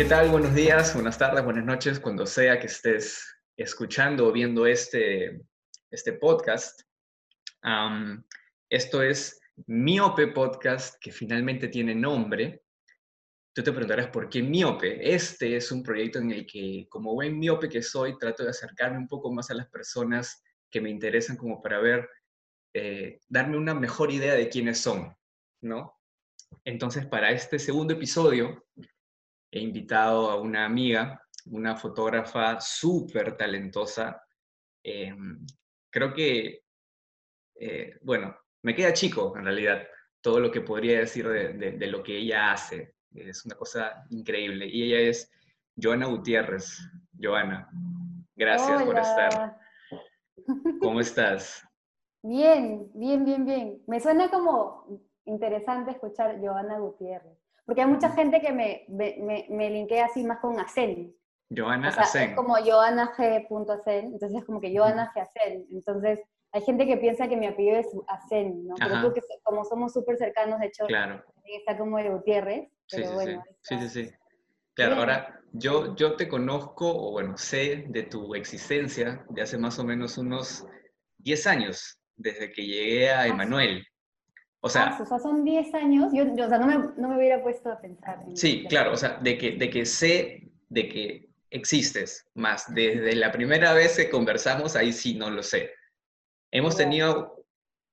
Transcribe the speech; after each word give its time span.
¿Qué 0.00 0.06
tal? 0.06 0.30
Buenos 0.30 0.54
días, 0.54 0.94
buenas 0.94 1.18
tardes, 1.18 1.44
buenas 1.44 1.66
noches, 1.66 2.00
cuando 2.00 2.24
sea 2.24 2.58
que 2.58 2.68
estés 2.68 3.22
escuchando 3.54 4.28
o 4.28 4.32
viendo 4.32 4.64
este, 4.64 5.42
este 5.90 6.14
podcast. 6.14 6.80
esto 8.70 9.02
es 9.02 9.38
Miope 9.66 10.28
Podcast, 10.28 10.94
que 10.98 11.12
finalmente 11.12 11.68
tiene 11.68 11.94
nombre. 11.94 12.62
Tú 13.54 13.62
te 13.62 13.72
preguntarás 13.72 14.06
por 14.06 14.30
qué 14.30 14.42
Miope. 14.42 15.12
Este 15.12 15.54
es 15.54 15.70
un 15.70 15.82
proyecto 15.82 16.18
en 16.18 16.30
el 16.30 16.46
que, 16.46 16.86
como 16.88 17.12
buen 17.12 17.38
miope 17.38 17.68
que 17.68 17.82
soy, 17.82 18.16
trato 18.16 18.42
de 18.42 18.48
acercarme 18.48 18.96
un 18.96 19.06
poco 19.06 19.30
más 19.30 19.50
a 19.50 19.54
las 19.54 19.68
personas 19.68 20.42
que 20.70 20.80
me 20.80 20.88
interesan 20.88 21.36
como 21.36 21.60
para 21.60 21.78
ver, 21.78 22.08
eh, 22.72 23.20
darme 23.28 23.58
una 23.58 23.74
mejor 23.74 24.10
idea 24.10 24.32
de 24.32 24.48
quiénes 24.48 24.80
son, 24.80 25.14
¿no? 25.60 26.00
Entonces, 26.64 27.04
para 27.04 27.32
este 27.32 27.58
segundo 27.58 27.92
episodio, 27.92 28.64
he 29.50 29.60
invitado 29.60 30.30
a 30.30 30.40
una 30.40 30.64
amiga, 30.64 31.20
una 31.46 31.76
fotógrafa 31.76 32.60
súper 32.60 33.36
talentosa. 33.36 34.22
Em, 34.82 35.44
creo 35.90 36.12
que, 36.14 36.62
eh, 37.56 37.98
bueno, 38.02 38.36
me 38.62 38.74
queda 38.74 38.92
chico 38.92 39.36
en 39.36 39.44
realidad 39.44 39.82
todo 40.20 40.38
lo 40.38 40.50
que 40.50 40.60
podría 40.60 41.00
decir 41.00 41.26
de, 41.28 41.86
lo 41.86 42.02
que 42.02 42.18
ella 42.18 42.52
hace. 42.52 42.94
Es 43.14 43.44
una 43.44 43.56
cosa 43.56 44.04
increíble. 44.10 44.66
Y 44.66 44.84
ella 44.84 45.08
es 45.08 45.30
Joana 45.80 46.06
Gutiérrez. 46.06 46.78
Joana, 47.20 47.68
gracias 48.36 48.82
por 48.82 48.98
estar. 48.98 49.58
¿Cómo 50.80 51.00
estás? 51.00 51.66
Bien, 52.22 52.90
bien, 52.94 53.24
bien, 53.24 53.44
bien. 53.44 53.82
Me 53.86 53.98
suena 53.98 54.30
como 54.30 55.00
interesante 55.24 55.92
escuchar 55.92 56.38
Joana 56.38 56.78
Gutiérrez. 56.78 57.39
Porque 57.70 57.82
hay 57.82 57.86
mucha 57.86 58.10
gente 58.10 58.40
que 58.40 58.50
me, 58.50 58.84
me, 58.88 59.46
me 59.48 59.70
linkea 59.70 60.06
así 60.06 60.24
más 60.24 60.40
con 60.40 60.58
Acen. 60.58 61.14
Joana 61.56 61.90
o 61.96 62.18
Es 62.18 62.34
como 62.34 62.56
Joana 62.56 63.14
G.acen, 63.16 64.06
entonces 64.06 64.38
es 64.40 64.44
como 64.44 64.60
que 64.60 64.76
Joana 64.76 65.12
G. 65.14 65.22
Acen. 65.22 65.68
Entonces, 65.70 66.18
hay 66.50 66.62
gente 66.62 66.84
que 66.84 66.96
piensa 66.96 67.28
que 67.28 67.36
mi 67.36 67.46
apellido 67.46 67.76
es 67.76 67.86
Acen, 68.08 68.66
¿no? 68.66 68.74
Pero 68.76 69.02
tú 69.02 69.14
que 69.14 69.20
como 69.44 69.64
somos 69.64 69.92
súper 69.92 70.16
cercanos, 70.16 70.58
de 70.58 70.66
hecho, 70.66 70.84
claro. 70.86 71.22
está 71.44 71.78
como 71.78 71.98
de 71.98 72.10
Gutiérrez. 72.10 72.68
Pero 72.90 73.06
sí, 73.06 73.14
bueno, 73.14 73.44
sí. 73.62 73.78
sí, 73.78 73.88
sí, 73.88 74.10
Claro, 74.74 74.96
ahora 74.96 75.40
yo, 75.52 75.94
yo 75.94 76.16
te 76.16 76.26
conozco, 76.26 76.88
o 76.88 77.12
bueno, 77.12 77.38
sé 77.38 77.84
de 77.86 78.02
tu 78.02 78.34
existencia 78.34 79.24
de 79.28 79.42
hace 79.42 79.58
más 79.58 79.78
o 79.78 79.84
menos 79.84 80.18
unos 80.18 80.66
10 81.18 81.46
años, 81.46 82.00
desde 82.16 82.50
que 82.50 82.66
llegué 82.66 83.12
a 83.12 83.20
ah, 83.20 83.26
Emanuel. 83.28 83.86
O 84.62 84.68
sea, 84.68 84.88
ah, 84.88 85.02
o 85.02 85.06
sea 85.06 85.18
son 85.18 85.42
10 85.42 85.74
años, 85.74 86.12
yo, 86.12 86.24
o 86.24 86.48
sea, 86.48 86.58
no 86.58 86.66
me, 86.66 86.76
no 87.00 87.08
me, 87.08 87.16
hubiera 87.16 87.42
puesto 87.42 87.70
a 87.70 87.80
pensar. 87.80 88.22
sí, 88.34 88.66
claro, 88.68 88.92
o 88.92 88.96
sea, 88.96 89.18
de 89.22 89.38
que, 89.38 89.52
de 89.52 89.70
que 89.70 89.86
sé 89.86 90.50
de 90.68 90.88
que 90.88 91.30
existes, 91.50 92.26
más 92.34 92.72
desde 92.72 93.16
la 93.16 93.32
primera 93.32 93.72
vez 93.72 93.96
que 93.96 94.10
conversamos, 94.10 94.76
ahí 94.76 94.92
sí 94.92 95.14
no 95.14 95.30
lo 95.30 95.42
sé. 95.42 95.72
Hemos 96.52 96.76
tenido 96.76 97.46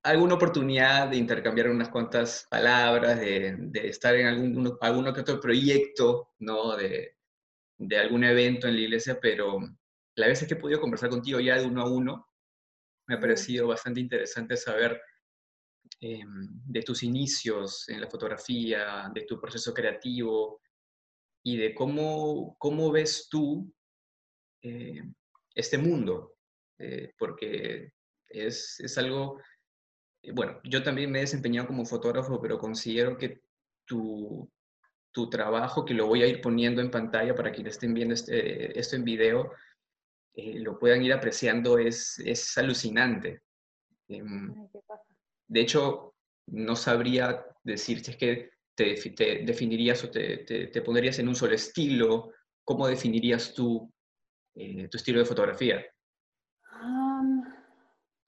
alguna 0.04 0.36
oportunidad 0.36 1.08
de 1.08 1.18
intercambiar 1.18 1.70
unas 1.70 1.90
cuantas 1.90 2.48
palabras, 2.50 3.20
de, 3.20 3.56
de 3.58 3.88
estar 3.88 4.16
en 4.16 4.28
algún, 4.28 4.78
alguno 4.82 5.14
que 5.14 5.22
otro 5.22 5.40
proyecto, 5.40 6.34
¿no? 6.40 6.76
De, 6.76 7.18
de 7.78 7.98
algún 7.98 8.24
evento 8.24 8.68
en 8.68 8.76
la 8.76 8.82
iglesia, 8.82 9.20
pero 9.22 9.60
la 10.16 10.28
veces 10.28 10.48
que 10.48 10.56
he 10.56 10.58
podido 10.58 10.82
conversar 10.82 11.10
contigo 11.10 11.40
ya 11.40 11.58
de 11.58 11.66
uno 11.66 11.82
a 11.82 11.90
uno, 11.90 12.28
me 13.08 13.16
ha 13.16 13.20
parecido 13.20 13.68
bastante 13.68 14.00
interesante 14.00 14.58
saber 14.58 15.02
Em, 16.00 16.48
de 16.66 16.82
tus 16.84 17.02
inicios 17.04 17.90
en 17.90 18.02
la 18.02 18.10
fotografía, 18.10 19.10
de 19.14 19.22
tu 19.22 19.40
proceso 19.40 19.74
creativo 19.74 20.62
y 21.44 21.58
de 21.58 21.74
cómo, 21.74 22.56
cómo 22.60 22.92
ves 22.92 23.28
tú 23.30 23.74
eh, 24.62 25.02
este 25.56 25.78
mundo, 25.78 26.36
eh, 26.78 27.14
porque 27.18 27.94
es, 28.28 28.80
es 28.80 28.98
algo, 28.98 29.40
eh, 30.22 30.32
bueno, 30.32 30.60
yo 30.64 30.84
también 30.84 31.12
me 31.12 31.20
he 31.20 31.22
desempeñado 31.22 31.68
como 31.68 31.86
fotógrafo, 31.86 32.40
pero 32.40 32.60
considero 32.60 33.18
que 33.18 33.42
tu, 33.86 34.48
tu 35.12 35.30
trabajo, 35.30 35.84
que 35.84 35.96
lo 35.96 36.06
voy 36.06 36.22
a 36.22 36.28
ir 36.28 36.42
poniendo 36.42 36.82
en 36.82 36.92
pantalla 36.92 37.34
para 37.34 37.52
quienes 37.52 37.74
estén 37.74 37.94
viendo 37.94 38.14
este, 38.14 38.78
esto 38.80 38.96
en 38.96 39.04
video, 39.04 39.52
lo 40.36 40.78
puedan 40.78 41.02
ir 41.04 41.14
apreciando, 41.14 41.80
es, 41.80 42.20
es 42.20 42.56
alucinante. 42.60 43.42
Em, 44.08 44.54
de 45.48 45.62
hecho, 45.62 46.14
no 46.48 46.76
sabría 46.76 47.46
decir 47.64 48.04
si 48.04 48.12
es 48.12 48.18
que 48.18 48.50
te, 48.76 48.96
definirías 49.44 50.04
o 50.04 50.12
te, 50.12 50.82
pondrías 50.86 51.20
en 51.20 51.28
un 51.28 51.36
solo 51.36 51.56
estilo. 51.56 52.32
¿Cómo 52.64 52.88
definirías 52.88 53.54
tú 53.54 53.92
eh, 54.56 54.88
tu 54.90 54.98
estilo 54.98 55.20
de 55.20 55.26
fotografía? 55.26 55.84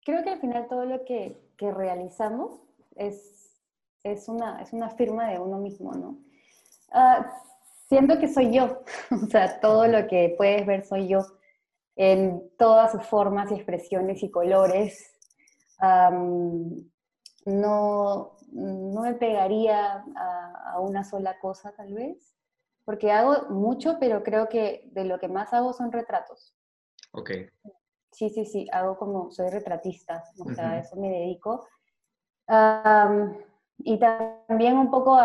creo 0.03 0.23
que 0.23 0.29
al 0.31 0.39
final 0.39 0.67
todo 0.67 0.85
lo 0.85 1.05
que, 1.05 1.37
realizamos 1.59 2.61
es, 2.95 3.61
es, 4.03 4.27
una, 4.27 4.61
es 4.61 4.73
una 4.73 4.89
firma 4.89 5.29
de 5.29 5.39
uno 5.39 5.59
mismo, 5.59 5.91
¿no? 5.93 6.17
Uh, 6.91 7.23
siento 7.87 8.17
que 8.17 8.27
soy 8.27 8.53
yo, 8.53 8.81
o 9.11 9.27
sea, 9.27 9.59
todo 9.59 9.87
lo 9.87 10.07
que 10.07 10.33
puedes 10.37 10.65
ver 10.65 10.85
soy 10.85 11.09
yo 11.09 11.19
en 11.95 12.49
todas 12.57 12.93
sus 12.93 13.03
formas 13.03 13.51
y 13.51 13.55
expresiones 13.55 14.23
y 14.23 14.31
colores 14.31 15.13
no, 17.49 18.37
no 18.51 19.01
me 19.01 19.13
pegaría 19.15 20.03
a, 20.15 20.79
una 20.79 21.03
sola 21.03 21.39
cosa 21.39 21.71
tal 21.73 21.93
vez, 21.93 22.35
porque 22.85 23.11
hago 23.11 23.49
mucho, 23.49 23.97
pero 23.99 24.23
creo 24.23 24.47
que 24.47 24.89
de 24.91 25.05
lo 25.05 25.19
que 25.19 25.27
más 25.27 25.53
hago 25.53 25.73
son 25.73 25.91
retratos. 25.91 26.55
Ok. 27.11 27.31
Sí, 28.11 28.29
sí, 28.29 28.45
sí, 28.45 28.67
hago 28.71 28.97
como, 28.97 29.31
soy 29.31 29.49
retratista, 29.49 30.23
o 30.39 30.53
sea, 30.53 30.71
a 30.71 30.79
eso 30.79 30.95
me 30.95 31.09
dedico. 31.09 31.67
y 33.77 33.99
también 33.99 34.77
un 34.77 34.89
poco, 34.89 35.17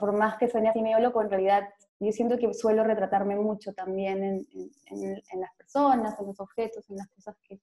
por 0.00 0.12
más 0.12 0.36
que 0.36 0.48
suene 0.48 0.68
así 0.68 0.82
medio 0.82 1.00
loco, 1.00 1.22
en 1.22 1.30
realidad 1.30 1.68
yo 2.00 2.12
siento 2.12 2.36
que 2.36 2.52
suelo 2.54 2.84
retratarme 2.84 3.36
mucho 3.36 3.72
también 3.72 4.22
en, 4.24 4.46
en, 4.86 5.22
en 5.30 5.40
las 5.40 5.54
personas, 5.54 6.18
en 6.18 6.26
los 6.26 6.40
objetos, 6.40 6.88
en 6.90 6.96
las 6.96 7.08
cosas 7.08 7.36
que, 7.42 7.60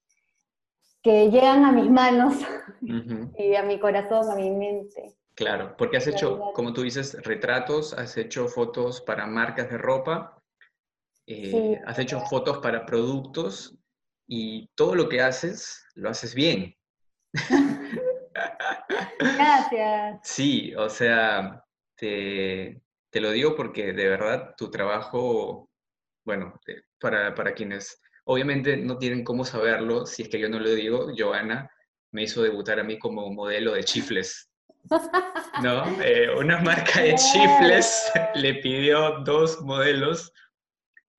que 1.02 1.30
llegan 1.30 1.66
a 1.66 1.72
mis 1.72 1.90
manos 1.90 2.36
y 2.82 3.56
a 3.56 3.64
mi 3.64 3.80
corazón, 3.80 4.30
a 4.32 4.36
mi 4.36 4.52
mente. 4.52 5.16
Claro, 5.36 5.76
porque 5.78 5.98
has 5.98 6.08
hecho, 6.08 6.52
como 6.54 6.74
tú 6.74 6.84
dices, 6.84 7.18
retratos, 7.24 7.94
has 7.94 8.18
hecho 8.18 8.48
fotos 8.48 9.02
para 9.02 9.26
marcas 9.26 9.70
de 9.70 9.78
ropa, 9.78 10.38
eh, 11.26 11.80
has 11.86 11.98
hecho 12.00 12.20
fotos 12.22 12.60
para 12.60 12.86
productos 12.86 13.76
y 14.28 14.68
todo 14.76 14.96
lo 14.96 15.10
que 15.10 15.22
haces, 15.22 15.84
lo 15.96 16.10
haces 16.10 16.36
bien. 16.36 16.76
Gracias. 19.20 20.20
Sí, 20.24 20.76
o 20.76 20.90
sea, 20.90 21.64
te, 21.96 22.82
te, 23.10 23.22
lo 23.22 23.32
digo 23.32 23.56
porque 23.56 23.94
de 23.94 24.10
verdad 24.10 24.54
tu 24.58 24.70
trabajo, 24.70 25.70
bueno, 26.26 26.60
para, 27.00 27.34
para 27.34 27.54
quienes 27.54 28.02
Obviamente 28.26 28.78
no 28.78 28.98
tienen 28.98 29.24
cómo 29.24 29.44
saberlo, 29.46 30.06
si 30.06 30.24
es 30.24 30.30
que 30.30 30.40
yo 30.40 30.50
no 30.50 30.60
lo 30.60 30.70
digo, 30.70 31.08
Joana 31.18 31.70
me 32.12 32.24
hizo 32.24 32.44
debutar 32.44 32.80
a 32.80 32.84
mí 32.84 33.00
como 33.00 33.32
modelo 33.32 33.74
de 33.74 33.84
chifles. 33.84 34.50
¿No? 35.62 35.84
Eh, 36.04 36.28
una 36.38 36.60
marca 36.60 37.02
de 37.02 37.16
chifles 37.16 38.12
le 38.36 38.56
pidió 38.56 39.20
dos 39.20 39.62
modelos. 39.62 40.32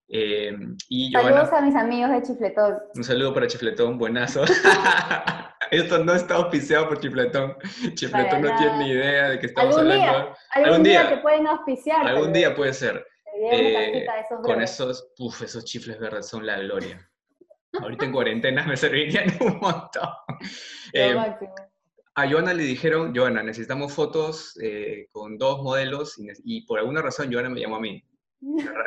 Eh, 0.09 0.55
y 0.91 1.11
Saludos 1.11 1.53
a 1.53 1.61
mis 1.63 1.75
amigos 1.75 2.11
de 2.11 2.23
Chifletón. 2.23 2.79
Un 2.95 3.05
saludo 3.05 3.33
para 3.33 3.47
Chifletón, 3.47 3.97
buenazo. 3.97 4.45
Esto 5.71 6.05
no 6.05 6.13
está 6.13 6.35
auspiciado 6.35 6.89
por 6.89 7.01
Chifletón. 7.01 7.57
Chifletón 7.95 8.43
no 8.43 8.55
tiene 8.57 8.79
ni 8.79 8.91
idea 8.91 9.31
de 9.31 9.39
que 9.39 9.47
estamos 9.47 9.75
¿Algún 9.75 9.93
hablando. 9.93 10.19
Día, 10.19 10.37
algún, 10.51 10.83
día, 10.83 11.09
te 11.09 11.17
pueden 11.19 11.47
auspiciar. 11.47 12.07
Algún 12.07 12.33
día 12.33 12.55
puede 12.55 12.75
ser. 12.75 13.07
Eh, 13.51 14.07
con 14.43 14.63
esos, 14.63 15.13
esos 15.43 15.65
chifles 15.65 15.99
verdes 15.99 16.29
son 16.29 16.47
la 16.47 16.59
gloria. 16.59 17.11
Ahorita 17.81 18.05
en 18.05 18.13
cuarentena 18.13 18.65
me 18.67 18.77
servirían 18.77 19.27
un 19.41 19.59
montón. 19.59 20.09
Eh, 20.93 21.17
a 22.15 22.31
Joana 22.31 22.53
le 22.53 22.65
dijeron, 22.65 23.15
Joana, 23.17 23.43
necesitamos 23.43 23.93
fotos 23.93 24.59
eh, 24.63 25.09
con 25.11 25.39
dos 25.39 25.63
modelos 25.63 26.21
y, 26.45 26.67
por 26.67 26.79
alguna 26.79 27.01
razón 27.03 27.33
Joana 27.33 27.49
me 27.49 27.61
llamó 27.61 27.77
a 27.77 27.81
mí. 27.81 28.03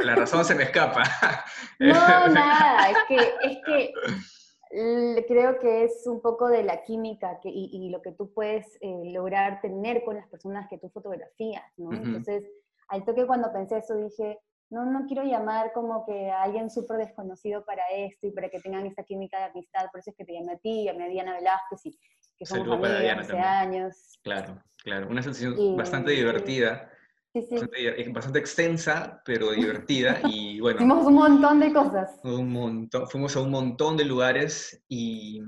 La, 0.03 0.15
razón 0.15 0.45
se 0.45 0.55
me 0.55 0.63
escapa. 0.63 1.03
No, 1.79 1.87
nada, 2.27 2.91
es 2.91 2.97
que, 3.07 3.15
es 3.15 3.57
que 3.65 5.25
creo 5.27 5.59
que 5.59 5.85
es 5.85 6.03
un 6.05 6.21
poco 6.21 6.47
de 6.47 6.63
la 6.63 6.83
química 6.83 7.39
que, 7.41 7.49
y, 7.49 7.89
lo 7.89 8.01
que 8.01 8.11
tú 8.11 8.31
puedes 8.33 8.77
lograr 8.81 9.59
tener 9.61 10.03
con 10.03 10.15
las 10.15 10.27
personas 10.27 10.67
que 10.69 10.77
tú 10.77 10.89
fotografías, 10.89 11.63
¿no? 11.77 11.93
Entonces, 11.93 12.43
al 12.87 13.05
toque 13.05 13.25
cuando 13.25 13.51
pensé 13.51 13.77
eso 13.77 13.95
dije, 13.95 14.39
no, 14.69 14.85
no 14.85 15.05
quiero 15.05 15.23
llamar 15.23 15.71
como 15.73 16.05
que 16.05 16.29
a 16.29 16.43
alguien 16.43 16.69
súper 16.69 16.97
desconocido 16.97 17.63
para 17.65 17.83
esto 17.91 18.27
y 18.27 18.31
para 18.31 18.49
que 18.49 18.59
tengan 18.59 18.85
esa 18.85 19.03
química 19.03 19.37
de 19.37 19.45
amistad, 19.45 19.85
por 19.91 19.99
eso 19.99 20.11
es 20.11 20.17
que 20.17 20.25
te 20.25 20.33
llamé 20.33 20.53
a 20.53 20.57
ti, 20.57 20.85
llamé 20.85 21.05
a 21.05 21.09
Diana 21.09 21.33
Velázquez 21.35 21.85
y 21.85 21.99
que 22.37 22.45
somos 22.45 22.67
amigas 22.67 23.19
hace 23.19 23.39
años. 23.39 24.19
Claro, 24.23 24.61
claro, 24.77 25.07
una 25.07 25.21
sensación 25.21 25.77
bastante 25.77 26.11
divertida. 26.11 26.91
Sí, 27.33 27.43
sí. 27.43 27.55
Bastante, 27.55 28.09
bastante 28.11 28.39
extensa, 28.39 29.21
pero 29.25 29.51
divertida. 29.51 30.19
Y 30.23 30.59
bueno. 30.61 30.77
Hicimos 30.77 31.05
un 31.05 31.13
montón 31.15 31.59
de 31.59 31.73
cosas. 31.73 32.19
Un 32.23 32.51
montón, 32.51 33.07
fuimos 33.07 33.35
a 33.35 33.41
un 33.41 33.51
montón 33.51 33.97
de 33.97 34.05
lugares 34.05 34.83
y 34.87 35.41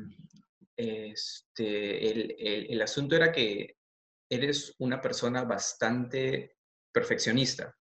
este, 0.75 2.11
el, 2.11 2.35
el, 2.37 2.67
el 2.71 2.81
asunto 2.81 3.15
era 3.15 3.31
que 3.31 3.77
eres 4.29 4.75
una 4.79 5.01
persona 5.01 5.43
bastante 5.43 6.56
perfeccionista 6.99 7.77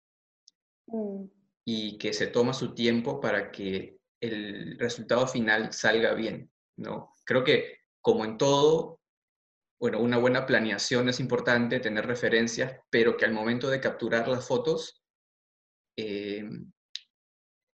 Mm, 0.86 1.24
y 1.64 1.98
que 1.98 2.12
se 2.12 2.26
toma 2.26 2.52
su 2.52 2.74
tiempo 2.74 3.20
para 3.20 3.50
que 3.50 3.98
el 4.20 4.78
resultado 4.78 5.26
final 5.26 5.72
salga 5.72 6.14
bien, 6.14 6.50
¿no? 6.76 7.12
Creo 7.24 7.42
que 7.42 7.78
como 8.00 8.24
en 8.24 8.36
todo, 8.36 9.00
bueno, 9.80 10.00
una 10.00 10.18
buena 10.18 10.44
planeación 10.44 11.08
es 11.08 11.20
importante, 11.20 11.80
tener 11.80 12.06
referencias, 12.06 12.80
pero 12.90 13.16
que 13.16 13.24
al 13.24 13.32
momento 13.32 13.70
de 13.70 13.80
capturar 13.80 14.28
las 14.28 14.46
fotos 14.46 15.02
eh, 15.96 16.44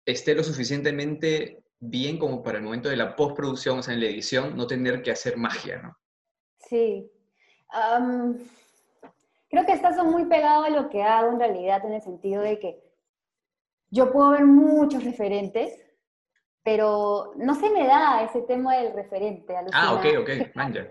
esté 0.05 0.35
lo 0.35 0.43
suficientemente 0.43 1.62
bien 1.79 2.19
como 2.19 2.43
para 2.43 2.59
el 2.59 2.65
momento 2.65 2.89
de 2.89 2.97
la 2.97 3.15
postproducción, 3.15 3.79
o 3.79 3.82
sea, 3.82 3.94
en 3.94 4.00
la 4.00 4.06
edición, 4.06 4.56
no 4.56 4.67
tener 4.67 5.03
que 5.03 5.12
hacer 5.12 5.37
magia, 5.37 5.82
¿no? 5.82 5.97
Sí. 6.69 7.09
Creo 9.48 9.64
que 9.64 9.72
estás 9.72 10.02
muy 10.04 10.25
pegado 10.26 10.64
a 10.64 10.70
lo 10.70 10.88
que 10.88 11.02
hago 11.02 11.31
en 11.32 11.38
realidad, 11.38 11.84
en 11.84 11.94
el 11.94 12.02
sentido 12.02 12.43
de 12.43 12.58
que 12.58 12.82
yo 13.90 14.12
puedo 14.12 14.31
ver 14.31 14.44
muchos 14.44 15.04
referentes, 15.04 15.78
pero 16.62 17.32
no 17.37 17.54
se 17.54 17.70
me 17.70 17.87
da 17.87 18.22
ese 18.25 18.43
tema 18.43 18.76
del 18.76 18.93
referente. 18.93 19.54
Ah, 19.72 19.94
ok, 19.94 20.04
alucina. 20.04 20.20
ok, 20.20 20.31
man, 20.56 20.72
ya. 20.72 20.88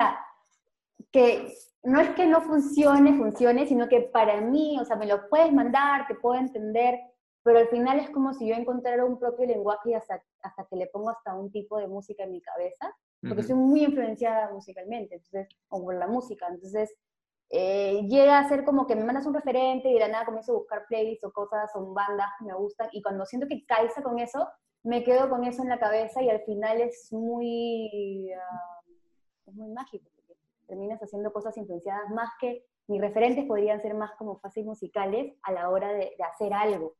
Que 1.11 1.53
no 1.83 1.99
es 1.99 2.09
que 2.11 2.25
no 2.25 2.41
funcione, 2.41 3.17
funcione, 3.17 3.67
sino 3.67 3.87
que 3.87 4.01
para 4.01 4.41
mí, 4.41 4.77
o 4.79 4.85
sea, 4.85 4.95
me 4.95 5.05
lo 5.05 5.29
puedes 5.29 5.51
mandar, 5.51 6.07
te 6.07 6.15
puedo 6.15 6.39
entender, 6.39 6.99
pero 7.43 7.59
al 7.59 7.67
final 7.67 7.99
es 7.99 8.09
como 8.09 8.33
si 8.33 8.47
yo 8.47 8.55
encontrara 8.55 9.05
un 9.05 9.19
propio 9.19 9.45
lenguaje 9.45 9.91
y 9.91 9.93
hasta, 9.93 10.23
hasta 10.41 10.65
que 10.65 10.77
le 10.77 10.87
pongo 10.87 11.09
hasta 11.09 11.35
un 11.35 11.51
tipo 11.51 11.77
de 11.77 11.87
música 11.87 12.23
en 12.23 12.31
mi 12.31 12.41
cabeza, 12.41 12.91
porque 13.21 13.41
Ujú. 13.41 13.47
soy 13.49 13.55
muy 13.55 13.83
influenciada 13.83 14.51
musicalmente, 14.51 15.15
entonces, 15.15 15.47
o 15.69 15.83
por 15.83 15.95
la 15.95 16.07
música, 16.07 16.47
entonces 16.47 16.95
eh, 17.49 18.01
llega 18.09 18.39
a 18.39 18.49
ser 18.49 18.65
como 18.65 18.87
que 18.87 18.95
me 18.95 19.03
mandas 19.03 19.25
un 19.25 19.33
referente 19.33 19.89
y 19.89 19.93
de 19.93 19.99
la 19.99 20.07
nada 20.07 20.25
comienzo 20.25 20.51
a 20.53 20.57
buscar 20.57 20.85
playlists 20.87 21.23
o 21.25 21.31
cosas 21.31 21.69
o 21.75 21.93
bandas 21.93 22.27
que 22.39 22.45
me 22.45 22.53
gustan 22.53 22.89
y 22.91 23.01
cuando 23.01 23.25
siento 23.25 23.47
que 23.47 23.65
calza 23.65 24.01
con 24.01 24.19
eso, 24.19 24.47
me 24.83 25.03
quedo 25.03 25.29
con 25.29 25.43
eso 25.43 25.61
en 25.63 25.69
la 25.69 25.79
cabeza 25.79 26.21
y 26.21 26.29
al 26.29 26.41
final 26.41 26.81
es 26.81 27.11
muy, 27.11 28.31
ah, 28.33 28.81
es 29.47 29.53
muy 29.53 29.69
mágico, 29.71 30.09
porque 30.15 30.35
terminas 30.67 31.01
haciendo 31.01 31.31
cosas 31.31 31.55
influenciadas 31.57 32.09
más 32.11 32.29
que 32.39 32.65
mis 32.87 33.01
referentes 33.01 33.45
podrían 33.45 33.81
ser 33.81 33.95
más 33.95 34.11
como 34.17 34.37
fácil 34.39 34.65
musicales 34.65 35.33
a 35.43 35.51
la 35.51 35.69
hora 35.69 35.89
de, 35.91 36.13
de 36.17 36.23
hacer 36.23 36.53
algo, 36.53 36.95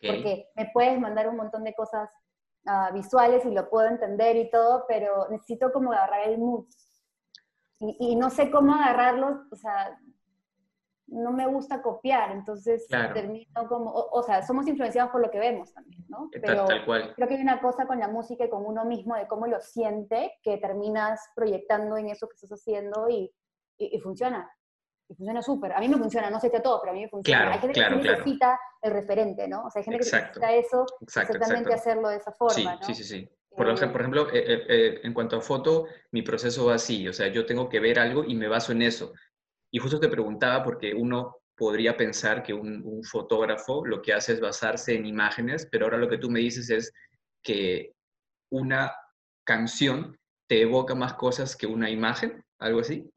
Ok. 0.00 0.06
porque 0.06 0.48
me 0.56 0.70
puedes 0.72 0.98
mandar 1.00 1.28
un 1.28 1.36
montón 1.36 1.64
de 1.64 1.74
cosas 1.74 2.08
ah, 2.66 2.90
visuales 2.92 3.44
y 3.44 3.50
lo 3.50 3.68
puedo 3.68 3.88
entender 3.88 4.36
y 4.36 4.50
todo, 4.50 4.84
pero 4.88 5.28
necesito 5.28 5.72
como 5.72 5.92
agarrar 5.92 6.28
el 6.28 6.38
mood. 6.38 6.66
Y, 7.80 7.96
y 8.00 8.16
no 8.16 8.30
sé 8.30 8.50
cómo 8.50 8.74
agarrarlo, 8.74 9.44
o 9.50 9.56
sea, 9.56 9.98
no 11.06 11.32
me 11.32 11.46
gusta 11.46 11.80
copiar, 11.80 12.32
entonces 12.32 12.86
Claro. 12.88 13.14
termino 13.14 13.66
como, 13.68 13.90
o, 13.90 14.18
o 14.18 14.22
sea, 14.22 14.42
somos 14.42 14.66
influenciados 14.66 15.10
por 15.10 15.22
lo 15.22 15.30
que 15.30 15.38
vemos 15.38 15.72
también, 15.72 16.04
¿no? 16.08 16.28
Pero 16.32 16.66
tal 16.66 16.84
cual. 16.84 17.14
creo 17.14 17.28
que 17.28 17.34
hay 17.36 17.40
una 17.42 17.60
cosa 17.60 17.86
con 17.86 17.98
la 17.98 18.08
música 18.08 18.44
y 18.44 18.50
con 18.50 18.66
uno 18.66 18.84
mismo 18.84 19.14
de 19.16 19.26
cómo 19.26 19.46
lo 19.46 19.60
siente, 19.60 20.34
que 20.42 20.58
terminas 20.58 21.20
proyectando 21.34 21.96
en 21.96 22.08
eso 22.10 22.28
que 22.28 22.34
estás 22.34 22.50
haciendo 22.50 23.08
y, 23.08 23.32
y- 23.78 23.96
y 23.96 24.00
funciona. 24.00 24.50
Y 25.08 25.14
funciona 25.14 25.40
súper. 25.40 25.72
A 25.72 25.80
mí 25.80 25.88
me 25.88 25.96
funciona, 25.96 26.28
no 26.28 26.38
sé 26.40 26.50
si 26.50 26.56
a 26.56 26.62
todos, 26.62 26.80
pero 26.80 26.90
a 26.90 26.94
mí 26.94 27.00
me 27.02 27.08
funciona. 27.08 27.38
Claro, 27.40 27.54
hay 27.54 27.60
gente 27.60 27.80
claro, 27.80 27.96
que 27.96 28.08
necesita 28.08 28.60
el 28.82 28.92
referente, 28.92 29.48
¿no? 29.48 29.64
O 29.64 29.70
sea, 29.70 29.80
hay 29.80 29.84
gente 29.84 30.02
Exacto. 30.04 30.40
que 30.40 30.46
necesita 30.46 30.52
eso, 30.68 30.86
Exacto, 31.00 31.32
exactamente 31.32 31.70
exacto. 31.72 31.74
hacerlo 31.90 32.08
de 32.10 32.16
esa 32.16 32.32
forma, 32.32 32.54
Sí, 32.54 32.64
¿no? 32.66 32.82
sí, 32.82 32.94
sí, 32.94 33.04
sí. 33.04 33.30
Por, 33.58 33.68
ej- 33.68 33.92
por 33.92 34.00
ejemplo, 34.00 34.28
eh, 34.32 34.44
eh, 34.46 34.66
eh, 34.68 35.00
en 35.02 35.12
cuanto 35.14 35.36
a 35.36 35.40
foto, 35.40 35.86
mi 36.12 36.22
proceso 36.22 36.66
va 36.66 36.74
así, 36.74 37.08
o 37.08 37.12
sea, 37.12 37.28
yo 37.28 37.44
tengo 37.46 37.68
que 37.68 37.80
ver 37.80 37.98
algo 37.98 38.24
y 38.24 38.34
me 38.34 38.48
baso 38.48 38.72
en 38.72 38.82
eso. 38.82 39.12
Y 39.70 39.78
justo 39.78 40.00
te 40.00 40.08
preguntaba 40.08 40.62
porque 40.64 40.94
uno 40.94 41.36
podría 41.56 41.96
pensar 41.96 42.42
que 42.42 42.54
un, 42.54 42.82
un 42.84 43.02
fotógrafo 43.04 43.84
lo 43.84 44.00
que 44.00 44.12
hace 44.14 44.32
es 44.34 44.40
basarse 44.40 44.94
en 44.94 45.06
imágenes, 45.06 45.68
pero 45.70 45.86
ahora 45.86 45.98
lo 45.98 46.08
que 46.08 46.18
tú 46.18 46.30
me 46.30 46.40
dices 46.40 46.70
es 46.70 46.92
que 47.42 47.92
una 48.50 48.92
canción 49.44 50.16
te 50.46 50.62
evoca 50.62 50.94
más 50.94 51.14
cosas 51.14 51.56
que 51.56 51.66
una 51.66 51.90
imagen, 51.90 52.42
algo 52.58 52.80
así. 52.80 53.10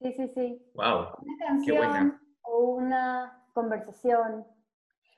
Sí, 0.00 0.12
sí, 0.16 0.28
sí. 0.34 0.62
Wow, 0.74 1.08
Una 1.20 1.64
Qué 1.64 1.72
buena. 1.72 1.92
canción 1.92 2.20
o 2.42 2.58
una 2.58 3.44
conversación. 3.52 4.44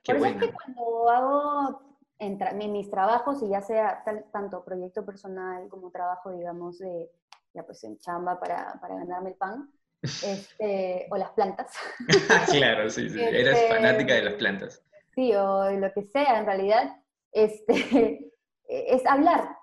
qué 0.03 0.13
Por 0.13 0.17
eso 0.17 0.25
es 0.27 0.33
buena. 0.33 0.47
que 0.47 0.53
cuando 0.53 1.09
hago 1.09 1.84
en 2.19 2.39
tra- 2.39 2.53
mi- 2.53 2.69
mis 2.69 2.89
trabajos, 2.89 3.41
y 3.43 3.49
ya 3.49 3.61
sea 3.61 4.03
tal- 4.05 4.25
tanto 4.31 4.63
proyecto 4.63 5.05
personal 5.05 5.67
como 5.69 5.91
trabajo, 5.91 6.31
digamos, 6.31 6.79
de, 6.79 7.11
ya 7.53 7.63
pues 7.65 7.83
en 7.83 7.97
chamba 7.99 8.39
para, 8.39 8.77
para 8.81 8.95
ganarme 8.95 9.29
el 9.31 9.35
pan, 9.35 9.69
este, 10.03 11.07
o 11.11 11.17
las 11.17 11.31
plantas, 11.31 11.73
Claro, 12.51 12.89
sí, 12.89 13.09
sí. 13.09 13.19
Eres 13.21 13.57
Este, 13.59 13.73
fanática 13.73 14.13
de 14.13 14.23
las 14.23 14.33
plantas. 14.35 14.83
sí, 15.13 15.33
o 15.35 15.71
lo 15.71 15.91
que 15.93 16.03
sea, 16.03 16.39
en 16.39 16.45
realidad, 16.45 16.95
este, 17.31 18.31
es 18.67 19.05
hablar, 19.05 19.57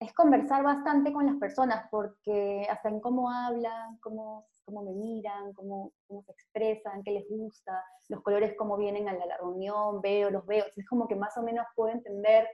es 0.00 0.12
conversar 0.12 0.62
bastante 0.62 1.12
con 1.12 1.26
las 1.26 1.36
personas, 1.36 1.86
porque 1.90 2.66
hasta 2.70 2.88
en 2.88 3.00
cómo 3.00 3.30
hablan, 3.30 3.98
cómo, 3.98 4.46
cómo 4.64 4.82
me 4.82 4.92
miran, 4.92 5.52
cómo, 5.52 5.92
cómo 6.06 6.22
se 6.22 6.32
expresan, 6.32 7.02
qué 7.02 7.12
les 7.12 7.28
gusta, 7.28 7.82
los 8.08 8.22
colores 8.22 8.54
cómo 8.56 8.76
vienen 8.76 9.08
a 9.08 9.14
la, 9.14 9.36
reunión, 9.36 10.00
veo, 10.00 10.30
los 10.30 10.46
veo, 10.46 10.64
es 10.74 10.88
como 10.88 11.06
que 11.06 11.16
más 11.16 11.36
o 11.36 11.42
menos 11.42 11.66
puedo 11.74 11.92
entender 11.92 12.48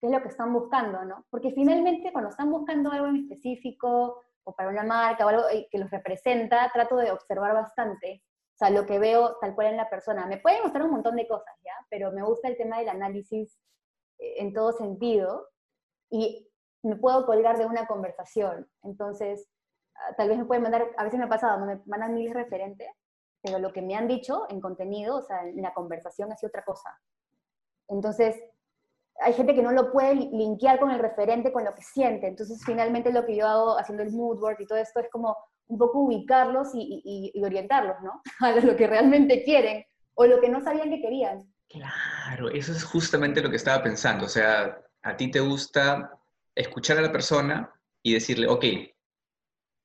qué 0.00 0.06
es 0.06 0.12
lo 0.12 0.22
que 0.22 0.28
están 0.28 0.52
buscando, 0.52 1.04
¿no? 1.04 1.26
Porque 1.30 1.52
finalmente 1.52 2.12
cuando 2.12 2.30
están 2.30 2.50
buscando 2.50 2.90
algo 2.90 3.06
en 3.06 3.16
específico, 3.16 4.22
o 4.44 4.54
para 4.54 4.70
una 4.70 4.82
marca 4.82 5.24
o 5.24 5.28
algo 5.28 5.48
eh, 5.50 5.68
que 5.70 5.78
los 5.78 5.90
representa, 5.90 6.70
trato 6.72 6.96
de 6.96 7.12
observar 7.12 7.54
bastante, 7.54 8.22
o 8.54 8.56
sea, 8.56 8.70
lo 8.70 8.86
que 8.86 8.98
veo 8.98 9.36
tal 9.40 9.54
cual 9.54 9.68
en 9.68 9.76
la 9.76 9.88
persona. 9.88 10.26
Me 10.26 10.38
pueden 10.38 10.62
mostrar 10.62 10.84
un 10.84 10.92
montón 10.92 11.16
de 11.16 11.26
cosas, 11.26 11.54
¿ya? 11.64 11.74
Pero 11.88 12.12
me 12.12 12.22
gusta 12.22 12.48
el 12.48 12.56
tema 12.56 12.78
del 12.78 12.88
análisis 12.88 13.58
eh, 14.18 14.34
en 14.38 14.52
todo 14.52 14.72
sentido 14.72 15.48
y 16.10 16.48
me 16.82 16.96
puedo 16.96 17.24
colgar 17.24 17.56
de 17.58 17.66
una 17.66 17.86
conversación. 17.86 18.68
Entonces, 18.82 19.48
tal 20.16 20.28
vez 20.28 20.38
me 20.38 20.44
pueden 20.44 20.62
mandar, 20.62 20.88
a 20.96 21.04
veces 21.04 21.18
me 21.18 21.26
ha 21.26 21.28
pasado, 21.28 21.64
me 21.64 21.80
mandan 21.86 22.14
miles 22.14 22.34
referentes, 22.34 22.88
pero 23.42 23.58
lo 23.58 23.72
que 23.72 23.82
me 23.82 23.94
han 23.96 24.08
dicho 24.08 24.46
en 24.50 24.60
contenido, 24.60 25.16
o 25.16 25.22
sea, 25.22 25.46
en 25.46 25.60
la 25.62 25.74
conversación 25.74 26.36
sido 26.36 26.48
otra 26.48 26.64
cosa. 26.64 26.98
Entonces, 27.88 28.36
hay 29.20 29.32
gente 29.34 29.54
que 29.54 29.62
no 29.62 29.72
lo 29.72 29.92
puede 29.92 30.14
li- 30.14 30.30
linkear 30.32 30.78
con 30.80 30.90
el 30.90 30.98
referente, 30.98 31.52
con 31.52 31.64
lo 31.64 31.74
que 31.74 31.82
siente. 31.82 32.26
Entonces, 32.26 32.62
finalmente 32.64 33.12
lo 33.12 33.24
que 33.26 33.36
yo 33.36 33.46
hago 33.46 33.78
haciendo 33.78 34.02
el 34.02 34.10
mood 34.12 34.40
work 34.40 34.60
y 34.60 34.66
todo 34.66 34.78
esto 34.78 35.00
es 35.00 35.08
como 35.10 35.36
un 35.68 35.78
poco 35.78 36.00
ubicarlos 36.00 36.74
y, 36.74 37.02
y- 37.04 37.30
y 37.34 37.44
orientarlos, 37.44 37.96
¿no? 38.02 38.22
A 38.40 38.52
lo 38.52 38.76
que 38.76 38.86
realmente 38.86 39.42
quieren 39.44 39.84
o 40.14 40.26
lo 40.26 40.40
que 40.40 40.48
no 40.48 40.62
sabían 40.62 40.90
que 40.90 41.00
querían. 41.00 41.42
Claro, 41.68 42.50
eso 42.50 42.72
es 42.72 42.84
justamente 42.84 43.40
lo 43.40 43.48
que 43.50 43.56
estaba 43.56 43.82
pensando. 43.82 44.26
O 44.26 44.28
sea, 44.28 44.78
a 45.02 45.16
ti 45.16 45.30
te 45.30 45.40
gusta 45.40 46.18
escuchar 46.54 46.98
a 46.98 47.02
la 47.02 47.12
persona 47.12 47.72
y 48.02 48.12
decirle, 48.14 48.46
ok, 48.48 48.64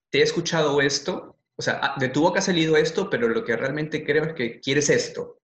te 0.09 0.19
he 0.19 0.21
escuchado 0.23 0.81
esto, 0.81 1.37
o 1.55 1.61
sea, 1.61 1.79
ah, 1.83 1.95
de 1.99 2.09
tu 2.09 2.21
boca 2.21 2.39
ha 2.39 2.41
salido 2.41 2.77
esto, 2.77 3.09
pero 3.09 3.27
lo 3.29 3.43
que 3.43 3.55
realmente 3.57 4.03
creo 4.05 4.25
es 4.25 4.33
que 4.33 4.59
quieres 4.59 4.89
esto. 4.89 5.39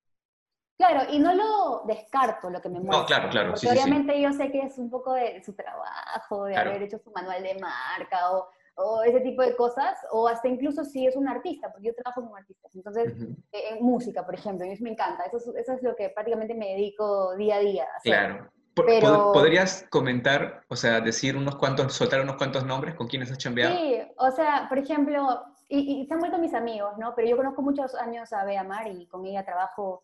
Claro, 0.77 1.11
y 1.11 1.19
no 1.19 1.33
lo 1.33 1.83
descarto 1.85 2.49
lo 2.49 2.61
que 2.61 2.69
me 2.69 2.79
muestra. 2.79 3.05
claro, 3.05 3.29
claro, 3.29 3.49
Porque 3.49 3.57
sí, 3.57 3.67
sí, 3.69 3.77
sí. 3.77 3.79
obviamente 3.79 4.19
yo 4.19 4.33
sé 4.33 4.51
que 4.51 4.61
es 4.63 4.77
un 4.77 4.89
poco 4.89 5.13
de 5.13 5.41
su 5.43 5.53
trabajo, 5.53 6.45
de 6.45 6.55
Claro. 6.55 6.71
haber 6.71 6.83
hecho 6.83 6.97
su 6.99 7.11
manual 7.11 7.43
de 7.43 7.55
marca 7.59 8.31
o, 8.31 8.49
o 8.75 9.03
ese 9.03 9.21
tipo 9.21 9.43
de 9.43 9.55
cosas, 9.55 9.97
o 10.11 10.27
hasta 10.27 10.47
incluso 10.47 10.83
si 10.83 11.05
es 11.07 11.15
un 11.15 11.27
artista, 11.27 11.71
porque 11.71 11.87
yo 11.87 11.93
trabajo 11.95 12.27
con 12.27 12.37
artistas. 12.37 12.75
Entonces, 12.75 13.11
Ujú, 13.11 13.35
eh, 13.51 13.69
en 13.77 13.83
música, 13.85 14.25
por 14.25 14.33
ejemplo, 14.35 14.65
a 14.65 14.69
mí 14.69 14.75
me 14.81 14.91
encanta. 14.91 15.23
Eso 15.25 15.37
es, 15.37 15.47
eso 15.55 15.73
es 15.73 15.83
lo 15.83 15.95
que 15.95 16.09
prácticamente 16.09 16.55
me 16.55 16.69
dedico 16.71 17.35
día 17.35 17.57
a 17.57 17.59
día. 17.59 17.83
a 17.93 17.97
hacer. 17.97 18.27
Claro. 18.27 18.51
Pero- 18.75 19.07
pod- 19.07 19.33
¿Podrías 19.33 19.85
comentar, 19.89 20.63
o 20.69 20.75
sea, 20.75 20.99
decir 21.01 21.35
unos 21.37 21.55
cuantos, 21.57 21.93
soltar 21.93 22.21
unos 22.21 22.37
cuantos 22.37 22.65
nombres 22.65 22.95
con 22.95 23.07
quienes 23.07 23.31
has 23.31 23.37
chambeado? 23.37 23.75
Sí, 23.75 24.01
o 24.17 24.31
sea, 24.31 24.65
por 24.69 24.77
ejemplo, 24.79 25.43
y, 25.69 26.01
y 26.01 26.05
se 26.07 26.13
han 26.13 26.19
vuelto 26.19 26.37
mis 26.39 26.53
amigos, 26.53 26.97
¿no? 26.97 27.13
Pero 27.15 27.27
yo 27.27 27.37
conozco 27.37 27.61
muchos 27.61 27.93
años 27.95 28.33
a 28.33 28.43
Bea 28.45 28.63
Mar 28.63 28.87
y 28.87 29.07
con 29.07 29.25
ella 29.25 29.45
trabajo 29.45 30.03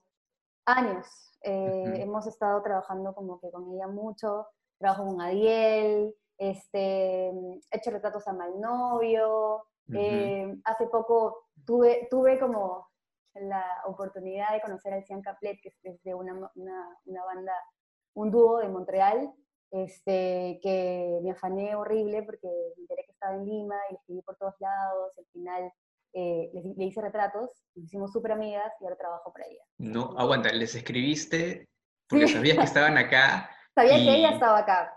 años. 0.66 1.06
Eh, 1.42 1.86
Ujú. 1.88 2.02
Hemos 2.02 2.28
estado 2.28 2.62
trabajando 2.62 3.14
como 3.16 3.40
que 3.40 3.50
con 3.52 3.74
ella 3.74 3.88
mucho. 3.88 4.48
Trabajo 4.78 5.06
con 5.08 5.22
Adiel, 5.22 6.14
este, 6.38 7.30
he 7.30 7.62
hecho 7.72 7.92
retratos 7.92 8.28
a 8.28 8.34
Malnovio. 8.34 9.64
eh, 9.92 10.56
hace 10.66 10.86
poco 10.86 11.48
tuve, 11.66 12.08
tuve 12.12 12.40
como 12.40 12.88
la 13.34 13.66
oportunidad 13.86 14.52
de 14.54 14.62
conocer 14.62 14.94
al 14.94 15.04
Cian 15.04 15.22
Caplet, 15.24 15.60
que 15.64 15.70
es- 15.70 15.80
es 15.84 16.04
de 16.04 16.14
una, 16.14 16.34
una, 16.56 16.98
una 17.06 17.26
banda, 17.26 17.54
un 18.14 18.32
dúo 18.32 18.60
de 18.60 18.70
Montreal, 18.70 19.34
este, 19.72 20.60
que 20.64 21.20
me 21.22 21.32
afané 21.32 21.76
horrible 21.76 22.24
porque 22.24 22.48
me 22.76 22.82
enteré 22.82 23.06
que 23.06 23.12
estaba 23.12 23.36
en 23.36 23.46
Lima 23.46 23.76
y 23.90 23.94
le 23.94 24.00
escribí 24.00 24.22
por 24.22 24.36
todos 24.38 24.56
lados, 24.60 25.14
al 25.18 25.26
final 25.32 25.72
eh, 26.14 26.50
le, 26.54 26.86
hice 26.86 27.02
retratos, 27.02 27.52
nos 27.76 27.86
hicimos 27.86 28.12
súper 28.12 28.32
amigas 28.32 28.74
y 28.80 28.84
ahora 28.84 28.98
trabajo 28.98 29.32
para 29.32 29.46
ella. 29.46 29.62
No, 29.78 30.16
aguanta, 30.18 30.52
les 30.52 30.74
escribiste 30.74 31.70
porque 32.08 32.28
sabías 32.28 32.58
que 32.58 32.64
estaban 32.64 32.98
acá. 32.98 33.50
Sabía 33.76 33.98
que 33.98 34.16
ella 34.16 34.32
estaba 34.32 34.58
acá. 34.58 34.94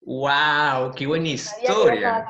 ¡Wow! 0.00 0.92
¡Qué 0.94 1.06
buena 1.06 1.28
historia! 1.28 2.26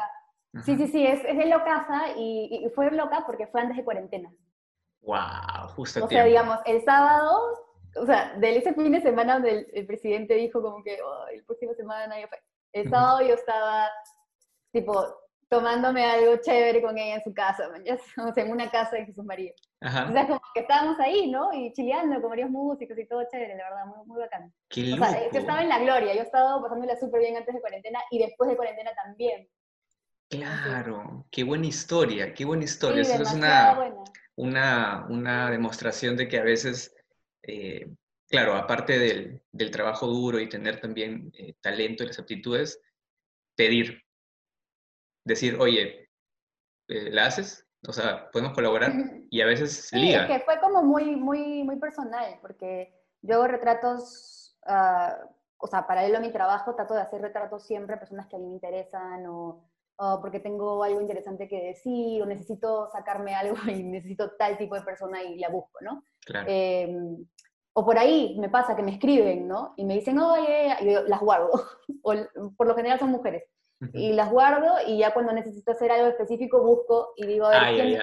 Sí, 0.64 0.76
sí, 0.76 0.86
sí, 0.88 1.06
es, 1.06 1.24
es 1.24 1.36
de 1.36 1.46
Locasa 1.46 2.12
y, 2.16 2.64
y, 2.64 2.68
fue 2.70 2.90
loca 2.90 3.24
porque 3.26 3.46
fue 3.46 3.60
antes 3.60 3.76
de 3.76 3.84
cuarentena. 3.84 4.30
¡Wow! 5.00 5.68
Justo 5.74 6.04
O 6.04 6.08
sea, 6.08 6.24
digamos, 6.24 6.58
el 6.66 6.84
sábado, 6.84 7.40
o 8.00 8.06
sea, 8.06 8.34
de 8.36 8.56
ese 8.56 8.74
fin 8.74 8.92
de 8.92 9.00
semana 9.00 9.34
donde 9.34 9.66
el, 9.72 9.86
presidente 9.86 10.34
dijo 10.34 10.62
como 10.62 10.82
que, 10.82 10.98
oh, 11.02 11.26
el 11.28 11.44
próximo 11.44 11.74
semana 11.74 12.14
fue. 12.28 12.38
El 12.72 12.90
sábado 12.90 13.20
yo 13.22 13.34
estaba, 13.34 13.88
tipo, 14.72 15.06
tomándome 15.48 16.04
algo 16.04 16.36
chévere 16.36 16.82
con 16.82 16.98
ella 16.98 17.16
en 17.16 17.24
su 17.24 17.32
casa, 17.32 17.68
o 18.28 18.32
sea, 18.32 18.44
en 18.44 18.50
una 18.50 18.70
casa 18.70 18.96
de 18.96 19.06
Jesús 19.06 19.24
María. 19.24 19.52
O 19.80 20.12
sea, 20.12 20.26
como 20.26 20.40
que 20.54 20.60
estábamos 20.60 20.98
ahí, 21.00 21.30
¿no? 21.30 21.52
Y 21.52 21.72
chileando 21.72 22.20
con 22.20 22.30
varios 22.30 22.50
músicos 22.50 22.98
y 22.98 23.06
todo 23.06 23.22
chévere, 23.30 23.56
la 23.56 23.64
verdad, 23.64 23.86
muy, 23.86 24.06
muy 24.06 24.20
bacán. 24.20 24.52
Qué 24.68 24.92
o 24.92 24.96
sea, 24.96 25.30
yo 25.30 25.38
estaba 25.38 25.62
en 25.62 25.68
la 25.68 25.78
gloria, 25.78 26.14
yo 26.14 26.22
estaba 26.22 26.60
pasándola 26.60 26.96
súper 26.98 27.20
bien 27.20 27.36
antes 27.36 27.54
de 27.54 27.60
cuarentena 27.60 28.00
y 28.10 28.18
después 28.18 28.50
de 28.50 28.56
cuarentena 28.56 28.90
también. 28.94 29.48
Claro, 30.28 31.26
qué 31.30 31.42
buena 31.42 31.66
historia, 31.66 32.34
qué 32.34 32.44
buena 32.44 32.64
historia. 32.64 33.00
Eso 33.00 33.22
es 33.22 33.32
una, 33.32 33.94
una, 34.36 35.06
una, 35.08 35.50
demostración 35.50 36.16
de 36.16 36.28
que 36.28 36.38
a 36.38 36.42
veces, 36.42 36.94
eh, 37.42 37.88
claro, 38.28 38.54
aparte 38.54 38.98
del, 38.98 39.42
del, 39.52 39.70
trabajo 39.70 40.06
duro 40.06 40.38
y 40.38 40.48
tener 40.48 40.80
también 40.80 41.32
eh, 41.36 41.54
talento 41.60 42.02
y 42.02 42.06
las 42.06 42.18
aptitudes, 42.18 42.80
pedir, 43.56 44.02
decir, 45.24 45.56
oye, 45.60 46.10
eh, 46.88 47.10
¿la 47.10 47.26
haces? 47.26 47.66
O 47.86 47.92
sea, 47.92 48.30
podemos 48.30 48.54
colaborar 48.54 48.92
y 49.30 49.40
a 49.40 49.46
veces 49.46 49.88
sí, 49.88 49.96
liga. 49.96 50.26
que 50.26 50.40
fue 50.40 50.60
como 50.60 50.82
muy, 50.82 51.16
muy, 51.16 51.62
muy 51.64 51.76
personal, 51.76 52.38
porque 52.40 52.94
yo 53.22 53.36
hago 53.36 53.48
retratos, 53.48 54.58
uh, 54.66 55.26
o 55.58 55.66
sea, 55.66 55.86
paralelo 55.86 56.18
a 56.18 56.20
mi 56.20 56.32
trabajo, 56.32 56.74
trato 56.74 56.94
de 56.94 57.02
hacer 57.02 57.20
retratos 57.20 57.66
siempre 57.66 57.94
a 57.96 57.98
personas 57.98 58.26
que 58.26 58.36
a 58.36 58.38
mí 58.38 58.46
me 58.46 58.54
interesan 58.54 59.26
o, 59.26 59.67
porque 60.22 60.40
tengo 60.40 60.82
algo 60.82 61.00
interesante 61.00 61.48
que 61.48 61.60
decir 61.60 62.22
o 62.22 62.26
necesito 62.26 62.88
sacarme 62.90 63.34
algo 63.34 63.56
y 63.68 63.82
necesito 63.82 64.32
tal 64.38 64.56
tipo 64.56 64.74
de 64.74 64.82
persona 64.82 65.22
y 65.22 65.38
la 65.38 65.48
busco, 65.48 65.78
¿no? 65.80 66.04
Claro. 66.24 66.46
Em, 66.48 67.26
o 67.72 67.84
por 67.84 67.98
ahí 67.98 68.36
me 68.38 68.48
pasa 68.48 68.74
que 68.74 68.82
me 68.82 68.92
escriben, 68.92 69.46
¿no? 69.46 69.74
Y 69.76 69.84
me 69.84 69.94
dicen, 69.94 70.18
oye, 70.18 70.74
y 70.80 70.92
yo 70.92 71.02
las 71.02 71.20
guardo. 71.20 71.50
o, 72.02 72.14
por 72.56 72.66
lo 72.66 72.74
general 72.74 72.98
son 72.98 73.10
mujeres 73.10 73.44
y 73.92 74.12
las 74.12 74.30
guardo 74.30 74.74
y 74.86 74.98
ya 74.98 75.14
cuando 75.14 75.32
necesito 75.32 75.70
hacer 75.70 75.92
algo 75.92 76.08
específico 76.08 76.60
busco 76.62 77.12
y 77.16 77.26
digo, 77.26 77.46
a 77.46 77.70
ver, 77.70 77.74
¿quién, 77.74 77.98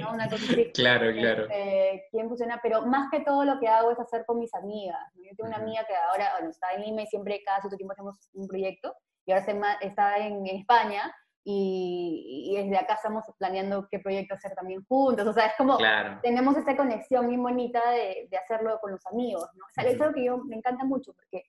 ¿no? 0.00 0.12
Una 0.14 0.28
cosa 0.28 0.44
así. 0.52 0.72
claro, 0.72 1.12
claro. 1.12 1.44
Este, 1.44 2.06
¿Quién 2.10 2.28
funciona? 2.28 2.58
Pero 2.62 2.86
más 2.86 3.10
que 3.10 3.20
todo 3.20 3.44
lo 3.44 3.60
que 3.60 3.68
hago 3.68 3.90
es 3.90 3.98
hacer 3.98 4.24
con 4.24 4.38
mis 4.38 4.54
amigas. 4.54 4.98
Yo 5.16 5.30
tengo 5.36 5.48
una 5.48 5.58
amiga 5.58 5.84
que 5.86 5.94
ahora 5.94 6.32
bueno, 6.36 6.50
está 6.50 6.72
en 6.72 6.82
Lima 6.82 7.02
y 7.02 7.06
siempre 7.06 7.42
cada 7.44 7.60
cierto 7.60 7.76
tiempo 7.76 7.92
hacemos 7.92 8.16
un 8.32 8.48
proyecto 8.48 8.94
y 9.28 9.32
ahora 9.32 9.76
está 9.82 10.16
en, 10.18 10.46
España 10.46 11.14
y, 11.44 12.50
y, 12.50 12.62
desde 12.62 12.78
acá 12.78 12.94
estamos 12.94 13.24
planeando 13.38 13.86
qué 13.90 13.98
proyecto 13.98 14.34
hacer 14.34 14.54
también 14.54 14.82
juntos. 14.86 15.26
O 15.26 15.32
sea, 15.34 15.46
es 15.46 15.52
como 15.58 15.76
tenemos 16.22 16.56
esta 16.56 16.74
conexión 16.74 17.26
muy 17.26 17.36
bonita 17.36 17.90
de, 17.90 18.26
de, 18.30 18.36
hacerlo 18.38 18.78
con 18.80 18.92
los 18.92 19.04
amigos. 19.06 19.46
¿no? 19.54 19.64
O 19.66 19.68
sea, 19.74 19.84
es 19.84 20.00
algo 20.00 20.14
que 20.14 20.24
yo 20.24 20.38
me 20.38 20.56
encanta 20.56 20.84
mucho 20.86 21.12
porque 21.12 21.44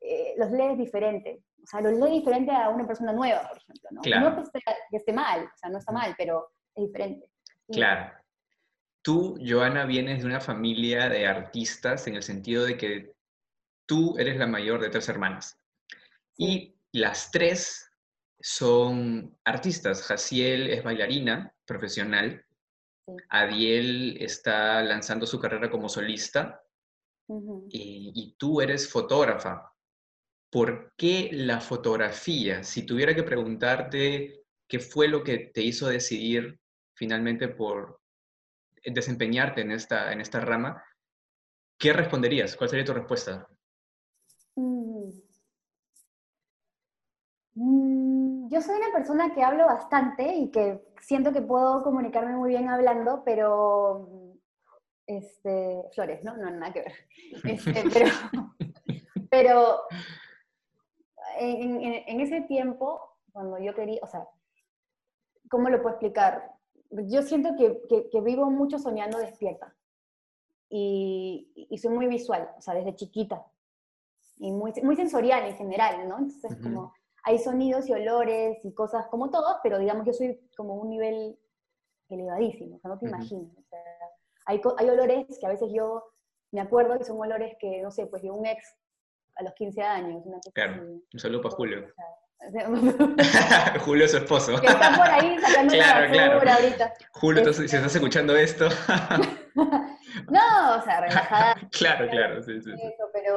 eh, 0.00 0.34
los 0.36 0.52
lees 0.52 0.78
diferente. 0.78 1.42
O 1.60 1.66
sea, 1.66 1.80
los 1.80 1.94
lee 1.94 2.20
diferente 2.20 2.52
a 2.52 2.68
una 2.68 2.86
persona 2.86 3.12
nueva, 3.12 3.48
por 3.48 3.56
ejemplo, 3.56 3.88
¿no? 3.90 4.00
No 4.20 4.44
que 4.90 4.96
esté, 4.96 5.12
mal, 5.12 5.44
o 5.44 5.56
sea, 5.56 5.70
no 5.70 5.78
está 5.78 5.90
mal, 5.90 6.14
pero 6.16 6.52
es 6.72 6.86
diferente. 6.86 7.26
Claro. 7.68 8.12
Tú, 9.02 9.36
Joana, 9.44 9.86
vienes 9.86 10.20
de 10.20 10.26
una 10.28 10.40
familia 10.40 11.08
de 11.08 11.26
artistas 11.26 12.06
en 12.06 12.14
el 12.14 12.22
sentido 12.22 12.64
de 12.64 12.76
que 12.76 13.14
tú 13.86 14.16
eres 14.18 14.36
la 14.36 14.46
mayor 14.46 14.80
de 14.80 14.90
tres 14.90 15.08
hermanas. 15.08 15.58
Y 16.36 16.73
las 16.94 17.30
tres 17.30 17.90
son 18.40 19.36
artistas. 19.44 20.02
Jaciel 20.02 20.68
es 20.68 20.82
bailarina 20.82 21.54
profesional. 21.66 22.44
Adiel 23.28 24.16
está 24.20 24.82
lanzando 24.82 25.26
su 25.26 25.38
carrera 25.38 25.70
como 25.70 25.88
solista. 25.88 26.62
y, 27.28 28.12
y, 28.14 28.36
tú 28.36 28.60
eres 28.60 28.88
fotógrafa. 28.88 29.74
¿por 30.54 30.92
qué 30.96 31.30
la 31.32 31.60
fotografía? 31.60 32.62
Si 32.62 32.86
tuviera 32.86 33.12
que 33.12 33.24
preguntarte 33.24 34.44
qué 34.68 34.78
fue 34.78 35.08
lo 35.08 35.24
que 35.24 35.50
te 35.52 35.62
hizo 35.62 35.88
decidir 35.88 36.60
finalmente 36.94 37.48
por 37.48 38.00
desempeñarte 38.84 39.62
en 39.62 39.72
esta, 39.72 40.12
en 40.12 40.20
esta 40.20 40.38
rama, 40.38 40.80
¿qué 41.76 41.92
responderías? 41.92 42.54
¿Cuál 42.54 42.70
sería 42.70 42.84
tu 42.84 42.94
respuesta? 42.94 43.48
Mm. 44.54 44.84
Mm, 44.94 45.10
yo 47.56 48.60
soy 48.60 48.76
una 48.76 48.92
persona 48.92 49.32
que 49.32 49.42
hablo 49.42 49.66
bastante 49.66 50.34
y 50.34 50.50
que 50.50 50.84
siento 51.00 51.32
que 51.32 51.42
puedo 51.42 51.82
comunicarme 51.82 52.36
muy 52.36 52.48
bien 52.48 52.68
hablando, 52.68 53.22
pero 53.24 54.34
este, 55.06 55.82
flores, 55.94 56.24
¿no? 56.24 56.36
No, 56.36 56.50
nada 56.50 56.72
que 56.72 56.80
ver. 56.80 56.92
Este, 57.44 57.84
pero, 57.92 58.10
pero 59.30 59.80
en, 61.38 62.20
ese 62.20 62.40
tiempo, 62.42 63.18
cuando 63.32 63.58
yo 63.58 63.74
quería, 63.74 64.00
o 64.02 64.06
sea, 64.06 64.28
¿cómo 65.48 65.68
lo 65.68 65.80
puedo 65.80 65.94
explicar? 65.94 66.52
Yo 66.90 67.22
siento 67.22 67.54
que, 67.56 68.08
que, 68.10 68.20
vivo 68.20 68.50
mucho 68.50 68.78
soñando 68.78 69.18
despierta. 69.18 69.74
Y, 70.68 71.52
y, 71.70 71.78
soy 71.78 71.92
muy 71.92 72.06
visual, 72.06 72.50
o 72.56 72.60
sea, 72.60 72.74
desde 72.74 72.96
chiquita. 72.96 73.44
Y 74.38 74.50
muy, 74.50 74.72
muy 74.82 74.96
sensorial 74.96 75.44
en 75.44 75.56
general, 75.56 76.08
¿no? 76.08 76.18
Entonces, 76.18 76.56
como 76.60 76.92
hay 77.24 77.38
sonidos 77.38 77.88
y 77.88 77.92
olores 77.92 78.64
y 78.64 78.74
cosas 78.74 79.06
como 79.08 79.30
todos, 79.30 79.56
pero 79.62 79.78
digamos, 79.78 80.06
yo 80.06 80.12
soy 80.12 80.38
como 80.56 80.74
un 80.74 80.90
nivel 80.90 81.38
elevadísimo, 82.08 82.76
o 82.76 82.78
sea, 82.80 82.90
no 82.90 82.98
te 82.98 83.06
imaginas. 83.06 83.56
O 83.56 83.62
sea, 83.68 83.80
hay, 84.46 84.60
hay 84.78 84.88
olores 84.90 85.26
que 85.38 85.46
a 85.46 85.50
veces 85.50 85.70
yo 85.74 86.04
me 86.52 86.60
acuerdo 86.60 86.98
que 86.98 87.04
son 87.04 87.18
olores 87.18 87.56
que, 87.58 87.80
no 87.82 87.90
sé, 87.90 88.06
pues 88.06 88.22
de 88.22 88.30
un 88.30 88.46
ex 88.46 88.76
a 89.36 89.42
los 89.42 89.54
15 89.54 89.82
años. 89.82 90.22
claro, 90.52 90.82
un 90.84 91.18
saludo 91.18 91.42
para 91.42 91.54
Julio. 91.54 91.88
Julio, 93.80 94.08
su 94.08 94.18
esposo. 94.18 94.56
Que 94.60 94.66
está 94.66 94.96
por 94.96 95.08
ahí 95.08 95.38
sacando 95.38 95.72
claro, 95.72 96.12
claro. 96.12 96.50
ahorita. 96.50 96.94
Julio, 97.12 97.38
entonces, 97.40 97.70
si 97.70 97.76
estás 97.76 97.94
escuchando 97.94 98.36
esto. 98.36 98.68
no, 99.54 100.76
o 100.78 100.82
sea, 100.82 101.00
relajada. 101.00 101.56
claro, 101.70 102.08
claro, 102.10 102.42
sí, 102.42 102.60
sí. 102.60 102.70
pero, 103.12 103.36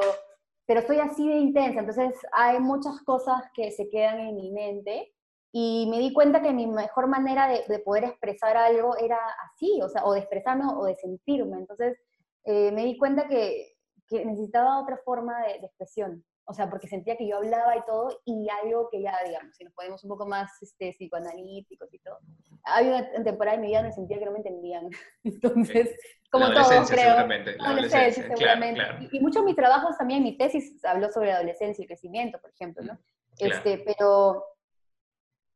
pero 0.68 0.80
estoy 0.80 0.98
así 1.00 1.26
de 1.26 1.38
intensa, 1.38 1.80
entonces 1.80 2.14
hay 2.30 2.60
muchas 2.60 3.00
cosas 3.02 3.42
que 3.54 3.72
se 3.72 3.88
quedan 3.90 4.20
en 4.20 4.36
mi 4.36 4.52
mente 4.52 5.12
y 5.50 5.88
me 5.90 5.98
di 5.98 6.12
cuenta 6.12 6.42
que 6.42 6.52
mi 6.52 6.68
mejor 6.68 7.08
manera 7.08 7.48
de, 7.48 7.64
de 7.66 7.80
poder 7.80 8.04
expresar 8.04 8.56
algo 8.56 8.96
era 8.98 9.18
así, 9.50 9.80
o 9.82 9.88
sea, 9.88 10.04
o 10.04 10.12
de 10.12 10.20
expresarme 10.20 10.64
o 10.76 10.84
de 10.84 10.94
sentirme. 10.94 11.56
Entonces 11.56 11.98
eh, 12.44 12.70
me 12.70 12.84
di 12.84 12.96
cuenta 12.96 13.26
que 13.26 13.78
que 14.08 14.24
necesitaba 14.24 14.80
otra 14.80 14.96
forma 15.04 15.38
de, 15.42 15.66
expresión. 15.66 16.24
O 16.50 16.54
sea, 16.54 16.70
porque 16.70 16.88
sentía 16.88 17.14
que 17.16 17.28
yo 17.28 17.36
hablaba 17.36 17.76
y 17.76 17.84
todo, 17.84 18.22
y 18.24 18.48
algo 18.64 18.88
que 18.90 19.02
ya, 19.02 19.14
digamos, 19.26 19.54
si 19.54 19.64
nos 19.64 19.74
ponemos 19.74 20.02
un 20.02 20.08
poco 20.08 20.26
más 20.26 20.50
este, 20.62 20.94
psicoanalíticos 20.94 21.92
y 21.92 21.98
todo. 21.98 22.18
Había 22.64 23.06
una 23.14 23.22
temporada 23.22 23.56
en 23.56 23.60
mi 23.60 23.66
vida 23.68 23.80
donde 23.80 23.94
sentía 23.94 24.18
que 24.18 24.24
no 24.24 24.32
me 24.32 24.38
entendían. 24.38 24.88
Entonces, 25.24 25.94
como 26.30 26.50
todo, 26.50 26.64
creo. 26.64 26.86
Seguramente, 26.86 27.56
la 27.58 27.68
adolescencia, 27.68 28.26
seguramente. 28.28 28.82
Y, 29.12 29.20
muchos 29.20 29.42
de 29.42 29.46
mis 29.46 29.56
trabajos 29.56 29.98
también, 29.98 30.22
mi 30.22 30.38
tesis 30.38 30.82
habló 30.86 31.10
sobre 31.12 31.28
la 31.28 31.36
adolescencia 31.36 31.84
y 31.84 31.86
crecimiento, 31.86 32.40
por 32.40 32.50
ejemplo, 32.50 32.82
¿no? 32.82 32.98
Este, 33.38 33.84
pero 33.86 34.42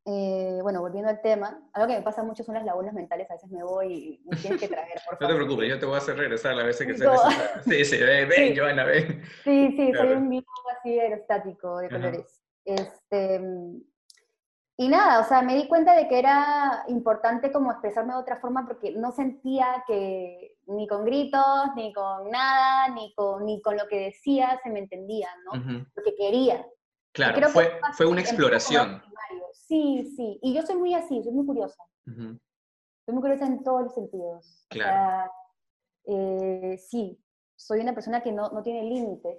eh, 0.05 0.59
bueno, 0.61 0.81
volviendo 0.81 1.09
al 1.09 1.21
tema, 1.21 1.61
algo 1.71 1.87
que 1.87 1.97
me 1.97 2.01
pasa 2.01 2.23
mucho 2.23 2.43
son 2.43 2.55
las 2.55 2.65
lagunas 2.65 2.93
mentales, 2.93 3.29
a 3.31 3.35
veces 3.35 3.49
me 3.49 3.63
voy 3.63 3.93
y 3.93 4.21
me 4.25 4.35
tienes 4.35 4.59
que 4.59 4.67
traer, 4.67 4.99
por 5.09 5.17
favor. 5.17 5.21
No 5.21 5.27
te 5.27 5.35
preocupes, 5.35 5.69
yo 5.69 5.79
te 5.79 5.85
voy 5.85 5.95
a 5.95 5.99
hacer 5.99 6.17
regresar 6.17 6.55
la 6.55 6.63
vez 6.63 6.77
que 6.77 6.93
sea 6.93 7.11
necesario. 7.11 7.49
Sí, 7.63 7.85
sí, 7.85 7.97
ven, 7.97 8.27
ven 8.27 8.57
Joana, 8.57 8.83
ven. 8.83 9.23
Sí, 9.43 9.73
sí, 9.77 9.93
soy 9.93 10.11
un 10.13 10.29
vivo 10.29 10.45
así 10.77 10.99
aerostático 10.99 11.77
de 11.77 11.89
colores. 11.89 12.41
Este, 12.65 13.41
y 14.75 14.87
nada, 14.89 15.21
o 15.21 15.23
sea, 15.23 15.41
me 15.41 15.55
di 15.55 15.67
cuenta 15.67 15.95
de 15.95 16.07
que 16.07 16.19
era 16.19 16.83
importante 16.87 17.51
como 17.51 17.71
expresarme 17.71 18.13
de 18.13 18.19
otra 18.19 18.37
forma 18.37 18.65
porque 18.65 18.91
no 18.91 19.11
sentía 19.11 19.83
que 19.87 20.57
ni 20.67 20.87
con 20.87 21.05
gritos, 21.05 21.67
ni 21.75 21.93
con 21.93 22.29
nada, 22.29 22.89
ni 22.89 23.13
con, 23.13 23.45
ni 23.45 23.61
con 23.61 23.77
lo 23.77 23.87
que 23.87 23.99
decía 23.99 24.59
se 24.63 24.69
me 24.69 24.79
entendía, 24.79 25.29
¿no? 25.45 25.85
Lo 25.95 26.03
que 26.03 26.15
quería. 26.15 26.65
Claro, 27.13 27.49
fue, 27.49 27.79
fue 27.93 28.05
una 28.07 28.21
exploración. 28.21 29.01
Sí, 29.53 30.11
sí. 30.15 30.39
Y 30.41 30.53
yo 30.53 30.63
soy 30.63 30.75
muy 30.75 30.93
así, 30.93 31.21
soy 31.23 31.31
muy 31.31 31.45
curiosa. 31.45 31.81
Soy 32.05 33.13
muy 33.13 33.21
curiosa 33.21 33.45
en 33.45 33.63
todos 33.63 33.83
los 33.83 33.93
sentidos. 33.93 34.65
Claro. 34.69 35.31
Eh, 36.05 36.77
sí, 36.77 37.19
soy 37.55 37.79
una 37.79 37.93
persona 37.93 38.21
que 38.21 38.31
no, 38.31 38.49
no 38.49 38.63
tiene 38.63 38.83
límites. 38.83 39.37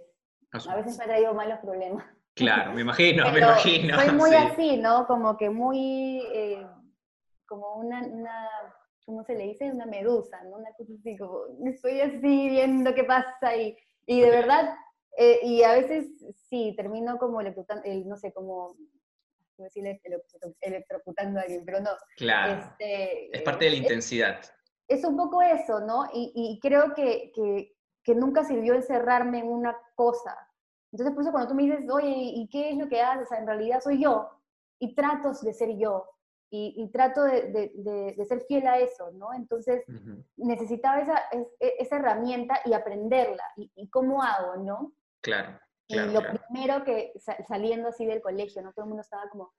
A 0.52 0.76
veces 0.76 0.96
me 0.96 1.04
ha 1.04 1.08
traído 1.08 1.34
malos 1.34 1.58
problemas. 1.58 2.04
Claro, 2.34 2.72
me 2.72 2.80
imagino, 2.80 3.24
me 3.32 3.38
imagino. 3.38 4.00
Soy 4.00 4.12
muy 4.12 4.34
así, 4.34 4.76
¿no? 4.76 5.06
Como 5.06 5.36
que 5.36 5.50
muy... 5.50 6.22
Eh, 6.32 6.66
como 7.46 7.74
una, 7.74 8.00
una, 8.00 8.48
¿cómo 9.04 9.22
se 9.24 9.34
le 9.34 9.44
dice? 9.44 9.70
Una 9.70 9.86
medusa, 9.86 10.42
¿no? 10.44 10.56
Una 10.56 10.72
cosa 10.72 10.92
así, 10.98 11.16
como 11.16 11.40
estoy 11.66 12.00
así 12.00 12.48
viendo 12.48 12.94
qué 12.94 13.04
pasa 13.04 13.54
y, 13.54 13.76
y 14.06 14.20
de 14.20 14.30
verdad, 14.30 14.74
eh, 15.16 15.40
y 15.42 15.62
a 15.62 15.73
veces 15.73 16.06
sí, 16.49 16.75
termino 16.76 17.18
como 17.18 17.40
electrocutando, 17.40 17.83
no 18.06 18.16
sé, 18.16 18.33
como 18.33 18.76
decirle 19.56 20.00
electrocutando 20.61 21.38
a 21.38 21.42
alguien, 21.42 21.64
pero 21.64 21.80
no. 21.80 21.90
Claro. 22.16 22.61
Este, 22.61 23.37
es 23.37 23.42
parte 23.42 23.66
de 23.66 23.71
la 23.73 23.76
intensidad. 23.76 24.40
Es, 24.88 25.04
un 25.04 25.16
poco 25.16 25.40
eso, 25.42 25.80
¿no? 25.80 26.06
Y, 26.12 26.33
y 26.35 26.59
creo 26.61 26.94
que, 26.94 27.30
que, 27.35 27.76
que, 28.02 28.14
nunca 28.14 28.44
sirvió 28.44 28.75
encerrarme 28.75 29.38
en 29.38 29.47
una 29.47 29.76
cosa. 29.94 30.37
Entonces, 30.92 31.14
por 31.14 31.23
eso 31.23 31.33
cuando 31.33 31.49
tú 31.49 31.54
me 31.54 31.62
dices, 31.62 31.88
oye, 31.90 32.12
¿y 32.12 32.49
qué 32.49 32.71
es 32.71 32.76
lo 32.76 32.88
que 32.88 33.00
haces? 33.00 33.26
O 33.26 33.28
sea, 33.28 33.38
en 33.38 33.47
realidad 33.47 33.80
soy 33.80 34.02
yo. 34.02 34.28
Y 34.78 34.94
trato 34.94 35.33
de 35.33 35.54
ser 35.54 35.76
yo 35.76 36.14
y, 36.56 36.88
trato 36.92 37.25
de, 37.25 37.73
de, 37.75 38.25
ser 38.26 38.42
fiel 38.42 38.66
a 38.66 38.78
eso, 38.78 39.11
¿no? 39.12 39.35
Entonces, 39.35 39.85
necesitaba 40.37 41.00
esa, 41.00 41.18
e, 41.33 41.75
esa, 41.80 41.97
herramienta 41.97 42.61
y 42.64 42.73
aprenderla. 42.73 43.42
Y, 43.56 43.88
cómo 43.88 44.23
hago, 44.23 44.56
no? 44.62 44.92
Claro. 45.24 45.58
y 45.88 45.96
lo 45.96 46.20
primero 46.22 46.84
que, 46.84 47.12
saliendo 47.48 47.88
así 47.88 48.04
del 48.04 48.20
colegio, 48.20 48.62
¿no? 48.62 48.72
Todo 48.72 48.84
el 48.84 48.88
mundo 48.90 49.00
estaba 49.00 49.28
como, 49.30 49.52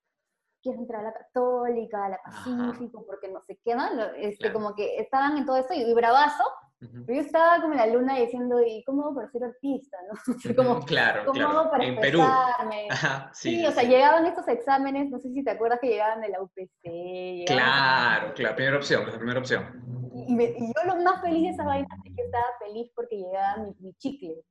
quiero 0.61 0.79
entrar 0.79 1.01
a 1.01 1.09
la 1.09 1.13
católica, 1.13 2.05
a 2.05 2.09
la 2.09 2.19
pacífico, 2.23 3.05
porque 3.05 3.29
no 3.29 3.41
sé 3.41 3.59
qué, 3.63 3.75
¿no? 3.75 3.85
Este, 4.17 4.51
Como 4.51 4.75
que 4.75 4.97
estaban 4.97 5.37
en 5.37 5.45
todo 5.45 5.57
esto 5.57 5.73
y, 5.73 5.93
bravazo, 5.93 6.43
pero 6.79 7.19
yo 7.19 7.21
estaba 7.21 7.61
como 7.61 7.73
en 7.73 7.79
la 7.79 7.87
luna 7.87 8.17
diciendo, 8.17 8.59
¿y 8.61 8.83
cómo 8.83 9.03
hago 9.03 9.15
para 9.15 9.29
ser 9.29 9.43
artista? 9.43 9.97
¿no? 10.07 10.15
como, 10.55 10.79
claro, 10.85 11.25
¿cómo 11.25 11.39
claro. 11.39 11.71
para 11.71 11.85
en 11.85 11.95
Perú. 11.99 12.19
sí, 13.33 13.65
o 13.65 13.71
sea, 13.71 13.83
llegaban 13.83 14.25
estos 14.25 14.47
exámenes, 14.47 15.09
no 15.09 15.19
sé 15.19 15.31
si 15.31 15.43
te 15.43 15.51
acuerdas 15.51 15.79
que 15.79 15.89
llegaban 15.89 16.21
de 16.21 16.29
la 16.29 16.41
UPC. 16.41 17.47
Claro, 17.47 18.33
claro, 18.33 18.55
primera 18.55 18.77
opción, 18.77 19.05
la 19.05 19.17
primera 19.17 19.39
opción. 19.39 19.83
Y, 20.27 20.37
yo 20.37 20.83
lo 20.85 21.03
más 21.03 21.21
feliz 21.21 21.43
de 21.43 21.49
esa 21.49 21.63
vaina 21.63 21.87
es 22.05 22.15
que 22.15 22.23
estaba 22.23 22.45
feliz 22.59 22.91
porque 22.95 23.17
llegaba 23.17 23.57
mi, 23.57 23.75
mi 23.79 23.93
chicle. 23.95 24.43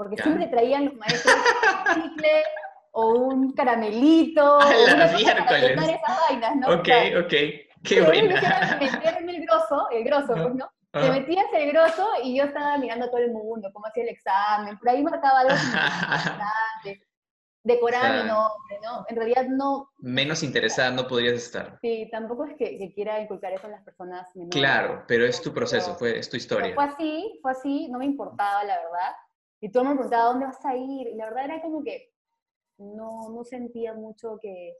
Porque 0.00 0.16
siempre 0.22 0.46
traían 0.46 0.86
los 0.86 0.94
maestros 0.94 1.34
un 1.34 1.94
chicle 1.94 2.42
o 2.92 3.08
un 3.18 3.52
caramelito. 3.52 4.58
A 4.58 4.66
o 4.66 4.96
la 4.96 5.08
miércoles. 5.08 5.78
esas 5.78 6.20
vainas, 6.26 6.56
¿no? 6.56 6.68
Ok, 6.68 6.88
ok. 7.22 7.34
Qué 7.84 8.00
buena. 8.00 8.78
Meterme 8.80 9.36
el 9.36 9.44
grosso, 9.44 9.90
el 9.90 10.04
grosso, 10.04 10.32
pues, 10.32 10.54
¿no? 10.54 10.72
Me 10.94 11.20
metías 11.20 11.44
el 11.52 11.70
grosso 11.72 12.08
y 12.24 12.34
yo 12.34 12.44
estaba 12.44 12.78
mirando 12.78 13.04
a 13.04 13.10
todo 13.10 13.20
el 13.20 13.30
mundo, 13.30 13.68
cómo 13.74 13.88
hacía 13.88 14.04
el 14.04 14.08
examen, 14.08 14.78
por 14.78 14.88
ahí 14.88 15.02
marcaba 15.02 15.40
algo 15.40 15.54
importante, 15.64 17.06
decoraba 17.62 18.22
mi 18.22 18.28
nombre, 18.28 18.78
¿no? 18.82 19.04
En 19.06 19.16
realidad 19.16 19.48
no... 19.48 19.90
Menos 19.98 20.42
interesada 20.42 20.92
no 20.92 21.06
podrías 21.06 21.34
estar. 21.34 21.78
Sí, 21.82 22.08
tampoco 22.10 22.46
es 22.46 22.56
que, 22.56 22.90
quiera 22.94 23.20
inculcar 23.20 23.52
eso 23.52 23.66
en 23.66 23.72
las 23.72 23.84
personas 23.84 24.26
Claro, 24.50 25.04
pero 25.06 25.26
es 25.26 25.42
tu 25.42 25.52
proceso, 25.52 25.94
fue, 25.94 26.18
es 26.18 26.30
tu 26.30 26.38
historia. 26.38 26.74
Fue 26.74 26.84
así, 26.84 27.38
fue 27.42 27.52
así, 27.52 27.88
no 27.90 27.98
me 27.98 28.06
importaba, 28.06 28.64
la 28.64 28.76
verdad. 28.76 29.12
Y 29.60 29.70
todo 29.70 29.84
me 29.84 29.94
preguntaba, 29.94 30.30
¿dónde 30.30 30.46
vas 30.46 30.64
a 30.64 30.74
ir? 30.76 31.08
Y 31.08 31.14
la 31.14 31.26
verdad 31.26 31.44
era 31.44 31.62
como 31.62 31.82
que 31.84 32.12
no, 32.78 33.28
no 33.30 33.44
sentía 33.44 33.92
mucho 33.92 34.38
que, 34.40 34.76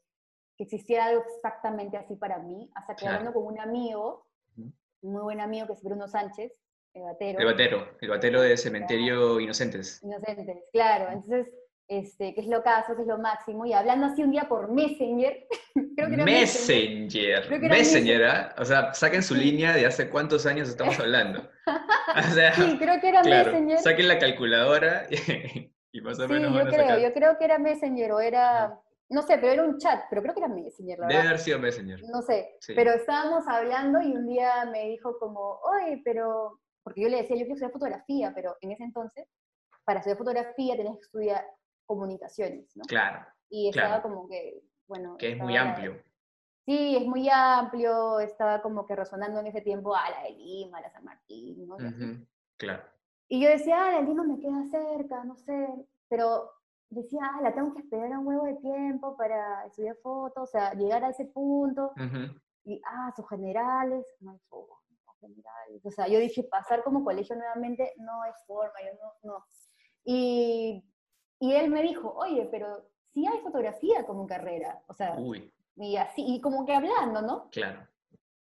que 0.56 0.64
existiera 0.64 1.06
algo 1.06 1.22
exactamente 1.36 1.96
así 1.96 2.16
para 2.16 2.38
mí, 2.38 2.70
hasta 2.74 2.96
que 2.96 3.06
hablando 3.06 3.32
con 3.32 3.46
un 3.46 3.60
amigo, 3.60 4.26
un 4.56 4.74
muy 5.12 5.22
buen 5.22 5.40
amigo 5.40 5.66
que 5.66 5.74
es 5.74 5.82
Bruno 5.82 6.08
Sánchez, 6.08 6.52
el 6.94 7.02
batero. 7.02 7.38
El 7.38 7.46
batero, 7.46 7.88
el 8.00 8.08
batero 8.08 8.42
de 8.42 8.56
Cementerio 8.56 9.38
Inocentes. 9.38 10.02
Inocentes, 10.02 10.64
claro. 10.72 11.12
Entonces, 11.12 11.52
este, 11.88 12.34
que 12.34 12.40
es 12.40 12.46
lo 12.46 12.62
caso, 12.62 12.94
que 12.94 13.02
es 13.02 13.08
lo 13.08 13.18
máximo, 13.18 13.66
y 13.66 13.72
hablando 13.72 14.06
así 14.06 14.22
un 14.22 14.30
día 14.30 14.48
por 14.48 14.72
Messenger, 14.72 15.46
creo 15.96 16.08
que 16.08 16.14
era 16.14 16.24
Messenger. 16.24 17.50
Messenger, 17.50 17.70
Messenger, 17.70 18.24
¿ah? 18.24 18.54
O 18.58 18.64
sea, 18.64 18.94
saquen 18.94 19.22
su 19.22 19.34
línea 19.34 19.72
de 19.72 19.86
hace 19.86 20.08
cuántos 20.08 20.46
años 20.46 20.68
estamos 20.68 20.98
hablando. 21.00 21.48
sí, 22.54 22.78
creo 22.78 23.00
que 23.00 23.08
era 23.08 23.22
Messenger. 23.22 23.78
Saquen 23.78 24.08
la 24.08 24.18
calculadora 24.18 25.06
y, 25.92 26.00
más 26.00 26.18
o 26.18 26.28
menos. 26.28 26.52
Sí, 26.52 26.58
yo 26.58 26.70
creo, 26.70 26.98
yo 26.98 27.12
creo 27.12 27.38
que 27.38 27.44
era 27.44 27.58
Messenger 27.58 28.12
o 28.12 28.20
era 28.20 28.80
no 29.10 29.22
sé, 29.22 29.38
pero 29.38 29.52
era 29.52 29.64
un 29.64 29.76
chat, 29.76 30.04
pero 30.08 30.22
creo 30.22 30.34
que 30.34 30.40
era 30.40 30.48
Messenger, 30.48 30.98
la 31.00 31.06
Debe 31.08 31.20
haber 31.20 31.38
sido 31.40 31.58
Messenger. 31.58 32.00
No 32.04 32.22
sé, 32.22 32.56
pero 32.68 32.92
estábamos 32.92 33.46
hablando 33.48 34.00
y 34.00 34.12
un 34.12 34.26
día 34.28 34.64
me 34.66 34.86
dijo 34.86 35.18
como, 35.18 35.58
oye, 35.64 36.00
pero, 36.04 36.60
porque 36.84 37.02
yo 37.02 37.08
le 37.08 37.18
decía, 37.18 37.34
yo 37.34 37.42
quiero 37.42 37.54
estudiar 37.54 37.72
fotografía, 37.72 38.32
pero 38.34 38.56
en 38.60 38.70
ese 38.70 38.84
entonces, 38.84 39.26
para 39.84 39.98
estudiar 39.98 40.16
fotografía 40.16 40.76
tenías 40.76 40.94
que 40.94 41.02
estudiar 41.02 41.44
comunicaciones, 41.86 42.70
¿no? 42.76 42.84
Claro. 42.84 43.26
Y 43.48 43.68
estaba 43.68 44.00
como 44.00 44.28
que, 44.28 44.62
bueno. 44.86 45.16
Que 45.18 45.32
es 45.32 45.38
muy 45.38 45.56
amplio. 45.56 46.00
Sí, 46.70 46.94
es 46.94 47.04
muy 47.04 47.28
amplio, 47.28 48.20
estaba 48.20 48.62
como 48.62 48.86
que 48.86 48.94
resonando 48.94 49.40
en 49.40 49.48
ese 49.48 49.60
tiempo 49.60 49.92
a 49.92 50.08
la 50.08 50.22
de 50.22 50.30
Lima, 50.30 50.78
a 50.78 50.82
la 50.82 50.90
San 50.90 51.02
Martín, 51.02 51.66
¿no? 51.66 51.76
Claro. 52.56 52.84
Y 53.26 53.40
yo 53.40 53.48
decía, 53.48 53.86
ah, 53.86 53.90
la 53.90 53.98
de 53.98 54.04
Lima 54.04 54.22
me 54.22 54.38
queda 54.38 54.64
cerca, 54.70 55.24
no 55.24 55.34
sé, 55.34 55.68
pero 56.08 56.48
decía, 56.88 57.22
ah, 57.24 57.40
la 57.42 57.52
tengo 57.52 57.74
que 57.74 57.80
esperar 57.80 58.16
un 58.16 58.24
huevo 58.24 58.44
de 58.44 58.54
tiempo 58.54 59.16
para 59.16 59.66
estudiar 59.66 59.96
fotos, 59.96 60.44
o 60.44 60.46
sea, 60.46 60.72
llegar 60.74 61.02
a 61.02 61.08
ese 61.08 61.24
punto. 61.24 61.90
Y, 62.62 62.80
ah, 62.86 63.12
sus 63.16 63.28
generales, 63.28 64.06
no 64.20 64.30
hay 64.30 64.38
forma, 64.48 64.76
generales. 65.18 65.84
O 65.84 65.90
sea, 65.90 66.06
yo 66.06 66.20
dije, 66.20 66.44
pasar 66.44 66.84
como 66.84 67.02
colegio 67.02 67.34
nuevamente 67.34 67.94
no 67.96 68.24
es 68.26 68.36
forma, 68.46 68.74
yo 68.80 68.92
no, 69.02 69.32
no. 69.32 69.44
Y, 70.04 70.84
y 71.40 71.52
él 71.52 71.68
me 71.68 71.82
dijo, 71.82 72.14
oye, 72.14 72.46
pero 72.48 72.86
sí 73.12 73.26
hay 73.26 73.40
fotografía 73.40 74.06
como 74.06 74.24
carrera, 74.28 74.80
o 74.86 74.94
sea, 74.94 75.16
y 75.76 75.96
así, 75.96 76.24
y 76.26 76.40
como 76.40 76.66
que 76.66 76.74
hablando, 76.74 77.22
¿no? 77.22 77.48
Claro. 77.50 77.86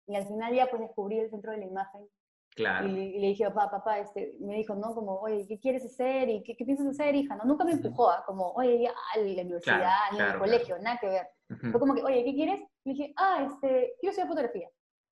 Y 0.07 0.17
al 0.17 0.27
final 0.27 0.55
ya 0.55 0.67
pues 0.67 0.83
descubrí 0.83 1.19
el 1.19 1.31
centro 1.31 1.53
de 1.53 1.59
la 1.59 1.67
imagen 1.67 2.09
Claro. 2.55 2.87
Y, 2.87 3.19
le 3.19 3.27
dije, 3.29 3.45
papá, 3.51 3.71
papá, 3.71 3.99
este, 3.99 4.37
me 4.41 4.55
dijo, 4.55 4.77
¿no? 4.77 4.95
Como, 4.95 5.19
oye, 5.19 5.45
¿qué 5.49 5.59
quieres 5.59 5.85
hacer? 5.85 6.29
¿Y 6.29 6.43
qué, 6.45 6.55
piensas 6.65 6.87
hacer, 6.87 7.15
hija? 7.15 7.35
¿no? 7.37 7.45
Nunca 7.45 7.65
me 7.65 7.73
empujó 7.73 8.11
a, 8.11 8.25
como, 8.25 8.53
oye, 8.53 8.83
ya, 8.83 8.91
a 8.91 9.19
la 9.19 9.43
universidad, 9.43 9.91
ni 10.13 10.21
al 10.21 10.39
colegio, 10.39 10.79
nada 10.79 10.99
que 11.01 11.09
ver. 11.09 11.27
Fue 11.71 11.81
como 11.81 11.95
que, 11.95 12.03
oye, 12.03 12.25
¿qué 12.25 12.35
quieres? 12.35 12.61
Le 12.85 12.93
dije, 12.93 13.13
ah, 13.17 13.47
este, 13.47 13.95
quiero 13.99 14.11
estudiar 14.11 14.29
fotografía. 14.29 14.69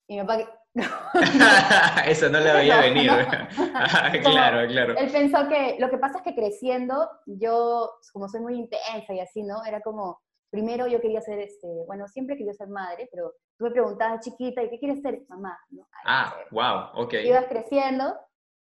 Y 0.09 0.20
mi 0.20 0.25
papá, 0.25 0.38
Eso 2.07 2.29
no 2.29 2.38
le 2.38 2.53
veía 2.53 2.81
venir. 2.81 3.11
claro, 4.22 4.68
claro. 4.68 4.96
Él 4.96 5.11
pensó 5.11 5.48
que, 5.48 5.77
lo 5.81 5.90
que 5.90 5.98
pasa 5.98 6.18
es 6.18 6.22
que 6.22 6.35
creciendo, 6.35 7.11
yo, 7.27 7.90
como 8.12 8.29
soy 8.29 8.40
muy 8.40 8.55
intensa 8.55 9.14
y 9.14 9.20
así, 9.20 9.42
¿no? 9.42 9.64
Era 9.64 9.81
como, 9.81 10.21
primero 10.53 10.87
yo 10.87 11.01
quería 11.01 11.21
ser, 11.23 11.41
este, 11.41 11.67
bueno, 11.87 12.07
siempre 12.07 12.37
quería 12.37 12.53
ser 12.53 12.69
madre, 12.69 13.09
pero 13.11 13.33
tú 13.57 13.65
me 13.65 13.71
preguntabas 13.71 14.21
chiquita, 14.21 14.62
¿y 14.62 14.69
qué 14.69 14.79
quieres 14.79 15.01
ser? 15.01 15.23
Mamá, 15.29 15.59
¿no? 15.71 15.88
ah, 16.05 16.37
wow, 16.51 17.03
ok. 17.03 17.15
Ibas 17.25 17.47
creciendo, 17.47 18.15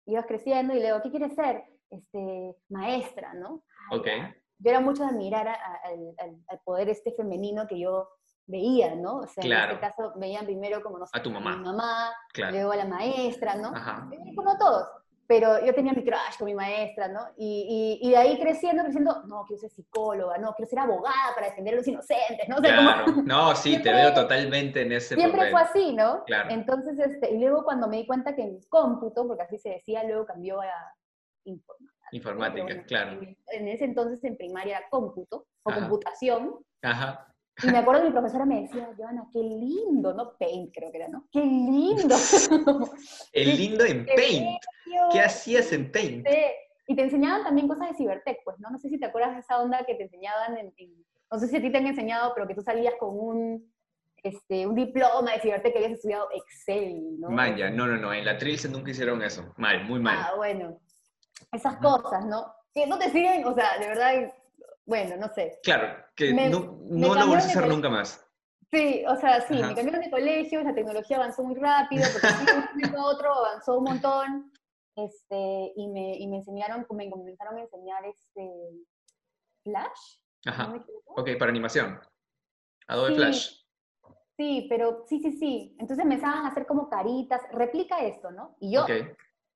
ibas 0.06 0.24
creciendo 0.26 0.72
y 0.72 0.80
luego, 0.80 1.02
¿qué 1.02 1.10
quieres 1.10 1.34
ser? 1.34 1.64
Este, 1.90 2.56
maestra, 2.68 3.34
¿no? 3.34 3.64
ok. 3.90 4.06
Yo 4.62 4.70
era 4.70 4.80
mucho 4.80 5.02
de 5.02 5.08
admirar 5.08 5.48
al 5.48 6.60
poder 6.64 6.90
este 6.90 7.12
femenino 7.12 7.66
que 7.66 7.80
yo 7.80 8.08
veía, 8.46 8.94
¿no? 8.94 9.20
O 9.20 9.26
sea, 9.26 9.42
en 9.42 9.70
este 9.70 9.80
caso 9.80 10.12
veían 10.16 10.44
primero 10.44 10.82
como, 10.82 10.98
no 10.98 11.06
sé, 11.06 11.18
a 11.18 11.22
tu 11.22 11.30
mamá, 11.30 11.54
a 11.54 11.56
mi 11.56 11.64
mamá, 11.64 12.12
luego 12.50 12.72
a 12.72 12.76
la 12.76 12.84
maestra, 12.84 13.54
¿no? 13.54 13.68
Ajá. 13.74 14.10
Como 14.36 14.58
todos 14.58 14.86
pero 15.30 15.64
yo 15.64 15.72
tenía 15.72 15.92
mi 15.92 16.02
crush 16.02 16.36
con 16.36 16.46
mi 16.46 16.56
maestra, 16.56 17.06
¿no? 17.06 17.20
Y, 17.36 18.00
y, 18.02 18.10
de 18.10 18.16
ahí 18.16 18.36
creciendo, 18.40 18.82
creciendo, 18.82 19.22
no, 19.26 19.44
quiero 19.46 19.60
ser 19.60 19.70
psicóloga, 19.70 20.38
no, 20.38 20.52
quiero 20.54 20.68
ser 20.68 20.80
abogada 20.80 21.36
para 21.36 21.50
defender 21.50 21.74
a 21.74 21.76
los 21.76 21.86
inocentes, 21.86 22.48
¿no? 22.48 22.56
claro, 22.56 23.04
no, 23.24 23.54
sí, 23.54 23.80
te 23.80 23.92
veo 23.92 24.12
totalmente 24.12 24.82
en 24.82 24.90
ese 24.90 25.14
Siempre 25.14 25.52
fue 25.52 25.60
así, 25.60 25.92
¿no? 25.92 26.24
Claro. 26.24 26.50
Entonces, 26.50 26.98
este, 26.98 27.30
y 27.30 27.38
luego 27.38 27.62
cuando 27.62 27.86
me 27.86 27.98
di 27.98 28.06
cuenta 28.08 28.34
que 28.34 28.42
en 28.42 28.60
cómputo, 28.68 29.24
porque 29.28 29.44
así 29.44 29.56
se 29.56 29.68
decía, 29.68 30.02
luego 30.02 30.26
cambió 30.26 30.60
a 30.62 30.66
informática. 31.44 32.08
Informática, 32.10 32.82
claro. 32.88 33.20
En 33.52 33.68
ese 33.68 33.84
entonces 33.84 34.24
en 34.24 34.36
primaria 34.36 34.78
era 34.78 34.88
cómputo 34.90 35.46
o 35.62 35.72
computación. 35.72 36.56
Ajá. 36.82 37.29
Y 37.62 37.66
me 37.66 37.78
acuerdo 37.78 38.02
que 38.02 38.08
mi 38.08 38.12
profesora 38.12 38.44
me 38.44 38.62
decía, 38.62 38.88
Joana, 38.96 39.28
qué 39.32 39.40
lindo, 39.40 40.14
no 40.14 40.36
Paint 40.38 40.72
creo 40.74 40.90
que 40.90 40.98
era, 40.98 41.08
¿no? 41.08 41.26
Qué 41.32 41.40
lindo. 41.40 42.16
El 43.32 43.56
lindo 43.56 43.84
en 43.84 44.06
Paint. 44.06 44.58
¿Qué 45.12 45.20
hacías 45.20 45.72
en 45.72 45.90
Paint? 45.90 46.26
Y 46.86 46.96
te 46.96 47.02
enseñaban 47.02 47.44
también 47.44 47.68
cosas 47.68 47.90
de 47.90 47.96
Cibertech, 47.96 48.38
pues, 48.44 48.58
¿no? 48.58 48.70
No 48.70 48.78
sé 48.78 48.88
si 48.88 48.98
te 48.98 49.06
acuerdas 49.06 49.34
de 49.34 49.40
esa 49.40 49.60
onda 49.60 49.84
que 49.84 49.94
te 49.94 50.04
enseñaban 50.04 50.56
en, 50.58 50.72
no 51.30 51.38
sé 51.38 51.46
si 51.46 51.56
a 51.56 51.60
ti 51.60 51.70
te 51.70 51.78
han 51.78 51.86
enseñado, 51.86 52.32
pero 52.34 52.48
que 52.48 52.54
tú 52.54 52.62
salías 52.62 52.94
con 52.98 53.10
un, 53.16 53.72
este, 54.22 54.66
un 54.66 54.74
diploma 54.74 55.32
de 55.32 55.40
Cibertech 55.40 55.72
que 55.72 55.78
habías 55.78 55.92
estudiado 55.92 56.28
Excel, 56.32 57.20
¿no? 57.20 57.30
Maya, 57.30 57.70
no, 57.70 57.86
no, 57.86 57.96
no, 57.96 58.12
en 58.12 58.24
la 58.24 58.36
Trilce 58.36 58.68
nunca 58.68 58.90
hicieron 58.90 59.22
eso. 59.22 59.54
Mal, 59.56 59.84
muy 59.84 60.00
mal. 60.00 60.18
Ah, 60.18 60.32
bueno. 60.36 60.80
Esas 61.52 61.76
cosas, 61.76 62.26
¿no? 62.26 62.52
Que 62.74 62.86
no 62.86 62.98
te 62.98 63.10
siguen, 63.10 63.44
o 63.44 63.54
sea, 63.54 63.78
de 63.78 63.86
verdad, 63.86 64.32
bueno, 64.90 65.16
no 65.16 65.28
sé. 65.32 65.60
Claro, 65.62 66.04
que 66.16 66.34
no, 66.34 66.80
no 66.82 67.14
lo 67.14 67.26
vuelves 67.28 67.46
a 67.46 67.48
hacer 67.48 67.68
nunca 67.68 67.88
más. 67.88 68.26
Sí, 68.72 69.04
o 69.06 69.16
sea, 69.16 69.40
sí, 69.40 69.54
me 69.54 69.74
cambiaron 69.74 70.00
de 70.00 70.10
colegio, 70.10 70.62
la 70.62 70.74
tecnología 70.74 71.16
avanzó 71.16 71.44
muy 71.44 71.54
rápido, 71.54 72.04
porque 72.12 72.88
un 72.88 72.98
otro 72.98 73.32
avanzó 73.32 73.78
un 73.78 73.84
montón, 73.84 74.52
este, 74.96 75.72
y, 75.76 75.88
me, 75.88 76.16
y 76.16 76.26
me 76.26 76.38
enseñaron, 76.38 76.86
me 76.90 77.08
comenzaron 77.08 77.56
a 77.56 77.62
enseñar 77.62 78.04
este, 78.04 78.50
Flash. 79.62 80.18
Ajá. 80.46 80.74
ok, 81.06 81.30
para 81.38 81.50
animación. 81.50 82.00
Adobe 82.88 83.14
Flash. 83.14 83.60
Sí, 84.36 84.66
pero 84.68 85.04
sí, 85.06 85.20
sí, 85.20 85.32
sí. 85.32 85.76
Entonces 85.78 86.04
me 86.04 86.14
empezaban 86.14 86.46
a 86.46 86.48
hacer 86.48 86.66
como 86.66 86.88
caritas, 86.88 87.42
replica 87.52 87.98
esto, 88.00 88.32
¿no? 88.32 88.56
Y 88.58 88.72
yo, 88.72 88.86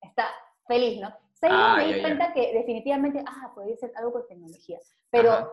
está 0.01 0.27
feliz, 0.67 1.01
¿no? 1.01 1.13
Ahí 1.41 1.49
Ah, 1.53 1.75
me 1.77 1.93
di 1.93 2.01
cuenta 2.01 2.33
que 2.33 2.53
definitivamente, 2.53 3.23
ah, 3.27 3.51
podría 3.53 3.75
ser 3.77 3.91
algo 3.95 4.13
con 4.13 4.27
tecnología. 4.27 4.79
Pero, 5.11 5.31
Ajá. 5.31 5.49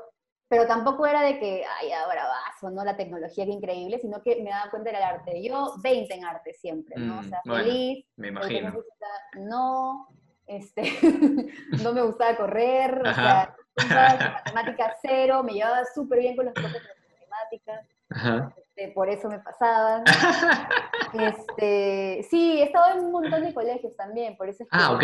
pero 0.48 0.66
tampoco 0.66 1.06
era 1.06 1.22
de 1.22 1.38
que, 1.38 1.64
ay, 1.80 1.92
ahora 1.92 2.26
vas, 2.26 2.62
o 2.62 2.70
no, 2.70 2.84
la 2.84 2.96
tecnología, 2.96 3.44
qué 3.44 3.50
increíble, 3.52 3.98
sino 3.98 4.22
que 4.22 4.42
me 4.42 4.50
daba 4.50 4.70
cuenta 4.70 4.90
del 4.90 5.02
arte. 5.02 5.42
Yo 5.42 5.74
20 5.82 6.14
en 6.14 6.24
arte 6.24 6.54
siempre, 6.54 6.96
¿no? 6.98 7.18
o 7.18 7.22
Mm, 7.22 7.28
sea, 7.28 7.42
bueno, 7.44 7.64
feliz, 7.64 8.06
Me 8.16 8.28
imagino. 8.28 8.70
necesita- 8.70 9.40
no, 9.40 10.08
este, 10.46 10.82
no 11.84 11.92
me 11.92 12.02
gustaba 12.02 12.36
correr, 12.36 13.02
o 13.04 13.08
Ajá. 13.08 13.54
sea, 13.76 13.76
matemáticas 14.32 14.98
cero, 15.02 15.42
me 15.42 15.52
llevaba 15.54 15.84
súper 15.94 16.20
bien 16.20 16.36
con 16.36 16.46
los 16.46 16.54
profes 16.54 16.82
de 16.82 16.88
matemáticas, 17.18 17.86
Ajá. 18.10 18.54
este, 18.56 18.88
por 18.92 19.08
eso 19.10 19.28
me 19.28 19.40
pasaban. 19.40 20.04
Este, 21.14 22.26
sí, 22.30 22.60
he 22.60 22.64
estado 22.64 22.94
en 22.98 23.04
un 23.04 23.12
montón 23.12 23.42
de 23.44 23.52
colegios 23.52 23.94
también, 23.96 24.34
por 24.34 24.48
eso 24.48 24.62
es 24.62 24.70
que 24.70 24.76
Ah, 24.78 24.92
ok. 24.92 25.02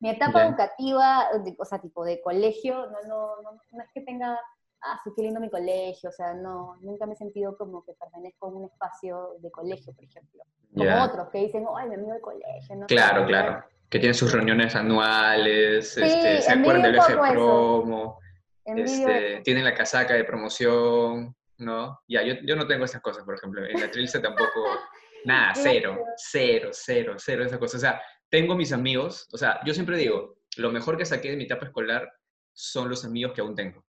Mi 0.00 0.10
etapa 0.10 0.44
educativa, 0.46 1.28
o 1.58 1.64
sea, 1.64 1.78
tipo 1.78 2.04
de 2.04 2.20
colegio, 2.20 2.74
no, 2.90 3.02
no, 3.06 3.42
no, 3.42 3.52
no 3.72 3.82
es 3.82 3.88
que 3.94 4.00
tenga, 4.00 4.38
ah, 4.82 5.00
sí, 5.04 5.10
qué 5.14 5.22
lindo 5.22 5.40
mi 5.40 5.50
colegio, 5.50 6.08
o 6.08 6.12
sea, 6.12 6.32
no, 6.34 6.76
nunca 6.80 7.06
me 7.06 7.12
he 7.12 7.16
sentido 7.16 7.56
como 7.56 7.84
que 7.84 7.92
pertenezco 7.92 8.46
a 8.46 8.50
un 8.50 8.64
espacio 8.64 9.36
de 9.40 9.50
colegio, 9.50 9.92
por 9.94 10.04
ejemplo. 10.04 10.42
Como 10.72 10.84
Ya. 10.84 11.04
otros 11.04 11.28
que 11.30 11.38
dicen, 11.38 11.66
ay, 11.76 11.88
mi 11.88 11.96
amigo 11.96 12.14
de 12.14 12.20
colegio, 12.20 12.76
no 12.76 12.82
sé, 12.88 12.94
Claro, 12.94 13.20
¿no? 13.22 13.26
claro. 13.26 13.64
Que 13.90 13.98
tienen 13.98 14.14
sus 14.14 14.32
reuniones 14.32 14.74
anuales, 14.76 15.92
Sí, 15.94 16.02
este, 16.02 16.42
se 16.42 16.52
acuerdan 16.52 16.82
del 16.82 16.94
eje 16.96 17.16
promo, 17.32 18.18
este, 18.64 19.40
tienen 19.42 19.64
la 19.64 19.74
casaca 19.74 20.14
de 20.14 20.24
promoción, 20.24 21.34
¿no? 21.58 22.00
Ya, 22.08 22.22
yo, 22.22 22.34
yo 22.46 22.56
no 22.56 22.66
tengo 22.66 22.84
esas 22.84 23.02
cosas, 23.02 23.24
por 23.24 23.34
ejemplo. 23.34 23.64
En 23.66 23.80
la 23.80 23.90
Trilce 23.90 24.20
tampoco, 24.20 24.64
nada, 25.24 25.52
cero, 25.54 25.98
cero, 26.16 26.70
cero, 26.72 27.14
cero 27.18 27.44
esas 27.44 27.58
cosas. 27.58 27.74
O 27.76 27.80
sea, 27.80 28.00
tengo 28.30 28.54
mis 28.54 28.72
amigos, 28.72 29.28
o 29.32 29.36
sea, 29.38 29.60
yo 29.64 29.74
siempre 29.74 29.96
digo, 29.98 30.36
lo 30.56 30.70
mejor 30.70 30.96
que 30.96 31.04
saqué 31.04 31.30
de 31.30 31.36
mi 31.36 31.44
etapa 31.44 31.66
escolar 31.66 32.08
son 32.52 32.88
los 32.88 33.04
amigos 33.04 33.32
que 33.34 33.40
aún 33.40 33.54
tengo. 33.54 33.84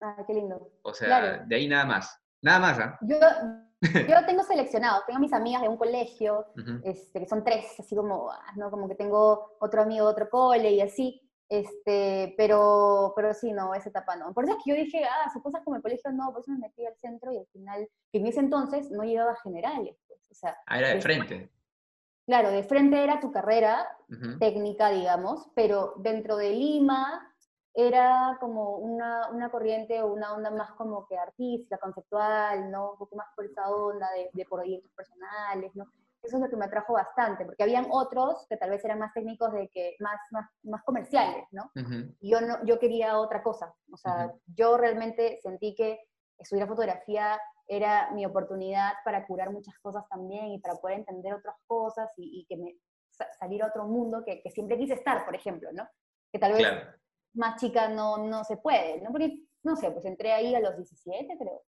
Ay, 0.00 0.24
qué 0.26 0.34
lindo. 0.34 0.70
O 0.82 0.94
sea, 0.94 1.06
Claro. 1.08 1.44
de 1.46 1.56
ahí 1.56 1.66
nada 1.68 1.84
más. 1.86 2.18
Nada 2.42 2.58
más, 2.58 2.78
¿ah? 2.78 2.98
Yo, 3.02 3.18
yo 3.82 4.26
tengo 4.26 4.42
seleccionado, 4.42 5.02
tengo 5.06 5.20
mis 5.20 5.32
amigas 5.32 5.62
de 5.62 5.68
un 5.68 5.76
colegio, 5.76 6.46
este, 6.84 7.20
que 7.20 7.26
son 7.26 7.44
tres, 7.44 7.66
así 7.78 7.94
como, 7.96 8.30
ah, 8.30 8.52
¿no? 8.56 8.70
Como 8.70 8.88
que 8.88 8.94
tengo 8.94 9.56
otro 9.60 9.82
amigo 9.82 10.06
de 10.06 10.12
otro 10.12 10.30
cole 10.30 10.70
y 10.70 10.80
así, 10.80 11.20
este, 11.48 12.34
pero, 12.38 13.12
pero 13.16 13.34
sí, 13.34 13.52
no, 13.52 13.74
esa 13.74 13.88
etapa 13.90 14.16
no. 14.16 14.32
Por 14.32 14.44
eso 14.44 14.56
es 14.56 14.64
que 14.64 14.70
yo 14.70 14.76
dije, 14.76 15.04
ah, 15.04 15.28
sus 15.32 15.42
cosas 15.42 15.62
como 15.64 15.76
el 15.76 15.82
colegio 15.82 16.10
no, 16.12 16.32
por 16.32 16.40
eso 16.40 16.50
me 16.52 16.58
metí 16.58 16.86
al 16.86 16.96
centro 16.96 17.32
y 17.32 17.38
al 17.38 17.46
final, 17.48 17.88
que 18.12 18.18
en 18.18 18.26
ese 18.26 18.40
entonces 18.40 18.90
no 18.90 19.02
llevaba 19.04 19.34
generales, 19.42 19.96
pues, 20.06 20.20
o 20.30 20.34
sea, 20.34 20.56
Ah, 20.66 20.78
era 20.78 20.88
de 20.94 21.00
frente. 21.02 21.50
Claro, 22.30 22.52
de 22.52 22.62
frente 22.62 23.02
era 23.02 23.18
tu 23.18 23.32
carrera 23.32 23.88
técnica, 24.38 24.88
digamos, 24.90 25.50
pero 25.52 25.94
dentro 25.96 26.36
de 26.36 26.50
Lima 26.50 27.28
era 27.74 28.36
como 28.38 28.76
una, 28.76 29.28
una 29.30 29.50
corriente 29.50 30.00
o 30.00 30.12
una 30.12 30.32
onda 30.32 30.52
más 30.52 30.70
como 30.74 31.08
que 31.08 31.18
artística, 31.18 31.76
conceptual, 31.78 32.70
¿no? 32.70 32.92
Un 32.92 32.98
poco 32.98 33.16
más 33.16 33.26
por 33.34 33.46
esa 33.46 33.68
onda 33.68 34.08
de, 34.12 34.30
de 34.32 34.44
proyectos 34.44 34.92
personales, 34.92 35.74
¿no? 35.74 35.86
Eso 36.22 36.36
es 36.36 36.42
lo 36.42 36.48
que 36.48 36.56
me 36.56 36.66
atrajo 36.66 36.92
bastante, 36.92 37.44
porque 37.44 37.64
habían 37.64 37.88
otros 37.90 38.46
que 38.48 38.56
tal 38.56 38.70
vez 38.70 38.84
eran 38.84 39.00
más 39.00 39.12
técnicos, 39.12 39.52
de 39.52 39.68
que 39.68 39.96
más, 39.98 40.20
más, 40.30 40.48
más 40.62 40.84
comerciales, 40.84 41.44
¿no? 41.50 41.72
Y 42.20 42.30
yo, 42.30 42.40
no, 42.40 42.64
yo 42.64 42.78
quería 42.78 43.18
otra 43.18 43.42
cosa, 43.42 43.74
o 43.90 43.96
sea, 43.96 44.32
yo 44.46 44.76
realmente 44.76 45.40
sentí 45.42 45.74
que 45.74 45.98
estudiar 46.38 46.68
fotografía 46.68 47.40
era 47.70 48.10
mi 48.10 48.26
oportunidad 48.26 48.94
para 49.04 49.24
curar 49.26 49.50
muchas 49.50 49.74
cosas 49.80 50.04
también 50.08 50.46
y 50.48 50.58
para 50.58 50.74
poder 50.74 50.98
entender 50.98 51.32
otras 51.34 51.54
cosas 51.68 52.10
y, 52.16 52.40
y 52.40 52.46
que 52.46 52.56
me 52.56 52.76
sa- 53.10 53.32
salir 53.38 53.62
a 53.62 53.68
otro 53.68 53.86
mundo 53.86 54.24
que, 54.26 54.42
que 54.42 54.50
siempre 54.50 54.76
quise 54.76 54.94
estar, 54.94 55.24
por 55.24 55.36
ejemplo, 55.36 55.70
¿no? 55.72 55.88
Que 56.32 56.38
tal 56.40 56.52
vez 56.52 56.62
Claro. 56.62 56.90
más 57.34 57.60
chica 57.60 57.88
no, 57.88 58.18
no 58.18 58.42
se 58.44 58.56
puede, 58.56 59.00
¿no? 59.00 59.10
Porque, 59.12 59.44
no 59.62 59.76
sé, 59.76 59.90
pues 59.92 60.04
entré 60.04 60.32
ahí 60.32 60.52
a 60.54 60.60
los 60.60 60.76
17, 60.76 61.36
creo. 61.38 61.62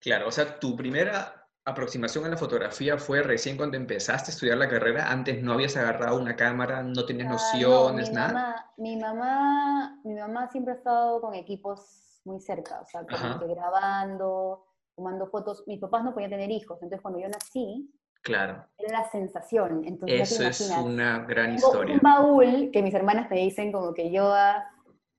Claro, 0.00 0.28
o 0.28 0.30
sea, 0.30 0.60
tu 0.60 0.76
primera 0.76 1.44
aproximación 1.64 2.24
a 2.24 2.28
la 2.28 2.36
fotografía 2.36 2.96
fue 2.96 3.20
recién 3.22 3.56
cuando 3.56 3.76
empezaste 3.76 4.30
a 4.30 4.34
estudiar 4.34 4.58
la 4.58 4.68
carrera. 4.68 5.10
Antes 5.10 5.42
no 5.42 5.52
habías 5.54 5.76
agarrado 5.76 6.18
una 6.20 6.36
cámara, 6.36 6.82
no 6.84 7.04
tenías 7.04 7.26
Ah, 7.26 7.30
no, 7.30 7.34
nociones, 7.34 8.08
mi 8.10 8.14
nada. 8.14 8.28
Mamá, 8.28 8.72
mi, 8.76 8.96
mamá, 8.96 10.00
mi 10.04 10.14
mamá 10.14 10.48
siempre 10.50 10.74
ha 10.74 10.76
estado 10.76 11.20
con 11.20 11.34
equipos 11.34 12.20
muy 12.24 12.40
cerca, 12.40 12.80
o 12.80 12.86
sea, 12.86 13.04
como 13.06 13.38
que 13.40 13.46
grabando, 13.54 14.66
tomando 14.98 15.26
fotos. 15.28 15.64
Mis 15.66 15.80
papás 15.80 16.04
no 16.04 16.12
podían 16.12 16.30
tener 16.30 16.50
hijos, 16.50 16.76
entonces 16.82 17.00
cuando 17.00 17.20
yo 17.20 17.28
nací, 17.28 17.90
Claro, 18.20 18.64
era 18.76 18.98
la 19.00 19.08
sensación. 19.10 19.84
Entonces, 19.86 20.32
eso 20.32 20.42
es 20.42 20.70
una 20.84 21.20
gran 21.20 21.54
historia. 21.54 21.94
un 21.94 22.00
baúl 22.02 22.70
que 22.72 22.82
mis 22.82 22.92
hermanas 22.92 23.30
me 23.30 23.36
dicen 23.38 23.70
como 23.72 23.94
que 23.94 24.10
yo, 24.10 24.30
ah, 24.34 24.64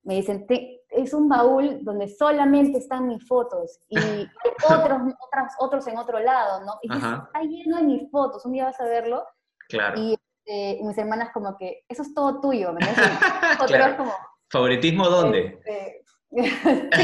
me 0.03 0.15
dicen, 0.15 0.45
"Te- 0.45 0.81
es 0.89 1.13
un 1.13 1.29
baúl 1.29 1.79
donde 1.83 2.09
solamente 2.09 2.77
están 2.77 3.07
mis 3.07 3.25
fotos 3.25 3.79
y 3.87 3.95
otros, 4.91 4.99
otras, 5.25 5.55
otros 5.59 5.87
en 5.87 5.97
otro 5.97 6.19
lado, 6.19 6.65
¿no? 6.65 6.73
Y 6.81 6.89
dices, 6.93 7.09
está 7.25 7.41
lleno 7.41 7.77
de 7.77 7.83
mis 7.83 8.11
fotos, 8.11 8.45
un 8.45 8.51
día 8.51 8.65
vas 8.65 8.79
a 8.81 8.85
verlo 8.85 9.23
Claro. 9.69 9.97
y 9.99 10.13
este, 10.45 10.83
mis 10.83 10.97
hermanas 10.97 11.29
como 11.33 11.55
que, 11.57 11.85
eso 11.87 12.01
es 12.01 12.13
todo 12.13 12.41
tuyo, 12.41 12.73
¿me 12.73 12.79
Claro. 13.67 13.97
como, 13.97 14.11
¿Favoritismo 14.51 15.07
dónde? 15.07 15.59
este, 15.65 16.03
sí, 16.31 17.03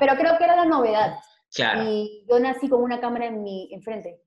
pero 0.00 0.14
creo 0.16 0.38
que 0.38 0.44
era 0.44 0.56
la 0.56 0.64
novedad. 0.64 1.14
Claro. 1.54 1.82
Y 1.84 2.24
yo 2.30 2.38
nací 2.40 2.68
con 2.68 2.82
una 2.82 3.00
cámara 3.00 3.26
en 3.26 3.42
mi 3.42 3.68
enfrente. 3.72 4.22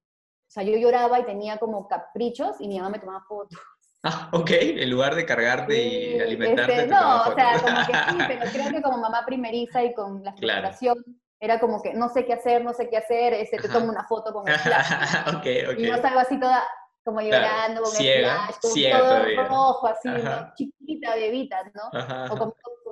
O 0.48 0.52
sea, 0.54 0.64
yo 0.64 0.76
lloraba 0.78 1.20
y 1.20 1.26
tenía 1.26 1.58
como 1.58 1.88
caprichos 1.88 2.58
y 2.60 2.68
mi 2.68 2.78
mamá 2.78 2.90
me 2.92 3.00
tomaba 3.00 3.24
fotos. 3.28 3.58
Ah, 4.06 4.28
ok, 4.34 4.50
en 4.52 4.90
lugar 4.92 5.16
de 5.16 5.26
cargarte 5.26 5.82
y 5.82 6.16
Sí, 6.16 6.20
alimentarte, 6.20 6.76
este, 6.76 6.88
no, 6.88 7.22
o 7.22 7.36
sea, 7.36 7.54
como 7.62 7.78
que 7.88 7.94
sí, 7.94 8.18
pero 8.28 8.52
creo 8.52 8.70
que 8.70 8.82
como 8.82 8.98
mamá 8.98 9.24
primeriza 9.26 9.82
y 9.82 9.94
con 9.94 10.22
la 10.22 10.34
Claro. 10.34 10.60
frustración, 10.68 11.06
era 11.40 11.58
como 11.58 11.82
que 11.82 11.94
no 11.94 12.10
sé 12.10 12.26
qué 12.26 12.34
hacer, 12.34 12.66
no 12.66 12.74
sé 12.74 12.90
qué 12.90 12.98
hacer, 12.98 13.34
este, 13.34 13.60
te 13.60 13.68
Ajá. 13.70 13.80
tomo 13.80 13.90
una 13.90 14.04
foto 14.06 14.34
con 14.34 14.46
el 14.46 14.54
flash. 14.60 15.30
ok, 15.30 15.72
ok. 15.72 15.80
Y 15.80 15.88
yo 15.88 15.96
salgo 16.02 16.20
así 16.20 16.38
toda 16.38 16.62
como 17.06 17.20
Claro, 17.20 17.46
llorando 17.46 17.82
con 17.84 17.92
ciega, 17.92 18.18
el 18.18 18.34
flash, 18.48 18.56
con 18.62 18.72
ciega 18.72 19.00
todo 19.00 19.08
todavía. 19.10 19.44
rojo, 19.48 19.88
así, 19.88 20.08
¿no? 20.10 20.16
Ajá. 20.18 20.54
chiquita, 20.58 21.16
bebita, 21.16 21.64
¿no? 21.74 21.98
Ajá, 21.98 22.24
o 22.24 22.26
ajá. 22.26 22.38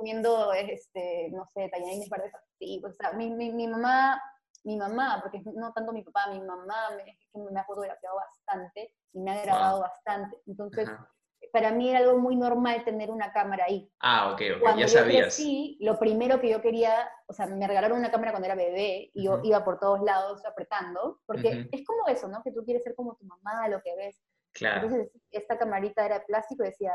Comiendo, 0.02 0.52
este, 0.52 1.30
no 1.32 1.46
sé, 1.46 1.70
tallarines 1.70 2.10
verdes 2.10 2.34
así. 2.34 2.80
pues, 2.82 2.94
O 2.94 2.96
sea, 2.96 3.12
mi, 3.14 3.30
mi, 3.30 3.52
mi 3.52 3.68
mamá, 3.68 4.20
mi 4.64 4.76
mamá, 4.76 5.20
porque 5.22 5.44
no 5.54 5.72
tanto 5.74 5.94
mi 5.94 6.02
papá, 6.04 6.26
mi 6.32 6.42
mamá 6.42 6.90
me, 6.98 7.20
me 7.52 7.60
ha 7.60 7.64
fotografiado 7.66 8.16
bastante 8.16 8.96
y 9.14 9.20
me 9.20 9.32
ha 9.32 9.44
grabado 9.44 9.82
bastante. 9.82 10.42
Entonces, 10.48 10.90
Ajá. 10.90 11.08
para 11.54 11.72
mí 11.72 11.92
era 11.92 12.00
algo 12.00 12.18
muy 12.18 12.36
normal 12.36 12.84
tener 12.84 13.12
una 13.12 13.32
cámara 13.32 13.66
ahí. 13.66 13.92
Ah, 14.00 14.32
ok, 14.34 14.42
ok, 14.56 14.62
Cuando 14.62 14.82
ya 14.82 14.88
sabías. 14.88 15.36
crecí, 15.36 15.78
lo 15.82 16.00
primero 16.00 16.42
que 16.42 16.50
yo 16.50 16.62
quería, 16.64 17.08
o 17.28 17.34
sea, 17.34 17.46
me 17.46 17.68
regalaron 17.68 18.00
una 18.00 18.10
cámara 18.10 18.32
cuando 18.32 18.48
era 18.48 18.56
bebé 18.56 19.12
y 19.14 19.24
yo 19.26 19.36
Ujú. 19.36 19.46
iba 19.46 19.64
por 19.64 19.80
todos 19.80 20.02
lados 20.02 20.44
apretando, 20.48 21.20
porque 21.28 21.50
Ujú. 21.50 21.70
es 21.72 21.86
como 21.86 22.08
eso, 22.08 22.28
¿no? 22.28 22.42
Que 22.42 22.52
tú 22.52 22.64
quieres 22.66 22.82
ser 22.84 22.96
como 22.96 23.16
tu 23.18 23.26
mamá, 23.26 23.68
lo 23.68 23.80
que 23.84 23.96
ves. 23.96 24.20
Claro. 24.54 24.88
Entonces, 24.88 25.12
esta 25.30 25.60
camarita 25.60 26.04
era 26.06 26.18
de 26.20 26.26
plástico 26.26 26.64
y 26.64 26.70
decía, 26.70 26.92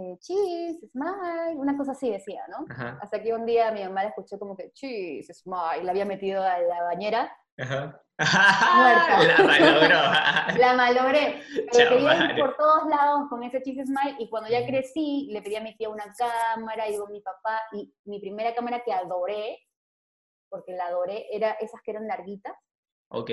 eh, 0.00 0.18
cheese, 0.18 0.88
smile, 0.90 1.56
una 1.56 1.76
cosa 1.76 1.92
así 1.92 2.10
decía, 2.10 2.42
¿no? 2.48 2.66
Ajá, 2.68 2.98
Hasta 3.02 3.22
que 3.22 3.32
un 3.32 3.46
día 3.46 3.70
mi 3.72 3.82
mamá 3.82 4.02
la 4.02 4.08
escuchó 4.08 4.38
como 4.38 4.56
que, 4.56 4.72
cheese, 4.72 5.32
smile, 5.34 5.84
la 5.84 5.90
había 5.90 6.04
metido 6.04 6.42
a 6.42 6.58
la 6.58 6.82
bañera, 6.82 7.36
ajá. 7.58 8.02
Muerta. 8.20 9.22
La 9.38 9.44
malogró. 9.46 10.58
la 10.60 10.74
malogré, 10.74 11.42
pero 11.72 11.90
quería 11.90 12.24
ir 12.24 12.38
por 12.38 12.56
todos 12.56 12.86
lados 12.88 13.28
con 13.30 13.42
ese 13.42 13.62
cheese 13.62 13.86
smile 13.86 14.16
y 14.18 14.28
cuando 14.28 14.50
ya 14.50 14.66
crecí, 14.66 15.28
le 15.30 15.40
pedí 15.40 15.56
a 15.56 15.62
mi 15.62 15.74
tía 15.76 15.88
una 15.88 16.12
cámara, 16.16 16.88
y 16.88 16.98
con 16.98 17.10
mi 17.10 17.20
papá, 17.20 17.62
y 17.72 17.94
mi 18.04 18.20
primera 18.20 18.54
cámara 18.54 18.82
que 18.84 18.92
adoré, 18.92 19.58
porque 20.50 20.72
la 20.72 20.86
adoré, 20.86 21.26
era 21.34 21.52
esas 21.52 21.80
que 21.82 21.92
eran 21.92 22.06
larguitas, 22.06 22.54
Ok, 23.12 23.30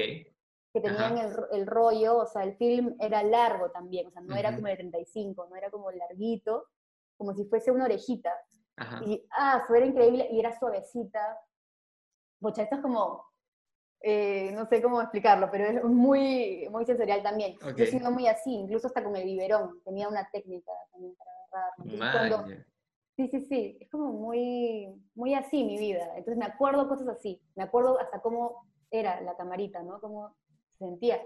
que 0.73 0.81
tenían 0.81 1.17
Ajá. 1.17 1.45
el, 1.51 1.59
el 1.61 1.67
rollo, 1.67 2.17
o 2.17 2.25
sea, 2.25 2.43
el 2.43 2.55
film 2.57 2.95
era 2.99 3.23
largo 3.23 3.71
también, 3.71 4.07
o 4.07 4.11
sea, 4.11 4.21
no 4.21 4.35
era 4.35 4.49
Ujú. 4.49 4.57
como 4.57 4.67
de 4.67 4.75
35, 4.77 5.47
no 5.49 5.55
era 5.55 5.71
como 5.71 5.91
larguito, 5.91 6.65
como 7.17 7.33
si 7.33 7.45
fuese 7.45 7.71
una 7.71 7.85
orejita. 7.85 8.33
ajá. 8.75 9.01
Y, 9.05 9.25
ah, 9.31 9.61
eso 9.63 9.73
era 9.75 9.85
increíble 9.85 10.27
y 10.31 10.39
era 10.39 10.57
suavecita. 10.57 11.39
Bocha, 12.39 12.63
esto 12.63 12.75
es 12.75 12.81
como, 12.81 13.23
eh, 14.01 14.51
no 14.51 14.65
sé 14.67 14.81
cómo 14.81 15.01
explicarlo, 15.01 15.49
pero 15.51 15.65
es 15.65 15.83
muy, 15.83 16.67
muy 16.69 16.85
sensorial 16.85 17.23
también. 17.23 17.57
Yo 17.59 17.69
Ok. 17.71 17.79
he 17.79 17.87
sido 17.87 18.11
muy 18.11 18.27
así, 18.27 18.53
incluso 18.53 18.87
hasta 18.87 19.03
con 19.03 19.15
el 19.15 19.23
biberón, 19.23 19.81
tenía 19.83 20.07
una 20.07 20.29
técnica 20.31 20.71
también 20.91 21.15
para 21.15 21.71
agarrarlo. 22.11 22.45
Sí, 23.15 23.27
sí, 23.29 23.41
sí, 23.47 23.77
es 23.81 23.89
como 23.89 24.13
muy, 24.13 24.93
muy 25.15 25.33
así 25.33 25.63
mi 25.63 25.79
vida. 25.79 26.05
Entonces 26.09 26.37
me 26.37 26.45
acuerdo 26.45 26.87
cosas 26.87 27.07
así, 27.07 27.41
me 27.55 27.63
acuerdo 27.63 27.99
hasta 27.99 28.21
cómo 28.21 28.67
era 28.91 29.19
la 29.21 29.35
camarita, 29.35 29.81
¿no? 29.81 29.99
Cómo 29.99 30.35
se 30.77 30.85
sentía 30.85 31.21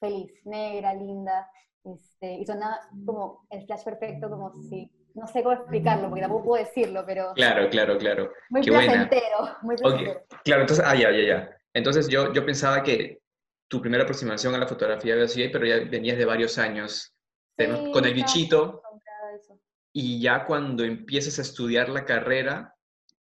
feliz, 0.00 0.32
negra, 0.44 0.94
linda, 0.94 1.50
este, 1.84 2.34
y 2.34 2.46
sonaba 2.46 2.78
como 3.04 3.46
el 3.50 3.64
flash 3.66 3.84
perfecto, 3.84 4.28
como 4.30 4.52
si, 4.68 4.90
no 5.14 5.26
sé 5.26 5.42
cómo 5.42 5.54
explicarlo, 5.54 6.08
porque 6.08 6.22
tampoco 6.22 6.44
puedo 6.44 6.64
decirlo, 6.64 7.04
pero 7.06 7.32
Claro, 7.34 7.68
claro, 7.70 7.98
claro. 7.98 8.32
muy 8.50 8.62
qué 8.62 8.70
buena. 8.70 9.08
placentero, 9.08 9.56
muy 9.62 9.74
Ok, 9.74 9.80
placentero. 9.80 10.20
claro, 10.44 10.60
entonces, 10.62 10.84
ah, 10.86 10.94
ya, 10.94 11.10
ya, 11.10 11.26
ya. 11.26 11.50
Entonces 11.74 12.08
yo, 12.08 12.32
yo 12.32 12.44
pensaba 12.46 12.82
que 12.82 13.20
tu 13.68 13.80
primera 13.80 14.04
aproximación 14.04 14.54
a 14.54 14.58
la 14.58 14.66
fotografía 14.66 15.14
había 15.14 15.28
sido 15.28 15.50
pero 15.52 15.66
ya 15.66 15.76
venías 15.90 16.16
de 16.18 16.24
varios 16.24 16.58
años 16.58 17.14
Sí, 17.58 17.66
con 17.92 18.04
el 18.04 18.14
bichito 18.14 18.82
eso. 19.36 19.58
y 19.92 20.20
ya 20.22 20.46
cuando 20.46 20.84
empiezas 20.84 21.38
a 21.38 21.42
estudiar 21.42 21.88
la 21.88 22.04
carrera 22.04 22.72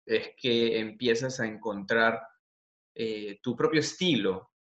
es 0.06 0.32
que 0.36 0.80
empiezas 0.80 1.40
a 1.40 1.46
encontrar 1.46 2.20
eh, 2.96 3.40
tu 3.44 3.56
propio 3.56 3.80
estilo, 3.80 4.52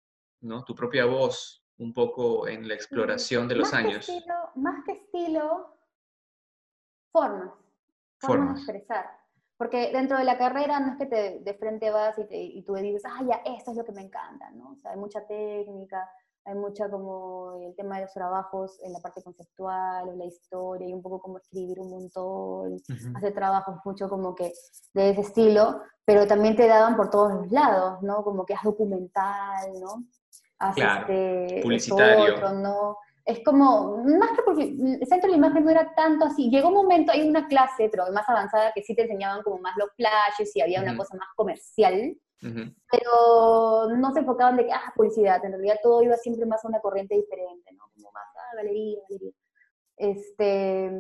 ¿no? 0.42 0.64
Tu 0.64 0.74
propia 0.74 1.06
voz, 1.06 1.64
un 1.78 1.92
poco 1.94 2.46
en 2.46 2.68
la 2.68 2.74
exploración 2.74 3.48
de 3.48 3.54
los 3.56 3.72
más 3.72 3.74
años. 3.84 4.06
Que 4.06 4.16
estilo, 4.18 4.34
más 4.56 4.84
que 4.84 4.92
estilo, 4.92 5.76
formas. 7.10 7.52
Formas 8.20 8.20
de 8.20 8.26
Formas. 8.26 8.58
expresar. 8.60 9.06
Porque 9.56 9.92
dentro 9.92 10.18
de 10.18 10.24
la 10.24 10.38
carrera 10.38 10.80
no 10.80 10.92
es 10.92 10.98
que 10.98 11.06
te, 11.06 11.38
de 11.40 11.54
frente 11.54 11.90
vas 11.90 12.18
y, 12.18 12.24
te- 12.26 12.42
y 12.42 12.62
tú 12.62 12.74
dices, 12.74 13.02
ah, 13.06 13.22
ya, 13.24 13.36
esto 13.44 13.70
es 13.70 13.76
lo 13.76 13.84
que 13.84 13.92
me 13.92 14.02
encanta, 14.02 14.50
¿no? 14.50 14.72
O 14.72 14.76
sea, 14.76 14.92
hay 14.92 14.98
mucha 14.98 15.24
técnica, 15.26 16.08
hay 16.44 16.54
mucha 16.56 16.90
como 16.90 17.60
el 17.64 17.74
tema 17.76 17.96
de 17.96 18.02
los 18.02 18.12
trabajos 18.12 18.80
en 18.82 18.92
la 18.92 18.98
parte 18.98 19.22
conceptual, 19.22 20.08
o 20.08 20.16
la 20.16 20.24
historia, 20.24 20.88
y 20.88 20.92
un 20.92 21.02
poco 21.02 21.20
como 21.20 21.38
escribir 21.38 21.78
un 21.78 21.90
montón, 21.90 22.76
hacer 23.14 23.32
trabajos 23.34 23.76
mucho 23.84 24.08
como 24.08 24.34
que 24.34 24.52
de 24.94 25.10
ese 25.10 25.20
estilo, 25.20 25.80
pero 26.04 26.26
también 26.26 26.56
te 26.56 26.66
daban 26.66 26.96
por 26.96 27.10
todos 27.10 27.32
los 27.32 27.52
lados, 27.52 28.02
¿no? 28.02 28.24
Como 28.24 28.44
que 28.44 28.54
haz 28.54 28.64
documental, 28.64 29.72
¿no? 29.80 30.02
Haz 30.62 30.74
Claro, 30.76 31.00
este, 31.00 31.44
esto 31.56 31.62
publicitario. 31.62 32.34
otro, 32.36 32.52
¿no? 32.52 32.96
Es 33.24 33.40
como, 33.44 33.98
más 34.04 34.30
que 34.30 34.42
porque 34.44 34.62
el 34.62 35.06
centro 35.06 35.26
de 35.30 35.32
la 35.32 35.36
imagen 35.46 35.64
no 35.64 35.70
era 35.70 35.94
tanto 35.94 36.24
así. 36.24 36.50
Llegó 36.50 36.68
un 36.68 36.74
momento, 36.74 37.12
hay 37.12 37.28
una 37.28 37.46
clase, 37.48 37.88
pero 37.90 38.04
más 38.12 38.28
avanzada, 38.28 38.72
que 38.74 38.82
sí 38.82 38.94
te 38.94 39.02
enseñaban 39.02 39.42
como 39.42 39.58
más 39.58 39.76
los 39.76 39.90
flashes 39.96 40.54
y 40.56 40.60
había 40.60 40.80
una 40.82 40.92
Ujú. 40.92 40.98
cosa 40.98 41.16
más 41.16 41.28
comercial, 41.36 42.16
Ujú. 42.42 42.74
pero 42.90 43.96
no 43.96 44.12
se 44.12 44.20
enfocaban 44.20 44.56
de 44.56 44.66
que, 44.66 44.72
ah, 44.72 44.92
publicidad, 44.96 45.44
en 45.44 45.52
realidad 45.52 45.76
todo 45.82 46.02
iba 46.02 46.16
siempre 46.16 46.46
más 46.46 46.64
a 46.64 46.68
una 46.68 46.80
corriente 46.80 47.14
diferente, 47.16 47.72
¿no? 47.74 47.84
Como 47.94 48.10
más, 48.12 48.24
ah, 48.36 48.56
galería, 48.56 48.98
galería. 49.08 49.32
Este, 49.96 50.90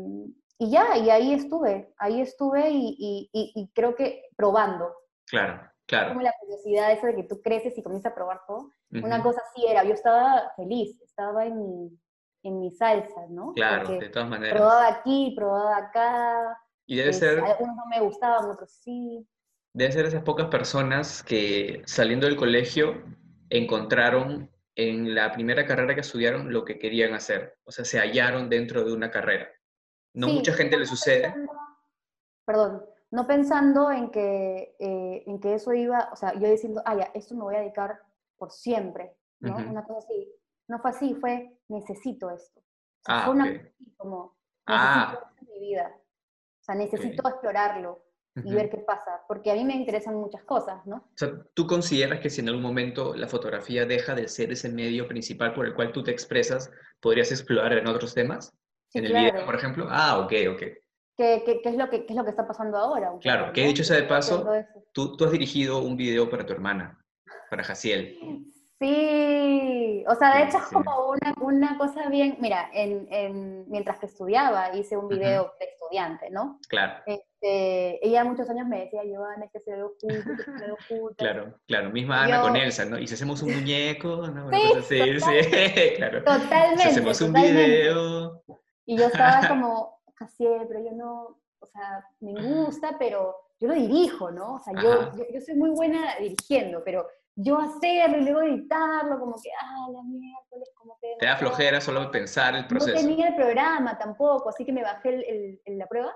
y 0.58 0.70
ya, 0.70 0.96
y 0.96 1.10
ahí 1.10 1.34
estuve, 1.34 1.92
ahí 1.98 2.20
estuve 2.20 2.70
y, 2.70 2.96
y- 2.98 3.30
y- 3.32 3.52
y 3.54 3.68
creo 3.74 3.94
que 3.96 4.22
probando, 4.36 4.94
Claro, 5.26 5.60
claro. 5.98 6.08
como 6.10 6.22
la 6.22 6.32
curiosidad 6.40 6.92
esa 6.92 7.06
de 7.08 7.14
que 7.16 7.22
tú 7.24 7.40
creces 7.40 7.76
y 7.78 7.82
comienzas 7.82 8.12
a 8.12 8.14
probar 8.14 8.40
todo. 8.46 8.70
Una 8.90 9.16
Ujú. 9.16 9.22
cosa 9.28 9.40
así 9.50 9.66
era, 9.66 9.84
yo 9.84 9.94
estaba 9.94 10.52
feliz, 10.56 11.00
estaba 11.02 11.44
en 11.46 11.58
mi, 11.58 11.98
en 12.42 12.60
mi 12.60 12.70
salsa, 12.72 13.26
¿no? 13.30 13.52
Claro, 13.52 13.84
Porque 13.86 14.04
de 14.04 14.10
todas 14.10 14.28
maneras. 14.28 14.54
probaba 14.56 14.88
aquí, 14.88 15.32
probaba 15.36 15.76
acá, 15.76 16.58
Y 16.86 16.96
debe 16.96 17.10
es- 17.10 17.18
ser, 17.18 17.38
algunos 17.40 17.76
no 17.76 17.86
me 17.86 18.00
gustaban, 18.00 18.50
otros 18.50 18.70
sí. 18.72 19.26
debe 19.74 19.92
ser 19.92 20.06
esas 20.06 20.22
pocas 20.22 20.48
personas 20.48 21.22
que 21.22 21.82
saliendo 21.86 22.26
del 22.26 22.36
colegio 22.36 23.02
encontraron 23.50 24.50
en 24.74 25.14
la 25.14 25.32
primera 25.32 25.64
carrera 25.66 25.94
que 25.94 26.00
estudiaron 26.00 26.52
lo 26.52 26.64
que 26.64 26.78
querían 26.78 27.14
hacer. 27.14 27.58
O 27.64 27.70
sea, 27.72 27.84
se 27.84 27.98
hallaron 27.98 28.48
dentro 28.48 28.84
de 28.84 28.92
una 28.92 29.10
carrera. 29.10 29.48
No 30.14 30.28
Sí, 30.28 30.34
mucha 30.34 30.52
gente 30.54 30.76
le 30.78 30.86
sucede. 30.86 31.22
pensando- 31.22 31.52
perdón, 32.44 32.84
no 33.12 33.26
pensando 33.26 33.92
en 33.92 34.10
que, 34.10 34.74
eh, 34.78 35.22
en 35.26 35.38
que 35.38 35.54
eso 35.54 35.72
iba, 35.74 36.08
o 36.12 36.16
sea, 36.16 36.32
yo 36.34 36.48
diciendo, 36.48 36.82
ah, 36.86 36.96
ya, 36.96 37.10
esto 37.14 37.34
me 37.34 37.42
voy 37.42 37.56
a 37.56 37.60
dedicar 37.60 38.00
por 38.38 38.50
siempre, 38.50 39.14
¿no? 39.40 39.56
Una 39.56 39.84
cosa 39.84 39.98
así. 39.98 40.32
No 40.66 40.78
fue 40.80 40.90
así, 40.90 41.14
fue, 41.14 41.58
necesito 41.68 42.30
esto. 42.30 42.60
O 42.60 43.04
sea, 43.04 43.18
Ah, 43.20 43.22
fue 43.26 43.34
una 43.34 43.44
cosa 43.52 43.60
así, 43.68 43.94
como, 43.98 44.36
Ah. 44.66 45.08
necesito 45.10 45.28
esto 45.28 45.44
en 45.44 45.52
mi 45.60 45.66
vida. 45.68 45.92
O 45.94 46.64
sea, 46.64 46.74
necesito 46.74 47.28
explorarlo 47.28 48.04
y 48.34 48.54
ver 48.54 48.70
qué 48.70 48.78
pasa, 48.78 49.20
porque 49.28 49.50
a 49.50 49.54
mí 49.54 49.64
me 49.64 49.74
interesan 49.74 50.14
muchas 50.14 50.42
cosas, 50.44 50.86
¿no? 50.86 50.96
O 50.96 51.16
sea, 51.16 51.30
¿tú 51.52 51.66
consideras 51.66 52.20
que 52.20 52.30
si 52.30 52.40
en 52.40 52.48
algún 52.48 52.62
momento 52.62 53.14
la 53.14 53.28
fotografía 53.28 53.84
deja 53.84 54.14
de 54.14 54.26
ser 54.26 54.50
ese 54.52 54.70
medio 54.70 55.06
principal 55.06 55.52
por 55.52 55.66
el 55.66 55.74
cual 55.74 55.92
tú 55.92 56.02
te 56.02 56.12
expresas, 56.12 56.70
podrías 57.00 57.30
explorar 57.30 57.74
en 57.74 57.86
otros 57.86 58.14
temas? 58.14 58.54
Sí, 58.88 59.00
¿En 59.00 59.04
el 59.04 59.10
claro. 59.12 59.32
video, 59.32 59.44
por 59.44 59.54
ejemplo? 59.54 59.86
Ah, 59.90 60.18
ok, 60.18 60.32
ok. 60.54 60.62
¿Qué, 61.16 61.42
qué, 61.44 61.60
qué 61.62 61.68
es 61.68 61.76
lo 61.76 61.88
que, 61.90 62.06
qué 62.06 62.12
es 62.12 62.16
lo 62.16 62.24
que 62.24 62.30
está 62.30 62.46
pasando 62.46 62.76
ahora? 62.78 63.12
Claro, 63.20 63.42
poco, 63.42 63.52
que 63.54 63.62
¿no? 63.62 63.68
dicho 63.68 63.84
sea 63.84 63.96
de 63.96 64.04
paso. 64.04 64.46
Tú, 64.92 65.16
tú 65.16 65.24
has 65.24 65.30
dirigido 65.32 65.78
un 65.80 65.96
video 65.96 66.28
para 66.30 66.44
tu 66.46 66.52
hermana, 66.52 66.98
para 67.50 67.62
Jaciel. 67.64 68.18
Sí, 68.82 70.04
o 70.08 70.14
sea, 70.16 70.34
de 70.34 70.42
Sí, 70.42 70.48
hecho 70.48 70.58
es 70.58 70.64
sí. 70.64 70.74
como 70.74 71.10
una, 71.10 71.34
una 71.40 71.78
cosa 71.78 72.08
bien, 72.08 72.36
mira, 72.40 72.68
en, 72.74 73.06
en- 73.12 73.64
mientras 73.70 74.00
que 74.00 74.06
estudiaba 74.06 74.74
hice 74.74 74.96
un 74.96 75.06
video 75.06 75.52
de 75.60 75.66
estudiante, 75.66 76.30
¿no? 76.30 76.58
Claro, 76.68 76.94
Este, 77.06 78.04
ella 78.04 78.24
muchos 78.24 78.50
años 78.50 78.66
me 78.66 78.80
decía, 78.80 79.04
Giovanna, 79.04 79.44
hay 79.44 79.50
que 79.50 79.58
algo 79.74 79.92
juntos, 80.00 80.26
hay 80.26 80.36
que 80.44 80.50
hacer 80.50 80.64
algo 80.64 80.78
juntos. 80.88 81.14
claro, 81.16 81.54
claro. 81.68 81.90
Misma 81.90 82.24
Ana 82.24 82.38
Yo- 82.38 82.42
con 82.42 82.56
Elsa, 82.56 82.84
¿no? 82.84 82.98
Y 82.98 83.06
si 83.06 83.14
hacemos 83.14 83.40
un 83.42 83.52
muñeco, 83.54 84.26
¿no? 84.26 84.50
Sí, 84.50 84.62
cosa 84.68 84.80
así, 84.80 85.20
sí, 85.20 85.94
claro. 85.98 86.24
Totalmente. 86.24 86.82
Si 86.82 86.88
hacemos 86.88 87.20
un 87.20 87.28
totalmente. 87.28 87.64
video. 87.64 88.42
Y 88.84 88.98
yo 88.98 89.06
estaba 89.06 89.46
como, 89.46 89.91
así, 90.22 90.46
pero 90.68 90.80
yo 90.80 90.92
no, 90.92 91.38
o 91.60 91.66
sea, 91.66 92.04
me 92.20 92.32
gusta, 92.32 92.96
pero 92.98 93.36
yo 93.60 93.68
lo 93.68 93.74
dirijo, 93.74 94.30
¿no? 94.30 94.54
O 94.56 94.58
sea, 94.60 94.74
yo, 94.82 95.12
yo, 95.16 95.24
yo 95.32 95.40
soy 95.40 95.54
muy 95.54 95.70
buena 95.70 96.16
dirigiendo, 96.18 96.82
pero 96.84 97.06
yo 97.36 97.58
hacerlo 97.58 98.18
y 98.18 98.22
luego 98.24 98.42
editarlo, 98.42 99.18
como 99.18 99.36
que, 99.42 99.50
ah, 99.60 99.86
la 99.92 100.02
miércoles, 100.02 100.68
como 100.74 100.98
que... 101.00 101.14
Te 101.18 101.26
da 101.26 101.32
no, 101.32 101.38
flojera 101.38 101.80
solo 101.80 102.10
pensar 102.10 102.54
el 102.54 102.62
No 102.62 102.68
proceso. 102.68 102.96
tenía 102.98 103.28
el 103.28 103.34
programa 103.36 103.96
tampoco, 103.98 104.48
así 104.50 104.64
que 104.64 104.72
me 104.72 104.82
bajé 104.82 105.08
el, 105.10 105.24
el- 105.24 105.60
el- 105.64 105.78
la 105.78 105.86
prueba. 105.86 106.12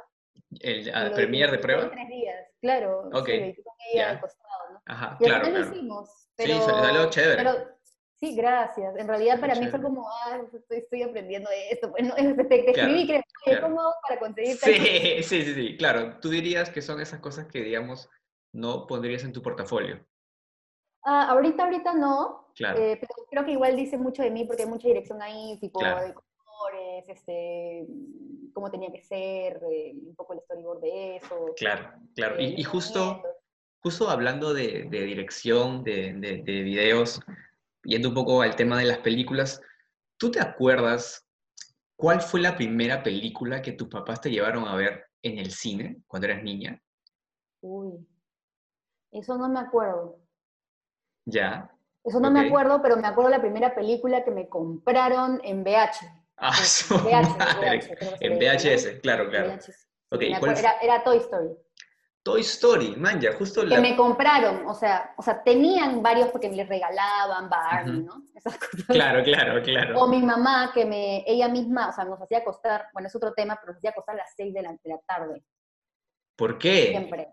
El 0.60 0.94
a 0.94 1.04
lo 1.08 1.14
premier 1.14 1.50
de 1.50 1.58
prueba. 1.58 1.90
tres 1.90 2.08
días, 2.08 2.36
claro. 2.60 3.08
Ok, 3.12 3.26
Sí, 3.26 3.38
lo 3.38 3.44
edité 3.44 3.62
con 3.62 3.74
ella 3.92 4.04
ya. 4.04 4.10
al 4.10 4.20
costado, 4.20 4.72
¿no? 4.72 4.82
Ajá, 4.86 5.16
Y 5.20 5.24
claro, 5.24 5.44
final 5.44 5.60
lo 5.60 5.66
claro. 5.66 5.76
hicimos. 5.76 6.10
Sí, 6.10 6.28
Pero, 6.36 6.60
salió 6.60 7.10
chévere. 7.10 7.36
pero- 7.36 7.75
sí, 8.18 8.34
gracias. 8.34 8.96
En 8.96 9.06
realidad 9.08 9.38
para 9.40 9.54
mí 9.54 9.66
fue 9.68 9.80
como, 9.80 10.08
ah, 10.08 10.40
estoy, 10.52 10.78
estoy 10.78 11.02
aprendiendo 11.02 11.48
esto. 11.70 11.90
Bueno, 11.90 12.14
te, 12.36 12.44
te 12.44 12.70
escribí, 12.70 13.06
creo, 13.06 13.22
claro. 13.44 13.62
¿cómo 13.62 13.80
hago 13.80 13.94
para 14.08 14.20
conseguir? 14.20 14.56
Sí, 14.56 14.72
sí, 15.22 15.42
sí, 15.42 15.54
sí, 15.54 15.76
claro. 15.76 16.18
Tú 16.20 16.28
dirías 16.30 16.70
que 16.70 16.82
son 16.82 17.00
esas 17.00 17.20
cosas 17.20 17.46
que, 17.46 17.62
digamos, 17.62 18.08
no 18.52 18.86
pondrías 18.86 19.24
en 19.24 19.32
tu 19.32 19.42
portafolio. 19.42 20.04
Ah, 21.04 21.28
ahorita, 21.30 21.64
ahorita 21.64 21.94
no, 21.94 22.52
Claro. 22.56 22.78
eh, 22.80 22.96
pero 23.00 23.12
creo 23.30 23.44
que 23.44 23.52
igual 23.52 23.76
dice 23.76 23.96
mucho 23.96 24.22
de 24.22 24.30
mí 24.30 24.44
porque 24.44 24.62
hay 24.64 24.68
mucha 24.68 24.88
dirección 24.88 25.22
ahí, 25.22 25.58
tipo 25.60 25.78
Claro. 25.78 26.06
de 26.06 26.14
colores, 26.14 27.08
este, 27.08 27.86
cómo 28.52 28.70
tenía 28.70 28.90
que 28.90 29.02
ser, 29.02 29.60
eh, 29.70 29.92
un 29.94 30.16
poco 30.16 30.32
el 30.32 30.40
storyboard 30.40 30.80
de 30.80 31.16
eso. 31.16 31.52
Claro, 31.56 31.92
claro. 32.16 32.38
eh, 32.38 32.44
Y, 32.56 32.60
y 32.60 32.64
justo, 32.64 33.22
justo 33.82 34.08
hablando 34.08 34.52
de, 34.54 34.84
de 34.90 35.00
dirección, 35.02 35.84
de, 35.84 36.14
de, 36.14 36.42
de 36.42 36.62
videos, 36.62 37.20
yendo 37.86 38.08
un 38.08 38.14
poco 38.14 38.42
al 38.42 38.56
tema 38.56 38.78
de 38.78 38.84
las 38.84 38.98
películas, 38.98 39.62
¿tú 40.18 40.30
te 40.30 40.40
acuerdas 40.40 41.26
cuál 41.96 42.20
fue 42.20 42.40
la 42.40 42.56
primera 42.56 43.02
película 43.02 43.62
que 43.62 43.72
tus 43.72 43.88
papás 43.88 44.20
te 44.20 44.30
llevaron 44.30 44.66
a 44.66 44.74
ver 44.76 45.06
en 45.22 45.38
el 45.38 45.50
cine 45.50 46.02
cuando 46.06 46.28
eras 46.28 46.42
niña? 46.42 46.80
Uy, 47.62 48.06
eso 49.12 49.36
no 49.38 49.48
me 49.48 49.60
acuerdo. 49.60 50.18
¿Ya? 51.24 51.70
Eso 52.04 52.20
no 52.20 52.30
me 52.30 52.46
acuerdo, 52.46 52.80
pero 52.82 52.96
me 52.96 53.06
acuerdo 53.08 53.30
la 53.30 53.40
primera 53.40 53.74
película 53.74 54.24
que 54.24 54.30
me 54.30 54.48
compraron 54.48 55.40
en 55.42 55.62
VH. 55.64 56.06
Ah, 56.36 56.54
su 56.54 56.94
VH, 56.94 57.96
En. 58.20 58.38
VHS, 58.38 59.00
claro, 59.00 59.28
claro. 59.30 59.54
VHS. 59.56 59.64
Sí, 59.64 59.72
Ok, 60.10 60.20
me 60.20 60.28
¿cuál 60.28 60.34
acuerdo, 60.36 60.54
fue? 60.56 60.60
era, 60.60 60.78
era 60.80 61.02
Toy 61.04 61.16
Story. 61.18 61.48
Toy 62.26 62.40
Story, 62.40 62.96
man, 62.96 63.20
ya, 63.20 63.32
justo 63.34 63.60
Que 63.60 63.68
la... 63.68 63.80
me 63.80 63.94
compraron, 63.94 64.66
o 64.66 64.74
sea, 64.74 65.14
o 65.16 65.22
sea, 65.22 65.44
tenían 65.44 66.02
varios 66.02 66.30
porque 66.30 66.50
me 66.50 66.56
les 66.56 66.68
regalaban 66.68 67.48
Barney, 67.48 67.98
Ujú. 68.00 68.04
¿no? 68.06 68.22
Esas 68.34 68.58
cosas. 68.58 68.84
Claro, 68.88 69.22
claro, 69.22 69.62
claro. 69.62 70.00
O 70.00 70.08
mi 70.08 70.20
mamá, 70.20 70.72
que 70.74 70.84
me, 70.84 71.22
ella 71.24 71.48
misma, 71.48 71.90
o 71.90 71.92
sea, 71.92 72.04
nos 72.04 72.20
hacía 72.20 72.38
acostar, 72.38 72.86
bueno, 72.92 73.06
es 73.06 73.14
otro 73.14 73.32
tema, 73.32 73.56
pero 73.60 73.72
nos 73.74 73.76
hacía 73.78 73.90
acostar 73.90 74.16
a 74.16 74.18
las 74.18 74.32
6 74.36 74.52
de 74.54 74.62
la, 74.62 74.70
de 74.72 74.78
la 74.90 74.98
tarde, 75.06 75.44
¿Por 76.34 76.58
qué? 76.58 76.88
siempre. 76.88 77.28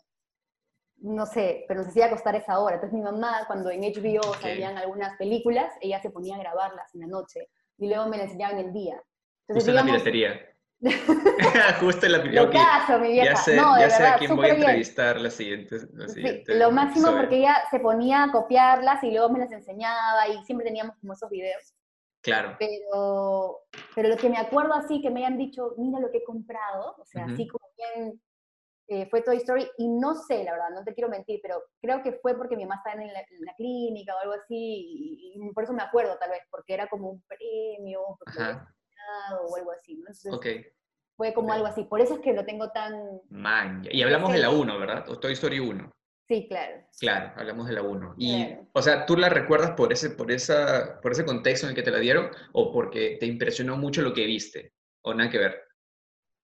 No 0.97 1.25
sé, 1.25 1.65
pero 1.67 1.79
nos 1.79 1.89
hacía 1.89 2.05
acostar 2.05 2.35
esa 2.35 2.59
hora. 2.59 2.75
Entonces 2.75 2.95
mi 2.95 3.03
mamá, 3.03 3.45
cuando 3.47 3.71
en 3.71 3.81
HBO 3.81 4.29
Ok. 4.29 4.41
salían 4.41 4.77
algunas 4.77 5.17
películas, 5.17 5.73
ella 5.81 5.99
se 6.03 6.11
ponía 6.11 6.35
a 6.35 6.39
grabarlas 6.39 6.93
en 6.93 7.01
la 7.01 7.07
noche 7.07 7.49
y 7.79 7.87
luego 7.89 8.05
me 8.09 8.17
las 8.17 8.27
enseñaba 8.27 8.53
en 8.59 8.67
el 8.67 8.71
día. 8.73 9.01
Entonces, 9.47 9.67
en 9.69 9.75
la 9.75 9.81
digamos, 9.81 10.03
piratería. 10.03 10.52
Justo 11.79 12.07
la 12.09 12.17
lo 12.17 12.49
caso, 12.51 12.99
mi 12.99 13.13
vieja. 13.13 13.31
Ya 13.31 13.35
sé, 13.37 13.55
no, 13.55 13.75
de 13.75 13.85
a 13.85 14.17
quién 14.17 14.35
voy 14.35 14.49
a 14.49 14.53
entrevistar 14.53 15.19
la 15.19 15.29
siguiente. 15.29 15.77
la 15.93 16.07
Sí, 16.07 16.15
siguiente 16.15 16.55
lo 16.55 16.71
máximo 16.71 17.07
episodio. 17.07 17.21
porque 17.21 17.37
ella 17.37 17.55
se 17.71 17.79
ponía 17.79 18.23
a 18.23 18.31
copiarlas 18.31 19.03
y 19.03 19.11
luego 19.11 19.29
me 19.29 19.39
las 19.39 19.51
enseñaba 19.51 20.27
y 20.27 20.43
siempre 20.43 20.65
teníamos 20.65 20.97
como 20.97 21.13
esos 21.13 21.29
videos. 21.29 21.73
Claro, 22.21 22.55
Pero, 22.57 23.59
pero 23.95 24.07
lo 24.09 24.15
que 24.17 24.29
me 24.29 24.37
acuerdo 24.37 24.73
así, 24.73 25.01
que 25.01 25.09
me 25.09 25.19
hayan 25.25 25.37
dicho, 25.37 25.73
mira 25.77 25.99
lo 25.99 26.09
que 26.09 26.19
he 26.19 26.23
comprado, 26.23 26.95
o 26.97 27.05
sea, 27.05 27.25
así 27.25 27.45
como 27.47 27.65
bien, 27.77 28.21
eh, 28.87 29.07
fue 29.09 29.21
Toy 29.21 29.37
Story, 29.37 29.69
y 29.77 29.89
no 29.89 30.15
sé, 30.15 30.41
la 30.45 30.53
verdad, 30.53 30.69
no 30.73 30.85
te 30.85 30.93
quiero 30.93 31.09
mentir, 31.09 31.41
pero 31.43 31.61
creo 31.81 32.01
que 32.01 32.13
fue 32.13 32.37
porque 32.37 32.55
mi 32.55 32.63
mamá 32.63 32.75
estaba 32.85 33.01
en 33.03 33.11
la, 33.11 33.19
en 33.19 33.45
la 33.45 33.53
clínica 33.55 34.15
o 34.15 34.19
algo 34.19 34.33
así, 34.35 34.55
y, 34.55 35.33
y 35.35 35.53
por 35.53 35.65
eso 35.65 35.73
me 35.73 35.83
acuerdo 35.83 36.17
tal 36.17 36.29
vez, 36.29 36.43
porque 36.49 36.73
era 36.73 36.87
como 36.87 37.09
un 37.09 37.21
premio, 37.23 37.99
porque 38.17 38.39
ganado 39.07 39.45
o 39.45 39.55
algo 39.55 39.71
así, 39.71 39.95
¿no? 39.95 40.01
Entonces 40.01 40.33
ok. 40.33 40.47
fue 41.15 41.33
como 41.33 41.49
ok. 41.49 41.53
algo 41.53 41.67
así, 41.67 41.83
por 41.83 42.01
eso 42.01 42.15
es 42.15 42.19
que 42.21 42.33
lo 42.33 42.45
tengo 42.45 42.71
tan, 42.71 42.93
Man, 43.29 43.87
y 43.89 44.01
hablamos 44.01 44.31
de 44.31 44.39
la 44.39 44.47
Presente. 44.47 44.71
1, 44.71 44.79
¿verdad? 44.79 45.09
O 45.09 45.19
Toy 45.19 45.33
Story 45.33 45.59
1. 45.59 45.91
Sí, 46.27 46.47
claro. 46.47 46.83
Claro, 46.99 47.33
hablamos 47.35 47.67
de 47.67 47.73
la 47.73 47.81
1. 47.81 48.15
Y, 48.17 48.55
o 48.71 48.81
sea, 48.81 49.05
¿tú 49.05 49.17
la 49.17 49.29
recuerdas 49.29 49.71
por 49.71 49.91
ese, 49.91 50.11
por, 50.11 50.31
esa, 50.31 50.99
por 51.01 51.11
ese 51.11 51.25
contexto 51.25 51.65
en 51.65 51.71
el 51.71 51.75
que 51.75 51.83
te 51.83 51.91
la 51.91 51.99
dieron 51.99 52.29
o 52.53 52.71
porque 52.71 53.17
te 53.19 53.25
impresionó 53.25 53.75
mucho 53.77 54.01
lo 54.01 54.13
que 54.13 54.25
viste? 54.25 54.73
¿O 55.01 55.13
nada 55.13 55.29
que 55.29 55.37
ver? 55.37 55.61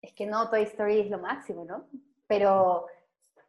Es 0.02 0.14
que 0.14 0.26
no, 0.26 0.50
Toy 0.50 0.64
Story 0.64 1.00
es 1.00 1.10
lo 1.10 1.20
máximo, 1.20 1.64
¿no? 1.64 1.90
Pero, 2.28 2.88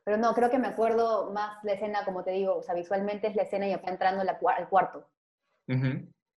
pero 0.05 0.17
no, 0.17 0.33
creo 0.35 0.51
que 0.51 0.59
me 0.59 0.69
acuerdo 0.69 1.33
más 1.33 1.63
la 1.65 1.73
escena, 1.73 2.05
como 2.05 2.23
te 2.23 2.31
digo, 2.31 2.57
o 2.57 2.63
sea, 2.63 2.75
visualmente 2.75 3.27
es 3.27 3.35
la 3.35 3.43
escena 3.43 3.67
y 3.67 3.73
acá 3.73 3.91
entrando 3.91 4.23
al 4.23 4.69
cuarto. 4.69 5.09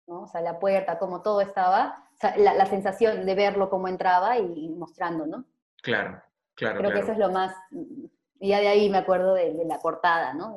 ¿No? 0.07 0.23
O 0.23 0.27
sea, 0.27 0.41
la 0.41 0.59
puerta, 0.59 0.97
como 0.99 1.21
todo 1.21 1.41
estaba, 1.41 2.07
o 2.13 2.17
sea, 2.19 2.37
la, 2.37 2.53
la, 2.53 2.65
sensación 2.65 3.25
de 3.25 3.35
verlo 3.35 3.69
como 3.69 3.87
entraba 3.87 4.37
y, 4.37 4.69
mostrando, 4.69 5.25
¿no? 5.25 5.45
Claro, 5.81 6.21
claro. 6.55 6.79
Creo 6.79 6.91
que 6.91 6.99
eso 6.99 7.11
es 7.11 7.17
lo 7.17 7.31
más, 7.31 7.55
y 7.71 8.49
ya 8.49 8.59
de 8.59 8.67
ahí 8.67 8.89
me 8.89 8.97
acuerdo 8.97 9.33
de, 9.33 9.53
la 9.65 9.79
portada, 9.79 10.33
¿no? 10.33 10.55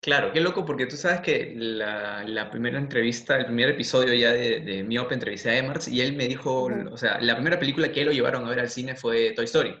Claro, 0.00 0.32
qué 0.32 0.40
loco, 0.42 0.66
porque 0.66 0.84
tú 0.84 0.96
sabes 0.96 1.22
que 1.22 1.54
la, 1.56 2.22
la 2.24 2.50
primera 2.50 2.78
entrevista, 2.78 3.36
el 3.36 3.46
primer 3.46 3.70
episodio 3.70 4.12
ya 4.12 4.32
de, 4.32 4.60
de 4.60 4.82
Miope 4.82 5.14
entrevisté 5.14 5.48
a 5.48 5.56
Emars 5.56 5.88
y 5.88 6.02
él 6.02 6.14
me 6.14 6.26
dijo, 6.26 6.64
o 6.90 6.96
sea, 6.98 7.18
la 7.22 7.34
primera 7.36 7.58
película 7.58 7.90
que 7.90 8.04
lo 8.04 8.12
llevaron 8.12 8.44
a 8.44 8.50
ver 8.50 8.60
al 8.60 8.68
cine 8.68 8.94
fue 8.94 9.32
Toy 9.32 9.46
Story. 9.46 9.74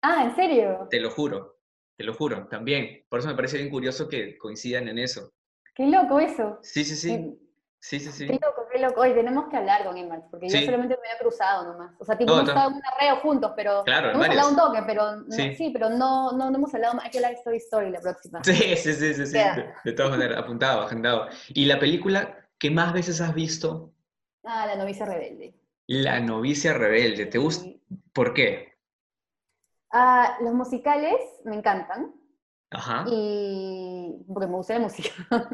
Ah, 0.00 0.24
¿en 0.24 0.34
serio? 0.34 0.86
Te 0.90 1.00
lo 1.00 1.10
juro, 1.10 1.58
te 1.98 2.04
lo 2.04 2.14
juro, 2.14 2.46
también. 2.48 3.04
Por 3.10 3.18
eso 3.18 3.28
me 3.28 3.34
parece 3.34 3.58
bien 3.58 3.68
curioso 3.68 4.08
que 4.08 4.38
coincidan 4.38 4.88
en 4.88 4.98
eso. 4.98 5.32
Qué 5.74 5.86
loco 5.86 6.18
eso. 6.18 6.58
Sí, 6.62 6.84
sí, 6.84 6.96
sí. 6.96 7.38
Sí, 7.80 8.00
sí, 8.00 8.10
sí. 8.10 8.26
Qué 8.26 8.34
loco, 8.34 8.66
qué 8.72 8.78
loco. 8.80 9.02
Oye, 9.02 9.14
tenemos 9.14 9.48
que 9.48 9.56
hablar 9.56 9.84
con 9.84 9.96
Emma, 9.96 10.20
porque 10.30 10.48
yo 10.48 10.60
solamente 10.60 10.96
me 11.00 11.08
había 11.08 11.18
cruzado 11.20 11.72
nomás. 11.72 11.94
O 12.00 12.04
sea, 12.04 12.18
tipo, 12.18 12.32
hemos 12.32 12.48
estado 12.48 12.70
en 12.70 12.76
un 12.76 12.82
arreo 12.84 13.16
juntos, 13.20 13.52
pero 13.54 13.84
claro, 13.84 14.10
hemos 14.10 14.28
hablado 14.28 14.50
un 14.50 14.56
toque, 14.56 14.82
pero 14.84 15.30
sí, 15.30 15.54
sí 15.54 15.70
pero 15.72 15.88
no, 15.88 16.32
no, 16.32 16.50
no, 16.50 16.56
hemos 16.56 16.74
hablado 16.74 16.94
más. 16.94 17.04
Hay 17.04 17.10
que 17.10 17.18
hablar 17.18 17.32
de 17.32 17.38
Story 17.38 17.56
Story 17.58 17.90
la 17.90 18.00
próxima. 18.00 18.42
Sí, 18.42 18.76
sí, 18.76 18.92
sí, 18.92 19.14
sí. 19.14 19.26
sí. 19.26 19.38
De, 19.84 19.92
todas 19.92 20.10
maneras, 20.10 20.38
apuntado, 20.38 20.82
agendado. 20.82 21.28
¿Y 21.48 21.66
la 21.66 21.78
película 21.78 22.48
que 22.58 22.70
más 22.70 22.92
veces 22.92 23.20
has 23.20 23.32
visto? 23.32 23.92
Ah, 24.44 24.66
La 24.66 24.76
novicia 24.76 25.06
rebelde. 25.06 25.54
La 25.86 26.20
novicia 26.20 26.74
rebelde. 26.74 27.26
¿Te 27.26 27.38
gusta? 27.38 27.68
¿Por 28.12 28.34
qué? 28.34 28.76
Ah, 29.92 30.36
los 30.40 30.52
musicales 30.52 31.20
me 31.44 31.56
encantan. 31.56 32.12
Ajá. 32.70 33.04
Y 33.08 34.16
porque 34.26 34.48
me 34.48 34.56
gusta 34.56 34.74
la 34.74 34.80
música. 34.80 35.10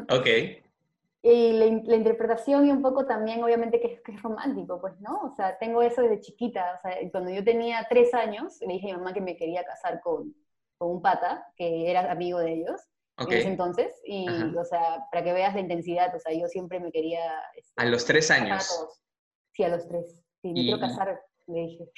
Ok. 0.09 0.64
Y 1.27 1.53
la, 1.53 1.95
interpretación 1.95 2.67
y 2.67 2.71
un 2.71 2.83
poco 2.83 3.07
también, 3.07 3.43
obviamente, 3.43 3.79
que 3.79 3.99
es, 4.07 4.21
romántico, 4.21 4.79
pues, 4.79 4.93
¿no? 4.99 5.21
O 5.23 5.33
sea, 5.35 5.57
tengo 5.57 5.81
eso 5.81 6.03
desde 6.03 6.19
chiquita. 6.19 6.75
O 6.77 6.81
sea, 6.83 6.97
cuando 7.11 7.31
yo 7.31 7.43
tenía 7.43 7.83
tres 7.89 8.13
años, 8.13 8.59
le 8.61 8.73
dije 8.73 8.91
a 8.91 8.93
mi 8.93 8.99
mamá 8.99 9.11
que 9.11 9.21
me 9.21 9.35
quería 9.35 9.63
casar 9.63 10.01
con, 10.01 10.35
con 10.77 10.91
un 10.91 11.01
pata, 11.01 11.43
que 11.55 11.89
era 11.89 12.11
amigo 12.11 12.37
de 12.37 12.53
ellos, 12.53 12.79
en 13.17 13.33
ese 13.33 13.47
entonces. 13.47 13.99
Y, 14.05 14.27
o 14.55 14.65
sea, 14.65 15.03
para 15.11 15.23
que 15.23 15.33
veas 15.33 15.55
la 15.55 15.61
intensidad, 15.61 16.15
o 16.15 16.19
sea, 16.19 16.31
yo 16.31 16.45
siempre 16.45 16.79
me 16.79 16.91
quería... 16.91 17.41
Este, 17.57 17.73
a 17.75 17.85
los 17.85 18.05
tres 18.05 18.29
años. 18.29 18.85
Sí, 19.53 19.63
a 19.63 19.69
los 19.69 19.87
tres. 19.87 20.21
Sí, 20.43 20.49
me 20.49 20.61
quiero 20.61 20.79
casar, 20.79 21.19
le 21.47 21.59
dije. 21.59 21.91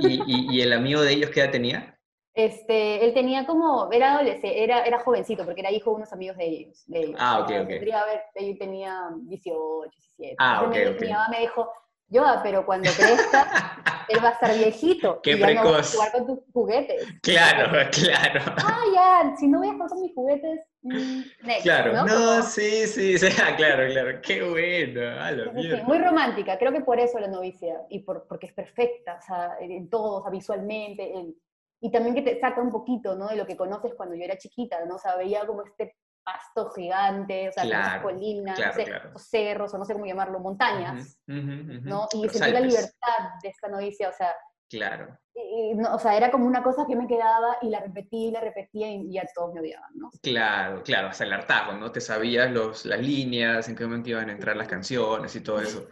¿Y, 0.00 0.22
y, 0.26 0.54
y 0.54 0.60
el 0.60 0.74
amigo 0.74 1.00
de 1.00 1.12
ellos 1.12 1.30
qué 1.30 1.40
edad 1.40 1.50
tenía? 1.50 1.95
Este, 2.36 3.02
él 3.02 3.14
tenía 3.14 3.46
como, 3.46 3.90
era 3.90 4.16
adolescente, 4.16 4.62
era, 4.62 4.84
era 4.84 4.98
jovencito, 4.98 5.46
porque 5.46 5.62
era 5.62 5.70
hijo 5.70 5.88
de 5.88 5.96
unos 5.96 6.12
amigos 6.12 6.36
de 6.36 6.44
ellos. 6.44 6.84
De 6.86 7.14
Ah, 7.16 7.40
ok, 7.40 7.44
ok. 7.44 7.66
Tendría, 7.66 8.02
a 8.02 8.04
ver, 8.04 8.22
él 8.34 8.58
tenía 8.58 9.08
18, 9.22 9.90
17. 9.90 10.36
Ah, 10.38 10.64
ok, 10.66 10.76
ok. 10.94 11.00
Mi 11.00 11.08
mamá 11.08 11.28
me 11.30 11.40
dijo, 11.40 11.72
yo, 12.08 12.22
pero 12.42 12.66
cuando 12.66 12.90
crezca, 12.90 14.04
él 14.10 14.22
va 14.22 14.28
a 14.28 14.32
estar 14.32 14.54
viejito. 14.54 15.18
Qué 15.22 15.32
y 15.32 15.36
precoz. 15.36 15.64
No 15.64 15.78
a 15.78 15.82
jugar 15.82 16.12
con 16.12 16.26
tus 16.26 16.38
juguetes. 16.52 17.06
Claro, 17.22 17.90
claro. 17.90 18.40
Ah, 18.58 18.84
ya, 18.94 19.36
si 19.38 19.48
no 19.48 19.60
voy 19.60 19.68
a 19.68 19.72
jugar 19.72 19.88
con 19.88 20.02
mis 20.02 20.14
juguetes, 20.14 20.60
mm, 20.82 21.20
next, 21.42 21.62
Claro, 21.62 22.04
no, 22.04 22.42
sí, 22.42 22.86
sí, 22.86 23.16
sí, 23.18 23.28
claro, 23.56 23.88
claro. 23.90 24.20
Qué 24.20 24.42
bueno, 24.42 25.00
a 25.22 25.30
la 25.30 25.52
sí, 25.54 25.70
sí, 25.70 25.82
muy 25.86 25.98
romántica, 26.00 26.58
creo 26.58 26.70
que 26.70 26.82
por 26.82 27.00
eso 27.00 27.18
la 27.18 27.28
novicia, 27.28 27.80
y 27.88 28.00
por, 28.00 28.26
porque 28.28 28.48
es 28.48 28.52
perfecta, 28.52 29.18
o 29.22 29.26
sea, 29.26 29.56
en 29.58 29.88
todo, 29.88 30.18
o 30.18 30.22
sea, 30.22 30.30
visualmente, 30.30 31.16
en 31.16 31.34
y 31.80 31.90
también 31.90 32.14
que 32.14 32.22
te 32.22 32.40
saca 32.40 32.60
un 32.60 32.70
poquito, 32.70 33.14
¿no? 33.14 33.28
De 33.28 33.36
lo 33.36 33.46
que 33.46 33.56
conoces 33.56 33.94
cuando 33.94 34.14
yo 34.14 34.24
era 34.24 34.38
chiquita, 34.38 34.84
¿no? 34.86 34.96
O 34.96 34.98
sea, 34.98 35.16
veía 35.16 35.46
como 35.46 35.62
este 35.62 35.96
pasto 36.24 36.70
gigante, 36.70 37.48
o 37.48 37.52
sea, 37.52 37.62
claro, 37.62 38.02
colinas, 38.02 38.56
claro, 38.56 38.72
no 38.72 38.78
sé, 38.78 38.84
claro. 38.84 39.18
cerros, 39.18 39.74
o 39.74 39.78
no 39.78 39.84
sé 39.84 39.92
cómo 39.92 40.06
llamarlo, 40.06 40.40
montañas, 40.40 41.20
uh 41.28 41.32
-huh, 41.32 41.38
uh 41.38 41.68
-huh. 41.68 41.82
¿no? 41.82 42.08
Y 42.14 42.28
sentí 42.28 42.50
la 42.50 42.60
libertad 42.60 43.18
de 43.42 43.48
esta 43.48 43.68
novicia, 43.68 44.08
o 44.08 44.12
sea... 44.12 44.34
Claro. 44.68 45.16
Y, 45.32 45.74
no, 45.74 45.94
o 45.94 45.98
sea, 46.00 46.16
era 46.16 46.32
como 46.32 46.46
una 46.46 46.64
cosa 46.64 46.84
que 46.88 46.96
me 46.96 47.06
quedaba 47.06 47.58
y 47.62 47.68
la 47.68 47.78
repetía 47.78 48.28
y 48.28 48.30
la 48.32 48.40
repetía 48.40 48.90
y 48.90 49.12
ya 49.12 49.22
todos 49.32 49.54
me 49.54 49.60
odiaban, 49.60 49.90
¿no? 49.94 50.10
Claro, 50.20 50.82
claro, 50.82 51.08
hasta 51.08 51.22
el 51.22 51.32
hartazgo, 51.32 51.74
¿no? 51.74 51.92
Te 51.92 52.00
sabías 52.00 52.50
los, 52.50 52.84
las 52.84 52.98
líneas, 52.98 53.68
en 53.68 53.76
qué 53.76 53.84
momento 53.84 54.10
iban 54.10 54.28
a 54.28 54.32
entrar 54.32 54.56
las 54.56 54.66
canciones 54.66 55.36
y 55.36 55.40
todo 55.40 55.60
eso. 55.60 55.86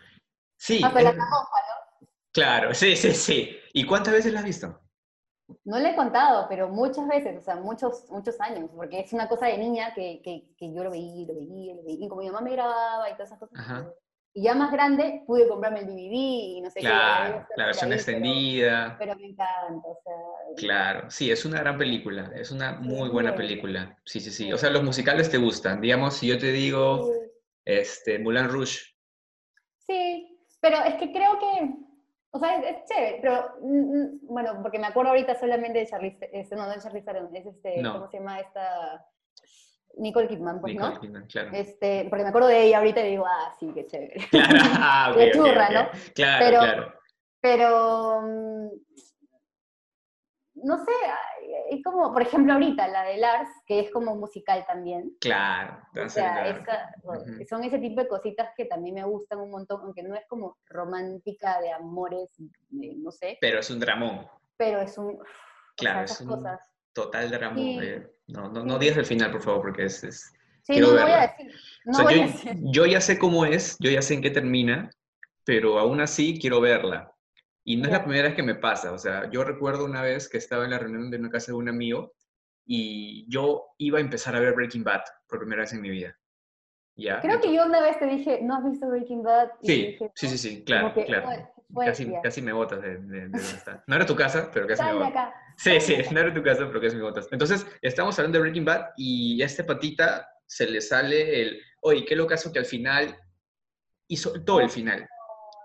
Sí. 0.58 0.82
Hasta 0.82 1.00
la 1.00 1.14
cajofa, 1.14 1.58
¿no? 1.68 2.08
Claro, 2.32 2.74
sí, 2.74 2.96
sí, 2.96 3.12
sí. 3.12 3.56
¿Y 3.72 3.86
cuántas 3.86 4.14
veces 4.14 4.32
la 4.32 4.40
has 4.40 4.44
visto? 4.44 4.80
No 5.64 5.78
le 5.78 5.90
he 5.90 5.94
contado, 5.94 6.46
pero 6.48 6.68
muchas 6.68 7.06
veces, 7.06 7.38
o 7.38 7.42
sea, 7.42 7.56
muchos, 7.56 8.10
muchos 8.10 8.40
años, 8.40 8.70
porque 8.74 9.00
es 9.00 9.12
una 9.12 9.28
cosa 9.28 9.46
de 9.46 9.58
niña 9.58 9.92
que, 9.94 10.22
que, 10.22 10.48
que 10.56 10.72
yo 10.72 10.82
lo 10.82 10.90
veía, 10.90 11.26
lo 11.26 11.34
veía, 11.34 11.74
lo 11.74 11.82
veía, 11.84 12.06
y 12.06 12.08
como 12.08 12.22
mi 12.22 12.28
mamá 12.28 12.40
me 12.40 12.52
grababa 12.52 13.08
y 13.10 13.12
todas 13.12 13.28
esas 13.28 13.38
cosas. 13.38 13.58
Ajá. 13.58 13.86
Y 14.36 14.42
ya 14.42 14.54
más 14.56 14.72
grande 14.72 15.22
pude 15.28 15.46
comprarme 15.46 15.80
el 15.80 15.86
DVD 15.86 16.12
y 16.12 16.60
no 16.60 16.68
sé 16.68 16.80
claro, 16.80 17.46
qué. 17.46 17.54
La 17.56 17.66
versión 17.66 17.92
ahí, 17.92 17.96
extendida. 17.96 18.96
Pero, 18.98 19.12
pero, 19.12 19.20
me 19.20 19.28
encanta, 19.28 19.88
o 19.88 19.98
sea. 20.02 20.14
Claro, 20.56 21.08
sí, 21.08 21.30
es 21.30 21.44
una 21.44 21.60
gran 21.60 21.78
película, 21.78 22.32
es 22.34 22.50
una 22.50 22.72
muy 22.72 23.10
buena 23.10 23.36
película. 23.36 23.96
Sí, 24.04 24.18
sí, 24.18 24.32
sí. 24.32 24.52
O 24.52 24.58
sea, 24.58 24.70
los 24.70 24.82
musicales 24.82 25.30
te 25.30 25.38
gustan. 25.38 25.80
Digamos, 25.80 26.14
si 26.14 26.26
yo 26.26 26.36
te 26.36 26.50
digo, 26.50 27.12
este, 27.64 28.18
Moulin 28.18 28.48
Rouge. 28.48 28.80
Sí, 29.86 30.36
pero 30.60 30.78
es 30.78 30.96
que 30.96 31.12
creo 31.12 31.38
que 31.38 31.70
o 32.34 32.38
sea, 32.40 32.56
es, 32.56 32.64
es 32.66 32.84
chévere, 32.86 33.18
pero, 33.22 33.54
mm, 33.60 34.26
bueno, 34.26 34.58
porque 34.60 34.80
me 34.80 34.88
acuerdo 34.88 35.10
ahorita 35.10 35.36
solamente 35.36 35.78
de 35.78 35.86
Charlize, 35.86 36.30
este, 36.32 36.56
no, 36.56 36.66
no 36.66 36.72
es 36.72 36.82
Charlize 36.82 37.06
Theron, 37.06 37.36
es 37.36 37.46
este, 37.46 37.80
no. 37.80 37.92
¿cómo 37.92 38.08
se 38.08 38.18
llama 38.18 38.40
esta? 38.40 39.06
Nicole 39.96 40.26
Kidman, 40.26 40.60
pues, 40.60 40.74
Nicole 40.74 40.94
¿no? 40.94 41.00
Kidman, 41.00 41.26
claro. 41.26 41.50
Este, 41.52 42.08
porque 42.10 42.24
me 42.24 42.30
acuerdo 42.30 42.48
de 42.48 42.62
ella 42.64 42.78
ahorita 42.78 43.06
y 43.06 43.10
digo, 43.10 43.24
ah, 43.24 43.54
sí, 43.60 43.70
qué 43.72 43.86
chévere. 43.86 44.16
Claro, 44.32 44.58
ah, 44.80 45.10
okay, 45.14 45.26
de 45.26 45.32
churra, 45.32 45.64
okay, 45.64 45.74
¿no? 45.76 45.82
Okay. 45.82 46.12
Claro, 46.14 46.44
pero, 46.44 46.58
claro. 46.58 46.94
Pero, 47.40 48.22
mm, 48.22 48.68
no 50.54 50.78
sé, 50.78 50.92
es 51.76 51.84
como, 51.84 52.12
por 52.12 52.22
ejemplo, 52.22 52.52
ahorita 52.54 52.88
la 52.88 53.04
de 53.04 53.18
Lars, 53.18 53.48
que 53.66 53.80
es 53.80 53.90
como 53.90 54.16
musical 54.16 54.64
también. 54.66 55.12
Claro, 55.20 55.78
o 56.04 56.08
sea, 56.08 56.48
esa, 56.48 56.94
uh 57.02 57.12
-huh. 57.12 57.46
son 57.48 57.64
ese 57.64 57.78
tipo 57.78 58.00
de 58.00 58.08
cositas 58.08 58.50
que 58.56 58.64
también 58.64 58.94
me 58.94 59.04
gustan 59.04 59.40
un 59.40 59.50
montón, 59.50 59.80
aunque 59.82 60.02
no 60.02 60.14
es 60.14 60.22
como 60.28 60.58
romántica 60.66 61.60
de 61.60 61.70
amores, 61.72 62.30
de, 62.70 62.94
no 62.96 63.10
sé. 63.10 63.38
Pero 63.40 63.60
es 63.60 63.70
un 63.70 63.80
dramón. 63.80 64.26
Pero 64.56 64.80
es 64.80 64.96
un... 64.98 65.18
Claro, 65.76 66.04
o 66.04 66.06
sea, 66.06 66.14
es 66.14 66.20
un 66.20 66.28
cosas. 66.28 66.60
total 66.92 67.30
dramón. 67.30 67.56
Sí. 67.58 67.78
Eh, 67.82 68.06
no, 68.28 68.48
no, 68.48 68.64
no 68.64 68.78
digas 68.78 68.96
el 68.98 69.06
final, 69.06 69.30
por 69.30 69.42
favor, 69.42 69.62
porque 69.62 69.84
es... 69.84 70.04
es 70.04 70.32
sí, 70.62 70.78
no, 70.80 70.92
voy 70.92 71.00
a 71.00 71.20
decir. 71.22 71.52
No 71.84 71.92
o 71.92 71.94
sea, 71.94 72.04
voy 72.04 72.14
yo, 72.14 72.22
a 72.22 72.26
decir. 72.26 72.56
yo 72.62 72.86
ya 72.86 73.00
sé 73.00 73.18
cómo 73.18 73.44
es, 73.44 73.76
yo 73.80 73.90
ya 73.90 74.02
sé 74.02 74.14
en 74.14 74.22
qué 74.22 74.30
termina, 74.30 74.90
pero 75.44 75.78
aún 75.78 76.00
así 76.00 76.38
quiero 76.40 76.60
verla. 76.60 77.13
Y 77.64 77.76
no 77.76 77.86
es 77.86 77.92
la 77.92 78.04
primera 78.04 78.28
vez 78.28 78.36
que 78.36 78.42
me 78.42 78.54
pasa, 78.54 78.92
o 78.92 78.98
sea, 78.98 79.30
yo 79.30 79.42
recuerdo 79.42 79.86
una 79.86 80.02
vez 80.02 80.28
que 80.28 80.36
estaba 80.36 80.64
en 80.64 80.70
la 80.70 80.78
reunión 80.78 81.10
de 81.10 81.16
una 81.16 81.30
casa 81.30 81.52
de 81.52 81.56
un 81.56 81.70
amigo 81.70 82.12
y 82.66 83.26
yo 83.30 83.68
iba 83.78 83.98
a 83.98 84.02
empezar 84.02 84.36
a 84.36 84.40
ver 84.40 84.54
Breaking 84.54 84.84
Bad 84.84 85.00
por 85.26 85.38
primera 85.38 85.62
vez 85.62 85.72
en 85.72 85.80
mi 85.80 85.88
vida. 85.88 86.14
¿Ya? 86.96 87.20
Creo 87.20 87.40
que 87.40 87.52
yo 87.52 87.64
una 87.64 87.80
vez 87.80 87.98
te 87.98 88.06
dije, 88.06 88.40
¿no 88.42 88.56
has 88.56 88.64
visto 88.64 88.86
Breaking 88.86 89.22
Bad? 89.22 89.48
Y 89.62 89.66
sí, 89.66 89.86
dije, 89.86 90.12
sí, 90.14 90.28
sí, 90.28 90.38
sí, 90.38 90.64
claro, 90.64 90.92
que, 90.92 91.06
claro. 91.06 91.28
Casi, 91.74 92.12
casi, 92.22 92.42
me 92.42 92.52
botas 92.52 92.82
de, 92.82 92.98
de, 92.98 92.98
de, 92.98 93.20
donde 93.28 93.38
está. 93.38 93.82
No 93.88 93.96
era 93.96 94.06
tu 94.06 94.14
casa, 94.14 94.50
pero 94.52 94.66
casi 94.66 94.82
Sal 94.82 94.98
me 94.98 95.04
botas. 95.04 95.10
Acá. 95.10 95.34
Sí, 95.56 95.80
sí, 95.80 95.96
no 96.12 96.20
era 96.20 96.32
tu 96.32 96.42
casa, 96.42 96.66
pero 96.66 96.80
casi 96.80 96.96
me 96.96 97.02
botas. 97.02 97.26
Entonces, 97.32 97.66
estamos 97.80 98.16
hablando 98.18 98.38
de 98.38 98.42
Breaking 98.42 98.64
Bad 98.64 98.90
y 98.96 99.42
a 99.42 99.46
este 99.46 99.64
patita 99.64 100.28
se 100.46 100.66
le 100.66 100.80
sale 100.80 101.40
el, 101.40 101.60
oye, 101.80 102.04
qué 102.04 102.14
locazo 102.14 102.52
que 102.52 102.60
al 102.60 102.66
final, 102.66 103.18
y 104.06 104.16
soltó 104.16 104.60
el 104.60 104.70
final. 104.70 105.08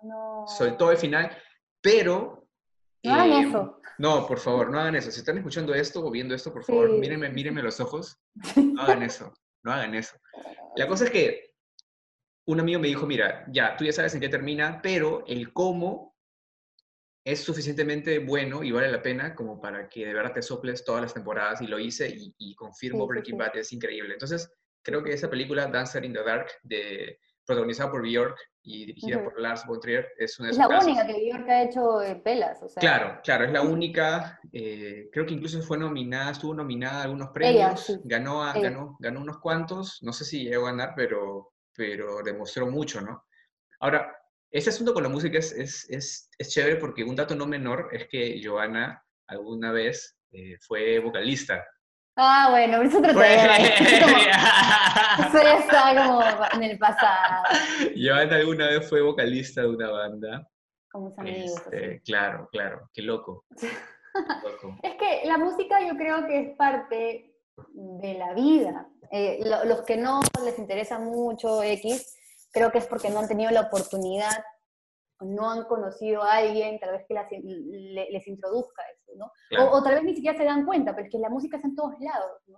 No. 0.02 0.46
Soltó 0.48 0.92
el 0.92 0.98
final 0.98 1.30
pero... 1.82 2.48
No 3.04 3.14
hagan 3.14 3.32
eh, 3.32 3.48
eso. 3.48 3.82
No, 3.98 4.26
por 4.28 4.40
favor, 4.40 4.70
no 4.70 4.80
hagan 4.80 4.96
eso. 4.96 5.12
Si 5.12 5.20
están 5.20 5.38
escuchando 5.38 5.74
esto 5.74 6.06
o 6.06 6.12
viendo 6.12 6.34
esto, 6.34 6.54
por 6.54 6.64
favor, 6.64 6.90
sí. 6.90 6.98
mírenme, 6.98 7.30
mírenme 7.30 7.62
los 7.62 7.80
ojos. 7.80 8.18
No 8.56 8.82
hagan 8.82 9.04
eso. 9.04 9.34
No 9.64 9.74
hagan 9.74 9.94
eso. 9.94 10.16
La 10.76 10.88
cosa 10.88 11.06
es 11.06 11.12
que 11.12 11.54
un 12.48 12.60
amigo 12.60 12.80
me 12.80 12.88
dijo, 12.88 13.06
mira, 13.06 13.46
ya, 13.52 13.76
tú 13.76 13.86
ya 13.86 13.92
sabes 13.92 14.14
en 14.16 14.22
qué 14.22 14.30
termina, 14.30 14.82
pero 14.82 15.24
el 15.28 15.54
cómo 15.54 16.16
es 17.26 17.42
suficientemente 17.42 18.20
bueno 18.20 18.64
y 18.64 18.72
vale 18.72 18.92
la 18.92 19.02
pena 19.02 19.36
como 19.36 19.60
para 19.60 19.88
que 19.90 20.06
de 20.06 20.14
verdad 20.14 20.34
te 20.34 20.42
soples 20.42 20.84
todas 20.84 21.02
las 21.02 21.14
temporadas 21.14 21.62
y 21.62 21.68
lo 21.68 21.78
hice 21.78 22.10
y, 22.10 22.34
y 22.38 22.56
confirmo 22.56 23.04
sí, 23.04 23.08
Breaking 23.10 23.36
sí, 23.36 23.38
Bad 23.38 23.58
es 23.58 23.74
increíble. 23.74 24.14
Entonces, 24.14 24.52
creo 24.82 25.04
que 25.04 25.14
esa 25.14 25.30
película, 25.30 25.68
Dancer 25.68 26.06
in 26.06 26.14
the 26.14 26.24
Dark, 26.24 26.48
de, 26.64 27.20
protagonizada 27.50 27.90
por 27.92 28.04
Bjork 28.04 28.38
y 28.62 28.86
dirigida 28.86 29.18
uh 29.18 29.22
-huh. 29.22 29.24
por 29.26 29.40
Lars 29.42 29.66
von 29.66 29.80
Trier, 29.80 30.08
es 30.18 30.40
una 30.40 30.50
de 30.50 30.52
Es 30.52 30.58
la 30.60 30.68
única 30.68 31.08
que 31.08 31.14
Bjork 31.14 31.50
ha 31.50 31.64
hecho 31.64 32.02
en 32.04 32.22
pelas. 32.22 32.62
O 32.62 32.70
sea. 32.70 32.80
Claro, 32.80 33.20
claro, 33.24 33.46
es 33.46 33.52
la 33.52 33.62
única 33.64 34.40
eh, 34.54 35.10
creo 35.12 35.26
que 35.26 35.34
incluso 35.34 35.62
fue 35.64 35.78
nominada, 35.78 36.32
estuvo 36.32 36.54
nominada 36.54 37.00
a 37.02 37.04
algunos 37.06 37.30
premios, 37.30 37.86
sí. 37.86 38.00
ganó, 38.04 38.44
a- 38.44 38.54
ganó, 38.54 38.96
ganó 39.00 39.22
unos 39.22 39.40
cuantos, 39.40 39.98
no 40.02 40.14
sé 40.14 40.24
si 40.26 40.44
llegó 40.44 40.68
a 40.68 40.72
ganar, 40.72 40.94
pero, 40.96 41.54
pero 41.76 42.22
demostró 42.24 42.68
mucho, 42.70 43.02
¿no? 43.02 43.26
Ahora, 43.80 44.16
ese 44.52 44.70
asunto 44.70 44.94
con 44.94 45.04
la 45.04 45.10
música 45.10 45.38
es, 45.40 45.52
es, 45.52 45.90
es, 45.90 46.30
es 46.38 46.50
chévere 46.50 46.76
porque 46.78 47.04
un 47.04 47.16
dato 47.16 47.36
no 47.36 47.46
menor 47.48 47.90
es 47.92 48.08
que 48.08 48.40
Joana 48.44 49.04
alguna 49.28 49.72
vez 49.72 50.18
eh, 50.32 50.58
fue 50.60 51.00
vocalista. 51.00 51.66
Ah, 52.22 52.48
bueno, 52.52 52.78
pero 52.80 52.90
es 52.90 52.96
otro 52.96 53.14
Fue- 53.14 53.28
tema. 53.28 53.58
es 53.58 54.04
como- 54.04 54.18
Eso 55.28 55.44
ya 55.44 55.58
está 55.60 56.06
como 56.06 56.22
en 56.54 56.64
el 56.64 56.78
pasado, 56.78 57.44
Joana 57.96 58.36
alguna 58.36 58.68
vez 58.68 58.90
fue 58.90 59.02
vocalista 59.02 59.62
de 59.62 59.68
una 59.70 59.90
banda. 59.90 60.48
con 60.92 61.06
mis 61.06 61.18
amigos. 61.20 61.52
Este, 61.66 61.86
así. 61.96 62.00
claro, 62.02 62.50
claro, 62.52 62.90
qué 62.94 63.02
loco. 63.04 63.46
loco. 64.44 64.78
Es 64.84 64.96
que 64.96 65.22
la 65.28 65.38
música 65.38 65.80
yo 65.88 65.96
creo 65.96 66.26
que 66.28 66.40
es 66.42 66.56
parte 66.58 67.36
de 67.74 68.14
la 68.16 68.34
vida. 68.34 68.88
Eh, 69.12 69.40
lo- 69.46 69.64
los 69.66 69.84
que 69.84 69.98
no 69.98 70.20
les 70.44 70.58
interesa 70.60 70.98
mucho 71.00 71.62
X, 71.64 72.16
creo 72.52 72.72
que 72.72 72.80
es 72.80 72.88
porque 72.88 73.10
no 73.10 73.20
han 73.20 73.28
tenido 73.28 73.52
la 73.52 73.62
oportunidad, 73.62 74.44
no 75.22 75.50
han 75.52 75.64
conocido 75.66 76.24
a 76.24 76.38
alguien 76.38 76.80
tal 76.80 76.92
vez 76.92 77.06
que 77.08 77.14
las- 77.14 77.30
le- 77.32 78.10
les 78.12 78.28
introduzca 78.28 78.82
eso, 78.94 79.12
¿no? 79.18 79.32
Claro, 79.50 79.72
O, 79.72 79.78
o 79.78 79.84
tal 79.84 79.96
vez 79.96 80.04
ni 80.04 80.16
siquiera 80.16 80.38
se 80.38 80.46
dan 80.46 80.66
cuenta, 80.66 80.94
pero 80.96 81.06
es 81.08 81.12
que 81.12 81.20
la 81.20 81.30
música 81.30 81.58
está 81.58 81.68
en 81.68 81.76
todos 81.76 82.00
lados, 82.00 82.42
¿no? 82.48 82.58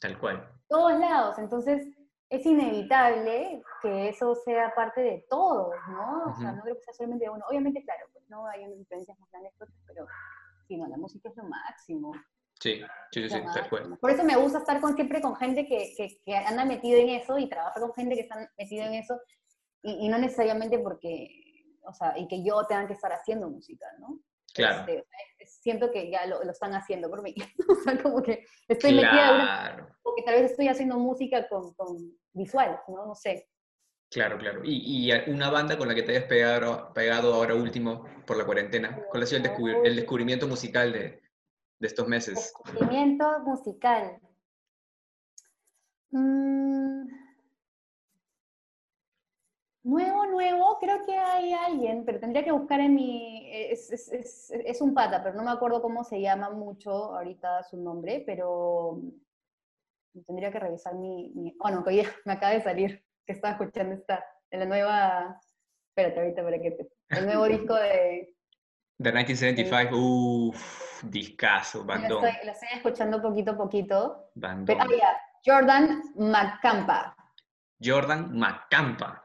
tal 0.00 0.18
cual. 0.18 0.50
todos 0.68 0.98
lados. 0.98 1.38
Entonces, 1.38 1.86
es 2.30 2.46
inevitable 2.46 3.62
que 3.82 4.08
eso 4.08 4.34
sea 4.34 4.72
parte 4.74 5.00
de 5.02 5.26
todos, 5.28 5.74
¿no? 5.88 6.24
O 6.32 6.34
sea, 6.36 6.52
no 6.52 6.62
creo 6.62 6.74
que 6.76 6.82
sea 6.82 6.94
solamente 6.94 7.24
de 7.26 7.30
uno. 7.30 7.44
Obviamente, 7.48 7.82
claro, 7.84 8.06
pues 8.12 8.24
no 8.30 8.46
hay 8.46 8.62
influencias 8.64 9.18
más 9.18 9.30
grandes 9.30 9.52
que 9.58 9.64
otras, 9.64 9.78
pero 9.86 10.06
sí, 10.68 10.76
no, 10.76 10.86
la 10.86 10.96
música 10.96 11.28
es 11.28 11.36
lo 11.36 11.44
máximo. 11.44 12.12
Sí, 12.60 12.80
sí, 13.12 13.28
sí, 13.28 13.40
tal 13.54 13.68
cual. 13.68 13.98
Por 13.98 14.10
eso 14.10 14.22
me 14.24 14.36
gusta 14.36 14.58
estar 14.58 14.80
con, 14.80 14.94
siempre 14.94 15.20
con 15.20 15.34
gente 15.36 15.66
que, 15.66 15.92
que, 15.96 16.20
que 16.24 16.36
anda 16.36 16.64
metido 16.64 16.98
en 16.98 17.08
eso 17.10 17.36
y 17.38 17.48
trabaja 17.48 17.80
con 17.80 17.92
gente 17.94 18.14
que 18.14 18.20
está 18.22 18.50
metido 18.58 18.84
en 18.86 18.94
eso 18.94 19.18
y, 19.82 20.06
y 20.06 20.08
no 20.08 20.18
necesariamente 20.18 20.78
porque, 20.78 21.26
o 21.82 21.92
sea, 21.92 22.16
y 22.18 22.26
que 22.28 22.42
yo 22.44 22.64
tenga 22.66 22.86
que 22.86 22.92
estar 22.94 23.12
haciendo 23.12 23.48
música, 23.48 23.86
¿no? 23.98 24.20
Claro. 24.52 24.80
Este, 24.92 25.06
siento 25.46 25.90
que 25.92 26.10
ya 26.10 26.26
lo, 26.26 26.42
lo 26.42 26.50
están 26.50 26.74
haciendo 26.74 27.08
por 27.08 27.22
mí. 27.22 27.34
o 27.68 27.74
sea, 27.76 28.02
como 28.02 28.22
que 28.22 28.44
estoy 28.68 28.94
metida 28.94 29.34
una 29.34 29.44
Claro, 29.44 29.88
porque 30.02 30.22
tal 30.22 30.34
vez 30.34 30.50
estoy 30.50 30.68
haciendo 30.68 30.98
música 30.98 31.48
con, 31.48 31.72
con 31.74 31.96
visual, 32.32 32.80
¿no? 32.88 33.06
No 33.06 33.14
sé. 33.14 33.48
claro, 34.10 34.38
claro. 34.38 34.62
Y, 34.64 35.08
y 35.12 35.30
una 35.30 35.50
banda 35.50 35.78
con 35.78 35.86
la 35.88 35.94
que 35.94 36.02
te 36.02 36.10
hayas 36.16 36.24
pegado, 36.24 36.92
pegado 36.92 37.32
ahora 37.34 37.54
último 37.54 38.04
por 38.26 38.36
la 38.36 38.44
cuarentena, 38.44 39.00
¿cuál 39.10 39.22
ha 39.22 39.26
sido 39.26 39.42
el, 39.42 39.48
descubri- 39.50 39.80
el 39.86 39.94
descubrimiento 39.96 40.48
musical 40.48 40.92
de, 40.92 41.22
de 41.78 41.86
estos 41.86 42.08
meses? 42.08 42.34
Descubrimiento 42.34 43.38
musical. 43.40 44.18
Mm, 46.12 46.89
Nuevo, 49.82 50.26
nuevo, 50.26 50.78
creo 50.78 51.04
que 51.06 51.16
hay 51.16 51.52
alguien, 51.54 52.04
pero 52.04 52.20
tendría 52.20 52.44
que 52.44 52.52
buscar 52.52 52.80
en 52.80 52.94
mi... 52.94 53.48
Es, 53.50 53.90
es- 53.90 54.12
es- 54.12 54.50
es 54.50 54.80
un 54.82 54.92
pata, 54.92 55.22
pero 55.22 55.34
no 55.34 55.42
me 55.42 55.50
acuerdo 55.50 55.80
cómo 55.80 56.04
se 56.04 56.20
llama 56.20 56.50
mucho 56.50 57.16
ahorita 57.16 57.62
su 57.62 57.78
nombre, 57.78 58.22
pero 58.26 59.00
tendría 60.26 60.50
que 60.52 60.58
revisar 60.60 60.94
mi... 60.96 61.30
mi 61.34 61.56
oh, 61.60 61.70
no, 61.70 61.82
que 61.82 61.90
hoy 61.90 62.02
me 62.26 62.34
acaba 62.34 62.52
de 62.52 62.60
salir, 62.62 63.02
que 63.26 63.32
estaba 63.32 63.52
escuchando 63.54 63.94
esta, 63.94 64.24
de 64.50 64.58
la 64.58 64.66
nueva... 64.66 65.40
Espérate 65.88 66.20
ahorita 66.20 66.42
para 66.44 66.60
que 66.60 66.70
te... 66.72 66.88
El 67.08 67.26
nuevo 67.26 67.46
disco 67.46 67.74
de... 67.74 68.34
The 68.98 69.12
1975, 69.12 69.96
uff, 69.96 71.02
discazo, 71.04 71.78
Lo 71.78 71.84
bandón, 71.86 72.24
estoy, 72.26 72.46
lo 72.46 72.52
estoy 72.52 72.68
escuchando 72.74 73.22
poquito 73.22 73.52
a 73.52 73.56
poquito. 73.56 74.30
bandón. 74.34 74.66
Pero, 74.66 74.80
ah, 75.02 75.16
Jordan 75.44 76.02
McCampa. 76.16 77.16
Jordan 77.82 78.36
Macampa, 78.38 79.24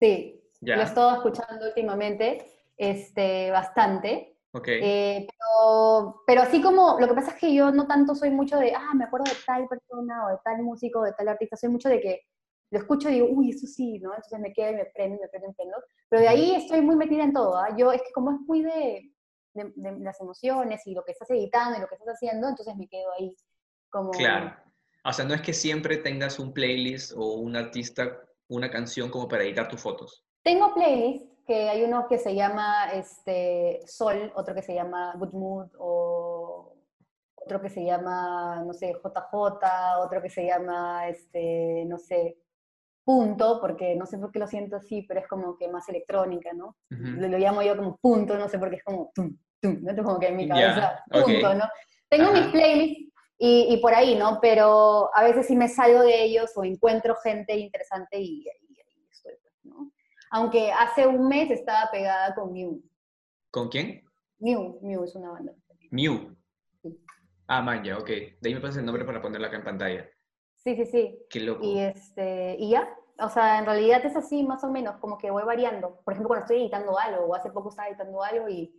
Sí, 0.00 0.40
ya, 0.60 0.76
lo 0.76 0.82
he 0.82 0.84
estado 0.84 1.14
escuchando 1.14 1.66
últimamente 1.66 2.46
este, 2.76 3.50
bastante. 3.50 4.36
ok, 4.52 4.68
Eh, 4.68 5.26
pero, 5.28 6.22
pero 6.26 6.42
así 6.42 6.62
como, 6.62 6.98
lo 7.00 7.08
que 7.08 7.14
pasa 7.14 7.32
es 7.32 7.36
que 7.38 7.54
yo 7.54 7.70
no 7.70 7.86
tanto 7.86 8.14
soy 8.14 8.30
mucho 8.30 8.58
de, 8.58 8.72
ah, 8.74 8.94
me 8.94 9.04
acuerdo 9.04 9.24
de 9.24 9.36
tal 9.44 9.66
persona 9.68 10.26
o 10.26 10.30
de 10.30 10.38
tal 10.44 10.62
músico 10.62 11.00
o 11.00 11.04
de 11.04 11.12
tal 11.12 11.28
artista, 11.28 11.56
soy 11.56 11.70
mucho 11.70 11.88
de 11.88 12.00
que 12.00 12.20
lo 12.70 12.78
escucho 12.78 13.08
y 13.08 13.14
digo, 13.14 13.28
uy, 13.30 13.50
eso 13.50 13.66
sí, 13.66 13.98
¿no? 13.98 14.10
Entonces 14.10 14.38
me 14.40 14.52
queda 14.52 14.70
y 14.70 14.76
me 14.76 14.84
prende, 14.86 15.18
me 15.20 15.28
prende, 15.28 15.48
me 15.48 15.54
prendo. 15.54 15.76
Pero 16.08 16.22
de 16.22 16.28
ahí 16.28 16.54
estoy 16.54 16.80
muy 16.82 16.96
metida 16.96 17.24
en 17.24 17.32
todo, 17.32 17.56
¿ah? 17.56 17.74
Yo 17.76 17.92
es 17.92 18.02
que 18.02 18.12
como 18.12 18.30
es 18.30 18.40
muy 18.46 18.62
de, 18.62 19.12
de, 19.54 19.72
de 19.74 19.98
las 20.00 20.20
emociones 20.20 20.86
y 20.86 20.94
lo 20.94 21.02
que 21.04 21.12
estás 21.12 21.30
editando 21.30 21.78
y 21.78 21.80
lo 21.80 21.88
que 21.88 21.94
estás 21.94 22.14
haciendo, 22.14 22.48
entonces 22.48 22.76
me 22.76 22.88
quedo 22.88 23.10
ahí 23.18 23.34
como... 23.90 24.10
claro. 24.10 24.54
O 25.04 25.12
sea, 25.12 25.24
no 25.24 25.32
es 25.32 25.40
que 25.40 25.54
siempre 25.54 25.96
tengas 25.96 26.38
un 26.38 26.52
playlist 26.52 27.12
o 27.16 27.34
un 27.34 27.56
artista, 27.56 28.18
una 28.48 28.70
canción 28.70 29.10
como 29.10 29.28
para 29.28 29.44
editar 29.44 29.68
tus 29.68 29.80
fotos. 29.80 30.24
Tengo 30.42 30.74
playlist, 30.74 31.26
que 31.46 31.68
hay 31.68 31.82
uno 31.82 32.06
que 32.08 32.18
se 32.18 32.34
llama 32.34 32.90
este, 32.92 33.80
Sol, 33.86 34.32
otro 34.34 34.54
que 34.54 34.62
se 34.62 34.74
llama 34.74 35.14
Good 35.16 35.32
Mood, 35.32 35.68
o 35.78 36.74
otro 37.34 37.60
que 37.60 37.70
se 37.70 37.84
llama, 37.84 38.62
no 38.64 38.72
sé, 38.72 38.92
JJ, 38.92 39.98
otro 40.00 40.20
que 40.22 40.30
se 40.30 40.46
llama, 40.46 41.08
este, 41.08 41.84
no 41.86 41.98
sé, 41.98 42.38
Punto, 43.08 43.58
porque 43.58 43.96
no 43.96 44.04
sé 44.04 44.18
por 44.18 44.30
qué 44.30 44.38
lo 44.38 44.46
siento 44.46 44.76
así, 44.76 45.00
pero 45.00 45.20
es 45.20 45.26
como 45.26 45.56
que 45.56 45.66
más 45.66 45.88
electrónica, 45.88 46.52
¿no? 46.52 46.76
Ujú. 46.90 47.18
Lo, 47.18 47.28
lo 47.28 47.38
llamo 47.38 47.62
yo 47.62 47.74
como 47.74 47.96
punto, 47.96 48.36
no 48.36 48.50
sé 48.50 48.58
por 48.58 48.68
qué 48.68 48.76
es 48.76 48.84
como 48.84 49.10
tum, 49.14 49.34
tum, 49.62 49.78
¿no? 49.80 50.04
Como 50.04 50.18
que 50.18 50.28
en 50.28 50.36
mi 50.36 50.46
cabeza, 50.46 51.02
ok. 51.10 51.24
punto, 51.24 51.54
¿no? 51.54 51.64
Tengo 52.10 52.32
mis 52.32 52.42
Ajá. 52.42 52.52
playlists 52.52 53.07
y, 53.38 53.72
y 53.72 53.76
por 53.78 53.94
ahí, 53.94 54.16
¿no? 54.16 54.40
Pero 54.42 55.10
a 55.14 55.22
veces 55.22 55.46
sí 55.46 55.54
me 55.54 55.68
salgo 55.68 56.00
de 56.00 56.24
ellos 56.24 56.50
o 56.56 56.64
encuentro 56.64 57.14
gente 57.22 57.56
interesante 57.56 58.20
y, 58.20 58.48
ahí 58.48 59.06
estoy, 59.10 59.34
pues, 59.40 59.54
¿no? 59.62 59.92
Aunque 60.32 60.72
hace 60.72 61.06
un 61.06 61.28
mes 61.28 61.50
estaba 61.50 61.88
pegada 61.90 62.34
con 62.34 62.52
Mew. 62.52 62.82
¿Con 63.50 63.68
quién? 63.68 64.04
Mew, 64.40 64.80
Mew 64.82 65.04
es 65.04 65.14
una 65.14 65.30
banda. 65.30 65.54
Mew. 65.90 66.36
Sí. 66.82 66.98
Ah, 67.46 67.62
man, 67.62 67.82
ya, 67.84 67.96
ok. 67.96 68.08
De 68.08 68.38
ahí 68.44 68.54
me 68.54 68.60
pasas 68.60 68.78
el 68.78 68.86
nombre 68.86 69.04
para 69.04 69.22
ponerlo 69.22 69.46
acá 69.46 69.56
en 69.56 69.64
pantalla. 69.64 70.08
Sí, 70.56 70.74
sí, 70.74 70.84
sí. 70.86 71.18
Qué 71.30 71.40
loco. 71.40 71.64
Y, 71.64 71.78
este, 71.78 72.56
y 72.58 72.70
ya, 72.70 72.92
o 73.20 73.28
sea, 73.28 73.58
en 73.58 73.66
realidad 73.66 74.04
es 74.04 74.16
así 74.16 74.42
más 74.42 74.64
o 74.64 74.70
menos, 74.70 74.96
como 74.96 75.16
que 75.16 75.30
voy 75.30 75.44
variando. 75.44 76.00
Por 76.04 76.12
ejemplo, 76.12 76.28
cuando 76.28 76.44
estoy 76.44 76.60
editando 76.62 76.98
algo, 76.98 77.24
o 77.24 77.34
hace 77.34 77.50
poco 77.50 77.70
estaba 77.70 77.88
editando 77.88 78.22
algo 78.22 78.48
y 78.48 78.74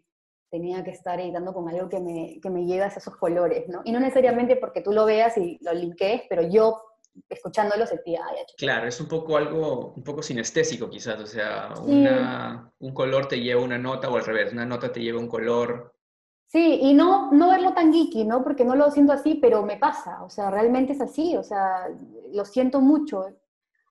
tenía 0.50 0.84
que 0.84 0.92
estar 0.92 1.20
editando 1.20 1.54
con 1.54 1.70
algo 1.70 1.90
que 1.90 2.00
me, 2.00 2.40
que 2.42 2.50
me 2.50 2.62
hacia 2.84 3.00
esos 3.00 3.16
colores, 3.18 3.68
¿no? 3.68 3.82
Y 3.86 3.92
no 3.92 4.00
necesariamente 4.00 4.56
porque 4.56 4.82
tú 4.82 4.92
lo 4.92 5.06
veas 5.06 5.38
y 5.38 5.58
lo 5.62 5.74
linkees, 5.74 6.24
pero 6.30 6.42
yo 6.44 6.82
escuchándolo 7.28 7.86
sentía, 7.86 8.22
ay, 8.28 8.38
ya, 8.38 8.46
chuta". 8.46 8.56
Claro, 8.58 8.88
es 8.88 9.00
un 9.02 9.08
poco 9.08 9.38
algo, 9.38 9.94
un 9.96 10.04
poco 10.04 10.22
sinestésico 10.22 10.90
quizás, 10.90 11.20
o 11.20 11.28
sea, 11.28 11.76
Sí. 11.76 11.82
una, 11.92 12.72
un 12.80 12.94
color 12.94 13.28
te 13.28 13.40
lleva 13.40 13.62
una 13.62 13.78
nota 13.78 14.10
o 14.10 14.16
al 14.18 14.26
revés, 14.26 14.54
una 14.54 14.66
nota 14.66 14.92
te 14.92 15.02
lleva 15.02 15.20
un 15.20 15.28
color. 15.28 15.96
Sí, 16.48 16.80
y 16.82 16.94
no, 16.94 17.32
no 17.32 17.50
verlo 17.50 17.74
tan 17.74 17.94
geeky, 17.94 18.26
¿no? 18.26 18.44
Porque 18.44 18.66
no 18.66 18.76
lo 18.76 18.90
siento 18.90 19.14
así, 19.14 19.36
pero 19.36 19.64
me 19.64 19.78
pasa, 19.78 20.24
o 20.24 20.30
sea, 20.30 20.50
realmente 20.50 20.94
es 20.94 21.02
así, 21.02 21.38
o 21.38 21.44
sea, 21.44 21.88
lo 22.34 22.44
siento 22.46 22.82
mucho, 22.82 23.28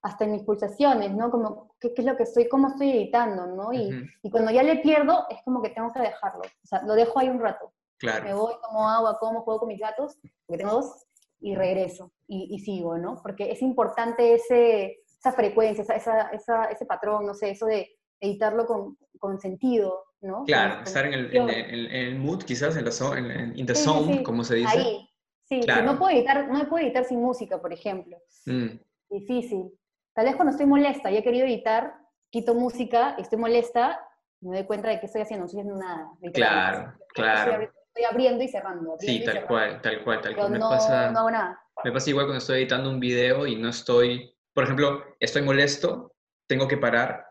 hasta 0.01 0.23
en 0.25 0.31
mis 0.31 0.43
pulsaciones, 0.43 1.11
¿no? 1.11 1.29
Como, 1.29 1.75
¿qué, 1.79 1.93
qué 1.93 2.01
es 2.01 2.07
lo 2.07 2.15
que 2.15 2.23
estoy, 2.23 2.47
cómo 2.47 2.69
estoy 2.69 2.91
editando, 2.91 3.47
¿no? 3.47 3.73
Y, 3.73 3.89
y 4.23 4.29
cuando 4.31 4.51
ya 4.51 4.63
le 4.63 4.77
pierdo, 4.77 5.25
es 5.29 5.37
como 5.43 5.61
que 5.61 5.69
tengo 5.69 5.91
que 5.91 5.99
dejarlo, 6.01 6.41
o 6.41 6.67
sea, 6.67 6.81
lo 6.83 6.93
dejo 6.93 7.19
ahí 7.19 7.29
un 7.29 7.39
rato, 7.39 7.65
me 7.65 7.97
Claro, 7.97 8.37
voy, 8.37 8.53
tomo 8.61 8.89
agua, 8.89 9.17
como, 9.19 9.41
juego 9.41 9.59
con 9.61 9.67
mis 9.67 9.79
gatos, 9.79 10.17
porque 10.45 10.63
tengo 10.63 10.73
dos, 10.75 11.05
y 11.41 11.55
regreso, 11.55 12.11
y, 12.27 12.47
y 12.53 12.59
sigo, 12.59 12.97
¿no? 12.97 13.21
Porque 13.21 13.51
es 13.51 13.61
importante 13.61 14.33
ese, 14.35 14.99
esa 15.19 15.31
frecuencia, 15.33 15.81
esa, 15.83 15.95
esa, 15.95 16.21
esa- 16.29 16.65
ese 16.65 16.85
patrón, 16.85 17.25
no 17.25 17.33
sé, 17.33 17.49
eso 17.51 17.65
de 17.65 17.89
editarlo 18.21 18.65
con, 18.65 18.97
con 19.19 19.39
sentido, 19.39 20.03
¿no? 20.21 20.43
claro, 20.45 20.75
Con- 20.75 20.83
estar 20.87 21.05
en 21.05 21.13
el, 21.13 21.35
en 21.35 21.49
el- 21.49 21.85
en 21.87 22.07
el 22.07 22.19
mood 22.19 22.43
quizás, 22.43 22.75
en 22.77 22.85
la 22.85 22.91
zo- 22.91 23.17
en, 23.17 23.31
en- 23.31 23.57
in 23.59 23.65
the 23.65 23.75
Sí, 23.75 23.83
zone, 23.83 24.23
como 24.23 24.43
se 24.45 24.55
dice. 24.55 24.79
Ahí. 24.79 25.05
Sí, 25.45 25.61
Claro. 25.61 25.83
no 25.93 25.97
puedo 25.97 26.11
editar, 26.15 26.47
no 26.47 26.59
me 26.59 26.65
puedo 26.65 26.85
editar 26.85 27.03
sin 27.05 27.21
música, 27.21 27.59
por 27.59 27.73
ejemplo. 27.73 28.17
Mm, 28.45 28.77
Difícil. 29.09 29.73
Tal 30.19 30.25
vez 30.25 30.35
cuando 30.35 30.51
estoy 30.51 30.65
molesta 30.65 31.09
y 31.09 31.15
he 31.15 31.23
querido 31.23 31.45
editar, 31.45 31.93
quito 32.29 32.53
música, 32.53 33.15
estoy 33.17 33.39
molesta, 33.39 34.05
y 34.41 34.49
me 34.49 34.57
doy 34.57 34.65
cuenta 34.65 34.89
de 34.89 34.99
que 34.99 35.05
estoy 35.05 35.21
haciendo, 35.21 35.43
no 35.43 35.45
estoy 35.45 35.61
haciendo 35.61 35.79
nada. 35.81 36.09
Claro, 36.33 36.77
Estoy 36.89 37.23
claro. 37.23 37.51
Estoy 37.63 38.03
abriendo 38.11 38.43
y 38.43 38.49
cerrando. 38.49 38.95
abriendo 38.95 38.97
Sí, 38.99 39.15
y 39.15 39.19
tal 39.23 39.35
cerrando, 39.35 39.47
cual, 39.47 39.81
tal 39.81 40.03
cual, 40.03 40.17
tal 40.21 40.31
Pero 40.33 40.37
cual. 40.41 40.51
Me 40.51 40.59
no, 40.59 40.69
pasa, 40.69 41.11
no 41.11 41.19
hago 41.19 41.31
nada. 41.31 41.61
me 41.85 41.91
pasa 41.93 42.09
igual 42.09 42.25
cuando 42.25 42.39
estoy 42.39 42.57
editando 42.57 42.89
un 42.89 42.99
video 42.99 43.47
y 43.47 43.55
no 43.55 43.69
estoy, 43.69 44.35
por 44.53 44.65
ejemplo, 44.65 45.05
estoy 45.21 45.41
molesto, 45.41 46.11
tengo 46.49 46.67
que 46.67 46.75
parar 46.75 47.25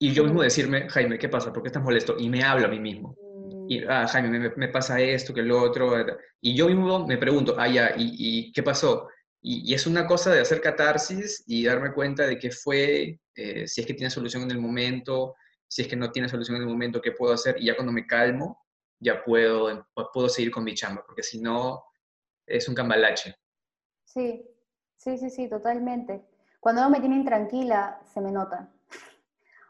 y 0.00 0.12
yo 0.12 0.24
mismo 0.24 0.42
decirme, 0.42 0.88
Jaime, 0.90 1.20
¿qué 1.20 1.28
pasa? 1.28 1.52
¿Por 1.52 1.62
qué 1.62 1.68
estás 1.68 1.84
molesto? 1.84 2.16
Y 2.18 2.28
me 2.28 2.42
hablo 2.42 2.66
a 2.66 2.70
mí 2.70 2.80
mismo. 2.80 3.14
Mm, 3.22 3.70
Y, 3.70 3.84
ah, 3.88 4.08
Jaime, 4.08 4.36
me, 4.36 4.50
me 4.56 4.66
pasa 4.66 4.98
esto, 4.98 5.32
que 5.32 5.42
lo 5.42 5.62
otro. 5.62 5.92
Y 6.40 6.56
yo 6.56 6.66
mismo 6.66 7.06
me 7.06 7.18
pregunto, 7.18 7.54
ah, 7.56 7.68
ya, 7.68 7.92
¿y, 7.96 8.48
y 8.48 8.52
qué 8.52 8.64
pasó? 8.64 9.06
Y, 9.42 9.70
y 9.70 9.74
es 9.74 9.86
una 9.86 10.06
cosa 10.06 10.30
de 10.30 10.40
hacer 10.40 10.60
catarsis 10.60 11.44
y 11.46 11.64
darme 11.64 11.92
cuenta 11.92 12.26
de 12.26 12.38
qué 12.38 12.50
fue, 12.50 13.20
eh, 13.34 13.66
si 13.66 13.80
es 13.80 13.86
que 13.86 13.94
tiene 13.94 14.10
solución 14.10 14.44
en 14.44 14.52
el 14.52 14.60
momento, 14.60 15.34
si 15.66 15.82
es 15.82 15.88
que 15.88 15.96
no 15.96 16.12
tiene 16.12 16.28
solución 16.28 16.56
en 16.56 16.62
el 16.62 16.68
momento, 16.68 17.00
qué 17.00 17.12
puedo 17.12 17.32
hacer. 17.32 17.56
Y 17.58 17.66
ya 17.66 17.74
cuando 17.74 17.92
me 17.92 18.06
calmo, 18.06 18.62
ya 19.00 19.24
puedo, 19.24 19.86
puedo 20.12 20.28
seguir 20.28 20.52
con 20.52 20.64
mi 20.64 20.74
chamba, 20.74 21.02
porque 21.04 21.22
si 21.22 21.40
no, 21.40 21.82
es 22.46 22.68
un 22.68 22.74
cambalache. 22.74 23.34
Sí, 24.04 24.46
sí, 24.96 25.18
sí, 25.18 25.30
sí, 25.30 25.48
totalmente. 25.48 26.22
Cuando 26.60 26.82
no 26.82 26.90
me 26.90 27.00
tiene 27.00 27.16
intranquila, 27.16 28.00
se 28.12 28.20
me 28.20 28.30
nota. 28.30 28.70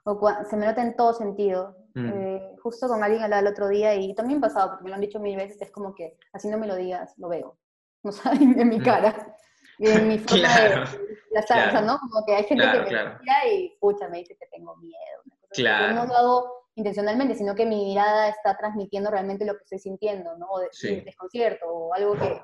O 0.04 0.20
se 0.50 0.56
me 0.56 0.66
nota 0.66 0.82
en 0.82 0.96
todo 0.96 1.14
sentido. 1.14 1.76
Mm. 1.94 2.08
Eh, 2.12 2.56
justo 2.60 2.88
con 2.88 3.04
alguien 3.04 3.22
hablaba 3.22 3.40
el 3.40 3.46
otro 3.46 3.68
día 3.68 3.94
y 3.94 4.12
también 4.16 4.40
pasado, 4.40 4.70
porque 4.70 4.82
me 4.82 4.90
lo 4.90 4.96
han 4.96 5.00
dicho 5.00 5.20
mil 5.20 5.36
veces, 5.36 5.62
es 5.62 5.70
como 5.70 5.94
que 5.94 6.18
así 6.32 6.48
no 6.48 6.58
me 6.58 6.66
lo 6.66 6.74
digas, 6.74 7.14
lo 7.18 7.28
veo. 7.28 7.56
No 8.02 8.10
saben 8.10 8.58
en 8.58 8.68
mi 8.68 8.80
mm. 8.80 8.82
cara. 8.82 9.36
Y 9.78 9.88
en 9.88 10.08
mi 10.08 10.18
forma 10.18 10.48
claro, 10.48 10.90
de 10.90 11.16
la 11.30 11.42
salsa, 11.42 11.80
¿no? 11.80 11.98
Como 11.98 12.24
que 12.26 12.34
hay 12.34 12.44
gente 12.44 12.64
que 12.64 12.78
me 12.78 13.18
mira 13.20 13.46
y 13.50 13.76
pucha, 13.80 14.08
me 14.08 14.18
dice 14.18 14.36
que 14.38 14.46
tengo 14.46 14.76
miedo. 14.76 15.22
Claro. 15.50 15.88
Yo 15.88 15.94
no 15.94 16.06
lo 16.06 16.16
hago 16.16 16.62
intencionalmente, 16.74 17.34
sino 17.34 17.54
que 17.54 17.66
mi 17.66 17.84
mirada 17.84 18.28
está 18.28 18.56
transmitiendo 18.56 19.10
realmente 19.10 19.44
lo 19.44 19.54
que 19.54 19.64
estoy 19.64 19.78
sintiendo, 19.78 20.36
¿no? 20.38 20.46
O 20.48 20.60
de, 20.60 20.68
desconcierto, 21.04 21.66
o 21.66 21.94
algo 21.94 22.14
que, 22.14 22.40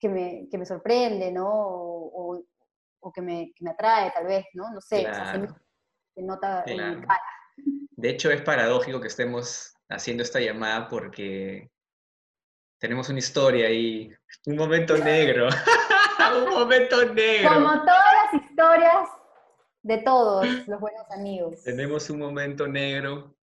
que, 0.00 0.08
me, 0.08 0.48
que 0.50 0.58
me 0.58 0.66
sorprende, 0.66 1.30
¿no? 1.30 1.48
O, 1.48 2.42
o, 3.00 3.12
que, 3.12 3.22
me, 3.22 3.52
que, 3.54 3.64
me, 3.64 3.70
atrae, 3.70 4.10
tal 4.12 4.26
vez, 4.26 4.46
¿no? 4.54 4.70
No 4.72 4.80
sé, 4.80 5.06
se, 6.14 6.22
nota 6.22 6.64
en 6.66 7.00
mi 7.00 7.06
cara. 7.06 7.20
De 7.90 8.10
hecho, 8.10 8.30
es 8.30 8.42
paradójico 8.42 9.00
que 9.00 9.08
estemos 9.08 9.74
haciendo 9.88 10.22
esta 10.22 10.40
llamada 10.40 10.88
porque 10.88 11.70
tenemos 12.78 13.08
una 13.08 13.18
historia 13.18 13.68
ahí, 13.68 14.12
un 14.46 14.56
momento 14.56 14.96
negro, 14.98 15.48
un 16.44 16.50
momento 16.50 17.04
negro. 17.12 17.54
Como 17.54 17.70
todas 17.82 18.32
las 18.32 18.42
historias 18.42 19.08
de 19.82 19.98
todos 19.98 20.46
los 20.66 20.80
buenos 20.80 21.10
amigos. 21.10 21.62
Tenemos 21.62 22.08
un 22.10 22.18
momento 22.18 22.66
negro 22.66 23.36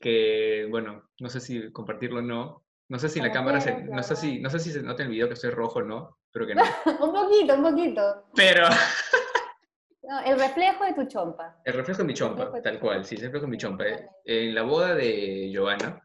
que, 0.00 0.66
bueno, 0.70 1.10
no 1.18 1.28
sé 1.28 1.40
si 1.40 1.72
compartirlo 1.72 2.20
o 2.20 2.22
no. 2.22 2.64
No 2.88 2.98
sé 2.98 3.10
si 3.10 3.20
la 3.20 3.30
cámara 3.30 3.60
se, 3.60 3.82
no 3.82 4.02
sé 4.02 4.16
si, 4.16 4.40
no 4.40 4.48
sé 4.48 4.58
si 4.60 4.70
se 4.70 4.82
nota 4.82 5.02
en 5.02 5.08
el 5.08 5.14
video 5.14 5.28
que 5.28 5.34
estoy 5.34 5.50
rojo 5.50 5.80
o 5.80 5.82
no, 5.82 6.18
pero 6.32 6.46
que 6.46 6.54
no. 6.54 6.62
un 7.00 7.12
poquito, 7.12 7.54
un 7.54 7.62
poquito. 7.62 8.28
Pero. 8.34 8.66
el 10.24 10.38
reflejo 10.38 10.84
de 10.84 10.94
tu 10.94 11.04
chompa. 11.06 11.60
El 11.64 11.74
reflejo 11.74 11.98
de 11.98 12.06
mi 12.06 12.14
chompa, 12.14 12.50
tal 12.62 12.80
cual, 12.80 13.04
sí, 13.04 13.16
el 13.16 13.22
reflejo 13.22 13.44
de 13.44 13.50
mi 13.50 13.58
chompa. 13.58 13.84
En 14.24 14.54
la 14.54 14.62
boda 14.62 14.94
de 14.94 15.50
Giovanna, 15.52 16.02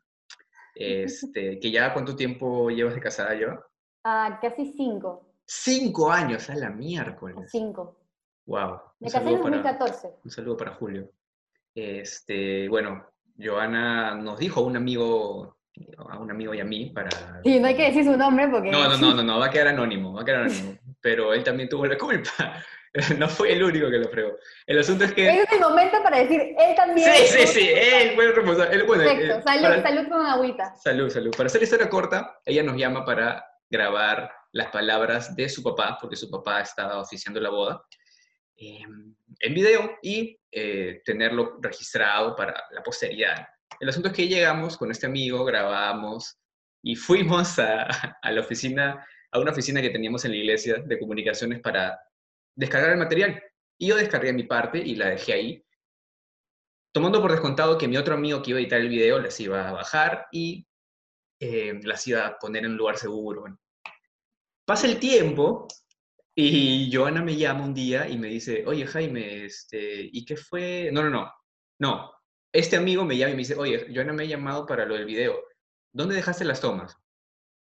este, 0.75 1.59
que 1.59 1.71
ya 1.71 1.93
cuánto 1.93 2.15
tiempo 2.15 2.69
llevas 2.69 2.95
de 2.95 3.01
casada, 3.01 3.33
yo? 3.35 3.47
Ah, 4.03 4.39
casi 4.41 4.73
cinco. 4.73 5.32
Cinco 5.45 6.11
años, 6.11 6.49
a 6.49 6.55
la 6.55 6.69
miércoles. 6.69 7.49
Cinco. 7.51 7.97
Wow. 8.45 8.79
Me 8.99 9.09
casé 9.09 9.29
en 9.29 9.37
2014. 9.37 10.09
un 10.23 10.31
saludo 10.31 10.57
para 10.57 10.73
Julio. 10.75 11.09
Este, 11.75 12.67
bueno, 12.69 13.05
Joana 13.37 14.15
nos 14.15 14.37
dijo 14.37 14.59
a 14.59 14.63
un 14.63 14.77
amigo, 14.77 15.57
a 15.97 16.19
un 16.19 16.31
amigo 16.31 16.53
y 16.53 16.59
a 16.59 16.65
mí 16.65 16.91
para... 16.91 17.09
Sí, 17.43 17.59
no 17.59 17.67
hay 17.67 17.75
que 17.75 17.83
decir 17.83 18.03
su 18.03 18.17
nombre 18.17 18.47
porque... 18.47 18.69
No, 18.69 18.87
no, 18.87 18.97
no, 18.97 19.13
no, 19.15 19.23
no 19.23 19.39
va 19.39 19.47
a 19.47 19.49
quedar 19.49 19.69
anónimo, 19.69 20.13
va 20.13 20.21
a 20.21 20.25
quedar 20.25 20.43
anónimo. 20.43 20.77
Pero 21.01 21.33
él 21.33 21.43
también 21.43 21.69
tuvo 21.69 21.85
la 21.85 21.97
culpa. 21.97 22.31
No 23.17 23.27
fue 23.27 23.53
el 23.53 23.63
único 23.63 23.89
que 23.89 23.97
lo 23.97 24.07
fregó. 24.07 24.37
El 24.67 24.77
asunto 24.77 25.05
es 25.05 25.13
que... 25.13 25.27
Es 25.27 25.51
el 25.51 25.59
momento 25.59 25.97
para 26.03 26.19
decir, 26.19 26.39
él 26.39 26.75
también... 26.75 27.11
Sí, 27.11 27.25
sí, 27.25 27.47
sí, 27.47 27.69
él 27.69 28.13
fue 28.13 28.25
el 28.25 28.35
responsable. 28.35 28.83
Perfecto, 28.83 29.41
salud, 29.41 29.81
salud 29.81 30.09
con 30.09 30.25
agüita. 30.27 30.75
Salud, 30.75 31.09
salud. 31.09 31.35
Para 31.35 31.47
hacer 31.47 31.61
la 31.61 31.63
historia 31.63 31.89
corta, 31.89 32.39
ella 32.45 32.61
nos 32.61 32.77
llama 32.77 33.03
para 33.03 33.43
grabar 33.67 34.31
las 34.53 34.69
palabras 34.69 35.35
de 35.35 35.49
su 35.49 35.61
papá, 35.61 35.97
porque 35.99 36.15
su 36.15 36.29
papá 36.29 36.61
estaba 36.61 36.99
oficiando 36.99 37.39
la 37.39 37.49
boda. 37.49 37.83
Em, 38.55 39.15
en 39.39 39.53
video 39.53 39.97
y 40.01 40.39
eh, 40.51 41.01
tenerlo 41.03 41.57
registrado 41.59 42.35
para 42.35 42.63
la 42.71 42.83
posteridad. 42.83 43.47
El 43.79 43.89
asunto 43.89 44.09
es 44.09 44.13
que 44.13 44.27
llegamos 44.27 44.77
con 44.77 44.91
este 44.91 45.07
amigo, 45.07 45.43
grabamos 45.43 46.37
y 46.83 46.95
fuimos 46.95 47.57
a, 47.59 47.83
a, 48.21 48.31
la 48.31 48.41
oficina, 48.41 49.05
a 49.31 49.39
una 49.39 49.51
oficina 49.51 49.81
que 49.81 49.89
teníamos 49.89 50.23
en 50.25 50.31
la 50.31 50.37
iglesia 50.37 50.75
de 50.85 50.99
comunicaciones 50.99 51.59
para 51.59 51.99
descargar 52.55 52.91
el 52.91 52.99
material. 52.99 53.41
Y 53.79 53.87
yo 53.87 53.95
descargué 53.95 54.31
mi 54.33 54.43
parte 54.43 54.77
y 54.77 54.95
la 54.95 55.09
dejé 55.09 55.33
ahí, 55.33 55.65
tomando 56.93 57.19
por 57.21 57.31
descontado 57.31 57.77
que 57.77 57.87
mi 57.87 57.97
otro 57.97 58.13
amigo 58.13 58.41
que 58.43 58.51
iba 58.51 58.59
a 58.59 58.61
editar 58.61 58.79
el 58.79 58.89
video 58.89 59.19
las 59.19 59.39
iba 59.39 59.67
a 59.67 59.71
bajar 59.71 60.27
y 60.31 60.67
eh, 61.39 61.79
las 61.83 62.07
iba 62.07 62.27
a 62.27 62.37
poner 62.37 62.65
en 62.65 62.71
un 62.71 62.77
lugar 62.77 62.97
seguro. 62.97 63.45
Pasa 64.65 64.87
el 64.87 64.99
tiempo 64.99 65.67
y 66.35 66.89
Joana 66.93 67.21
me 67.21 67.35
llama 67.35 67.65
un 67.65 67.73
día 67.73 68.07
y 68.07 68.17
me 68.17 68.27
dice, 68.27 68.63
oye 68.65 68.87
Jaime, 68.87 69.45
este, 69.45 70.09
¿y 70.11 70.25
qué 70.25 70.37
fue? 70.37 70.89
No, 70.91 71.03
no, 71.03 71.09
no, 71.09 71.31
no. 71.79 72.11
Este 72.51 72.77
amigo 72.77 73.03
me 73.03 73.17
llama 73.17 73.31
y 73.31 73.35
me 73.35 73.39
dice, 73.39 73.55
oye, 73.55 73.87
Joana 73.93 74.13
me 74.13 74.23
ha 74.23 74.27
llamado 74.27 74.65
para 74.65 74.85
lo 74.85 74.95
del 74.95 75.05
video. 75.05 75.37
¿Dónde 75.91 76.15
dejaste 76.15 76.45
las 76.45 76.61
tomas? 76.61 76.97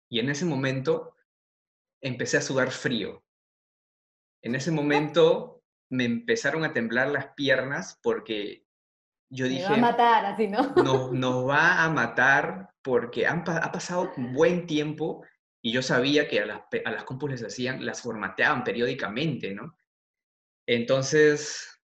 Y 0.10 0.20
en 0.20 0.30
ese 0.30 0.46
momento 0.46 1.16
empecé 2.02 2.38
a 2.38 2.42
sudar 2.42 2.72
frío. 2.72 3.24
En 4.42 4.56
ese 4.56 4.72
momento 4.72 5.64
me 5.90 6.06
empezaron 6.06 6.64
a 6.64 6.74
temblar 6.74 7.10
las 7.10 7.34
piernas 7.34 8.00
porque 8.02 8.66
yo 9.30 9.48
dije... 9.48 9.64
Me 9.64 9.70
va 9.70 9.76
a 9.76 9.92
matar, 9.92 10.26
así, 10.26 10.48
¿no? 10.48 10.74
Nos, 10.76 11.12
nos 11.12 11.48
va 11.48 11.84
a 11.84 11.90
matar 11.90 12.70
porque 12.82 13.28
han, 13.28 13.44
ha 13.48 13.72
pasado 13.72 14.12
buen 14.18 14.66
tiempo 14.68 15.24
y 15.62 15.72
yo 15.72 15.82
sabía 15.82 16.28
que 16.28 16.40
a 16.40 16.46
las, 16.46 16.62
a 16.86 16.92
las 16.92 17.04
compus 17.04 17.32
les 17.32 17.44
hacían, 17.44 17.86
las 17.86 18.02
formateaban 18.02 18.64
periódicamente, 18.64 19.54
¿no? 19.54 19.78
Entonces, 20.66 21.82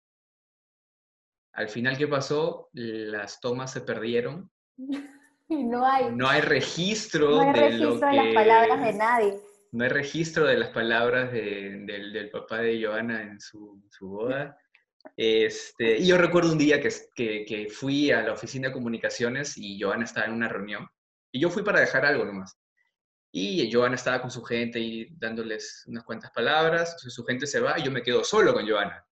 al 1.53 1.69
final, 1.69 1.97
¿qué 1.97 2.07
pasó? 2.07 2.69
Las 2.73 3.39
tomas 3.39 3.71
se 3.71 3.81
perdieron. 3.81 4.51
Y 5.47 5.63
no 5.63 5.85
hay. 5.85 6.11
No 6.11 6.27
hay 6.27 6.41
registro, 6.41 7.29
no 7.29 7.41
hay 7.41 7.53
de 7.53 7.69
registro 7.69 8.07
de 8.07 8.15
las 8.15 8.33
palabras 8.33 8.81
de 8.81 8.93
nadie. 8.93 9.39
No 9.73 9.83
hay 9.83 9.89
registro 9.91 10.45
de 10.47 10.57
las 10.57 10.69
palabras 10.69 11.31
del, 11.31 11.85
del, 11.85 12.29
papá 12.31 12.61
de 12.61 12.83
Joana 12.83 13.21
en 13.21 13.39
su, 13.39 13.79
su 13.91 14.07
boda. 14.07 14.57
Este, 15.15 15.99
y 15.99 16.07
yo 16.07 16.17
recuerdo 16.17 16.51
un 16.51 16.57
día 16.57 16.81
que, 16.81 16.89
que, 17.13 17.45
que, 17.45 17.69
fui 17.69 18.09
a 18.09 18.23
la 18.23 18.33
oficina 18.33 18.69
de 18.69 18.73
comunicaciones 18.73 19.55
y 19.55 19.79
Joana 19.79 20.05
estaba 20.05 20.25
en 20.25 20.33
una 20.33 20.49
reunión. 20.49 20.87
Y 21.31 21.39
yo 21.39 21.51
fui 21.51 21.61
para 21.61 21.79
dejar 21.79 22.07
algo 22.07 22.25
nomás. 22.25 22.57
Y 23.37 23.69
Joana 23.69 23.95
estaba 23.95 24.21
con 24.21 24.31
su 24.31 24.41
gente 24.43 24.79
y 24.79 25.09
dándoles 25.17 25.83
unas 25.87 26.05
cuantas 26.05 26.31
palabras, 26.31 26.91
entonces 26.91 27.13
su 27.13 27.25
gente 27.25 27.45
se 27.45 27.59
va 27.59 27.77
y 27.77 27.83
yo 27.83 27.91
me 27.91 28.01
quedo 28.01 28.23
solo 28.23 28.53
con 28.53 28.65
Joana. 28.65 29.05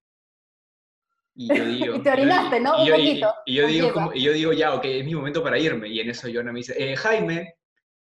Y 1.35 1.49
yo 1.49 1.65
digo... 1.65 1.95
y 1.97 2.03
te 2.03 2.09
orinaste, 2.09 2.61
¿no? 2.61 2.85
Y, 2.85 2.89
un 2.89 2.97
poquito. 2.97 3.35
Y, 3.45 3.55
yo 3.55 3.67
digo, 3.67 3.91
como, 3.91 4.13
y 4.13 4.21
yo 4.21 4.31
digo, 4.31 4.53
ya, 4.53 4.75
ok, 4.75 4.85
es 4.85 5.03
mi 5.03 5.13
momento 5.13 5.43
para 5.43 5.59
irme. 5.59 5.89
Y 5.89 5.99
en 5.99 6.09
eso 6.09 6.29
Joana 6.33 6.53
me 6.53 6.59
dice, 6.59 6.73
eh, 6.77 6.95
Jaime, 6.95 7.55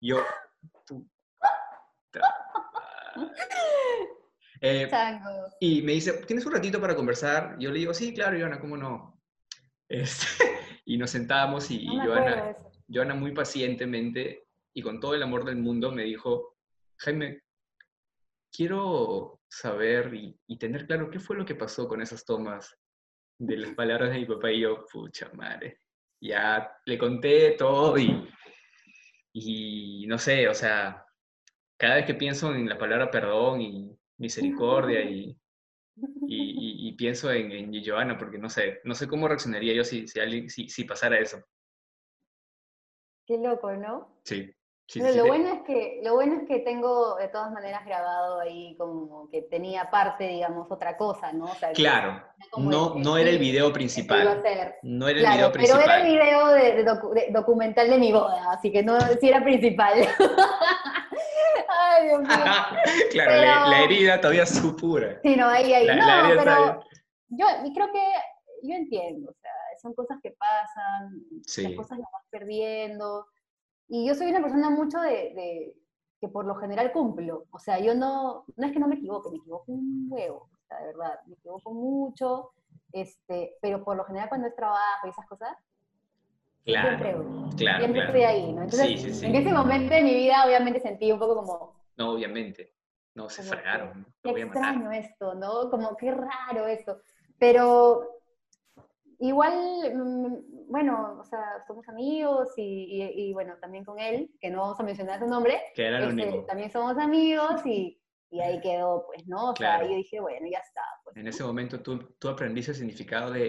yo... 0.01 0.25
Eh, 4.61 4.91
y 5.61 5.83
me 5.83 5.93
dice, 5.93 6.15
¿tienes 6.27 6.45
un 6.45 6.53
ratito 6.53 6.81
para 6.81 6.97
conversar? 6.97 7.57
Yo 7.61 7.71
le 7.71 7.79
digo, 7.79 7.95
sí, 7.95 8.13
claro, 8.13 8.37
Joana, 8.37 8.59
¿cómo 8.59 8.77
no? 8.77 9.23
Este, 9.89 10.27
y 10.85 10.99
nos 10.99 11.11
sentamos 11.11 11.71
y, 11.71 11.77
y 11.77 11.97
Joana, 11.97 12.57
Joana 12.93 13.15
muy 13.15 13.31
pacientemente 13.31 14.48
y 14.75 14.83
con 14.83 15.01
todo 15.01 15.15
el 15.15 15.23
amor 15.23 15.45
del 15.45 15.57
mundo 15.57 15.91
me 15.91 16.05
dijo, 16.05 16.57
Jaime, 16.99 17.43
quiero 18.53 19.41
saber 19.49 20.13
y, 20.15 20.59
tener 20.59 20.87
claro 20.87 21.11
qué 21.11 21.21
fue 21.21 21.37
lo 21.37 21.45
que 21.45 21.55
pasó 21.55 21.89
con 21.89 22.03
esas 22.03 22.25
tomas 22.25 22.77
de 23.39 23.57
las 23.57 23.75
palabras 23.75 24.11
de 24.11 24.19
mi 24.19 24.27
papá 24.27 24.51
y 24.51 24.61
yo, 24.61 24.85
pucha 24.91 25.31
madre. 25.35 25.81
Ya 26.21 26.73
le 26.85 26.99
conté 26.99 27.53
todo 27.53 27.97
y, 27.97 28.29
y 29.33 30.07
no 30.09 30.19
sé, 30.19 30.49
o 30.49 30.55
sea, 30.55 31.05
cada 31.77 31.97
vez 31.97 32.07
que 32.07 32.15
pienso 32.15 32.53
en 32.53 32.69
la 32.69 32.77
palabra 32.77 33.11
perdón 33.11 33.61
y 33.61 33.97
misericordia 34.19 35.03
y, 35.03 35.37
y, 36.27 36.93
pienso 36.95 37.31
en, 37.31 37.53
en 37.53 37.85
Joana, 37.85 38.19
porque 38.19 38.39
no 38.39 38.49
sé, 38.49 38.81
no 38.83 38.95
sé 38.95 39.07
cómo 39.07 39.29
reaccionaría 39.29 39.75
yo 39.75 39.85
si, 39.85 40.09
si, 40.09 40.19
alguien, 40.19 40.51
si, 40.51 40.69
si 40.69 40.85
pasara 40.85 41.21
eso. 41.21 41.41
Qué 43.25 43.39
loco, 43.39 43.73
¿no? 43.77 44.21
Sí 44.25 44.53
lo, 44.95 45.27
bueno 45.27 45.53
es 45.53 45.63
que, 45.67 46.01
lo 46.03 46.15
bueno 46.15 46.41
es 46.41 46.49
que 46.49 46.61
tengo 46.61 47.17
de 47.17 47.29
todas 47.29 47.53
maneras 47.53 47.85
grabado 47.85 48.41
ahí 48.41 48.75
como 48.79 49.29
que 49.31 49.43
tenía 49.43 49.91
parte, 49.91 50.27
digamos, 50.27 50.71
otra 50.71 50.97
cosa, 50.97 51.31
¿no? 51.33 51.51
claro, 51.75 52.23
no, 52.57 52.95
no 52.95 53.19
era 53.19 53.29
el 53.29 53.39
video 53.39 53.71
principal. 53.73 54.43
No 54.83 55.09
era 55.09 55.21
el 55.21 55.37
video 55.37 55.53
principal. 55.53 55.83
Pero 55.83 55.93
era 55.93 56.01
el 56.01 56.13
video 56.13 56.49
de, 56.49 57.31
documental 57.33 57.91
de 57.91 57.99
mi 57.99 58.13
boda, 58.13 58.53
así 58.53 58.73
que 58.73 58.83
no, 58.83 58.99
sí 59.21 59.29
era 59.29 59.45
principal. 59.45 59.95
Ay, 61.69 62.09
Dios 62.09 62.21
mío. 62.21 62.29
claro, 63.11 63.71
la, 63.71 63.83
herida 63.85 64.21
todavía 64.21 64.47
supura. 64.47 65.21
Sí, 65.23 65.37
no, 65.37 65.49
ahí, 65.49 65.73
ahí. 65.75 65.87
no, 65.87 66.43
pero 66.43 66.83
yo 67.29 67.47
creo 67.75 67.93
que 67.93 68.13
yo 68.63 68.75
entiendo, 68.75 69.31
o 69.31 69.35
sea, 69.35 69.51
son 69.83 69.95
cosas 69.95 70.19
que 70.23 70.31
pasan, 70.31 71.13
las 71.31 71.77
cosas 71.77 71.99
las 71.99 72.09
vas 72.11 72.25
perdiendo 72.31 73.27
y 73.89 74.07
yo 74.07 74.15
soy 74.15 74.29
una 74.31 74.41
persona 74.43 74.71
mucho 74.71 75.01
de, 75.01 75.75
que 76.21 76.29
por 76.29 76.45
lo 76.47 76.55
general 76.57 76.93
cumplo. 76.93 77.45
O 77.51 77.59
sea, 77.59 77.79
yo 77.79 77.95
no, 77.95 78.45
no 78.57 78.67
es 78.67 78.73
que 78.73 78.79
no 78.81 78.89
me 78.89 78.97
equivoque, 78.97 79.31
me 79.31 79.37
equivoco 79.39 79.73
un 79.73 80.09
huevo, 80.11 80.49
o 80.53 80.67
sea, 80.67 80.79
de 80.81 80.87
verdad, 80.87 81.21
me 81.27 81.35
equivoco 81.35 81.73
mucho, 81.73 82.51
este, 82.93 83.57
pero 83.61 83.83
por 83.85 83.97
lo 83.97 84.05
general 84.05 84.29
cuando 84.29 84.49
es 84.49 84.57
trabajo 84.57 85.07
y 85.07 85.11
esas 85.11 85.27
cosas, 85.27 85.57
Claro, 86.65 86.89
siempre, 86.99 87.13
claro, 87.57 87.79
siempre 87.79 88.03
claro. 88.03 88.07
estoy 88.09 88.23
ahí, 88.25 88.53
¿no? 88.53 88.63
Entonces, 88.63 88.87
Sí, 88.89 88.99
sí, 88.99 89.15
sí. 89.15 89.27
en 89.27 89.35
ese 89.37 89.53
momento 89.53 89.95
de 89.95 90.03
mi 90.03 90.13
vida 90.13 90.45
obviamente 90.45 90.81
sentí 90.81 91.11
un 91.11 91.19
poco 91.19 91.37
como, 91.37 91.75
No, 91.97 92.13
obviamente. 92.13 92.75
No, 93.15 93.29
se 93.31 93.43
fregaron. 93.43 94.07
¿no? 94.23 94.35
qué 94.35 94.43
extraño 94.43 94.93
esto, 94.93 95.35
¿no? 95.35 95.71
Como 95.71 95.97
qué 95.97 96.13
raro 96.13 96.67
esto. 96.67 97.01
Pero 97.39 98.18
igual, 99.19 99.55
mm, 99.95 100.71
bueno, 100.71 101.19
o 101.21 101.25
sea, 101.25 101.65
somos 101.67 101.89
amigos 101.89 102.49
y, 102.57 102.63
y- 102.63 103.29
y, 103.29 103.33
bueno, 103.33 103.57
también 103.61 103.85
con 103.85 103.99
él, 103.99 104.31
que 104.41 104.51
no 104.51 104.61
vamos 104.61 104.79
a 104.81 104.83
mencionar 104.83 105.19
su 105.19 105.27
nombre, 105.27 105.61
Que 105.75 105.87
era 105.87 105.99
este, 105.99 106.23
anónimo. 106.23 106.45
también 106.45 106.71
somos 106.71 106.97
amigos 106.99 107.65
y, 107.67 108.01
y 108.31 108.41
ahí 108.41 108.61
quedó, 108.61 109.05
pues, 109.07 109.27
¿no? 109.27 109.51
O 109.51 109.57
sea, 109.57 109.77
Claro. 109.79 109.89
yo 109.89 109.97
dije, 109.97 110.21
bueno, 110.21 110.47
ya 110.51 110.59
está. 110.59 110.83
Pues, 111.05 111.17
En 111.17 111.27
ese 111.27 111.43
momento 111.45 111.81
tú, 111.81 111.99
tú 112.19 112.29
aprendiste 112.29 112.73
el 112.73 112.77
significado 112.79 113.31
de, 113.33 113.41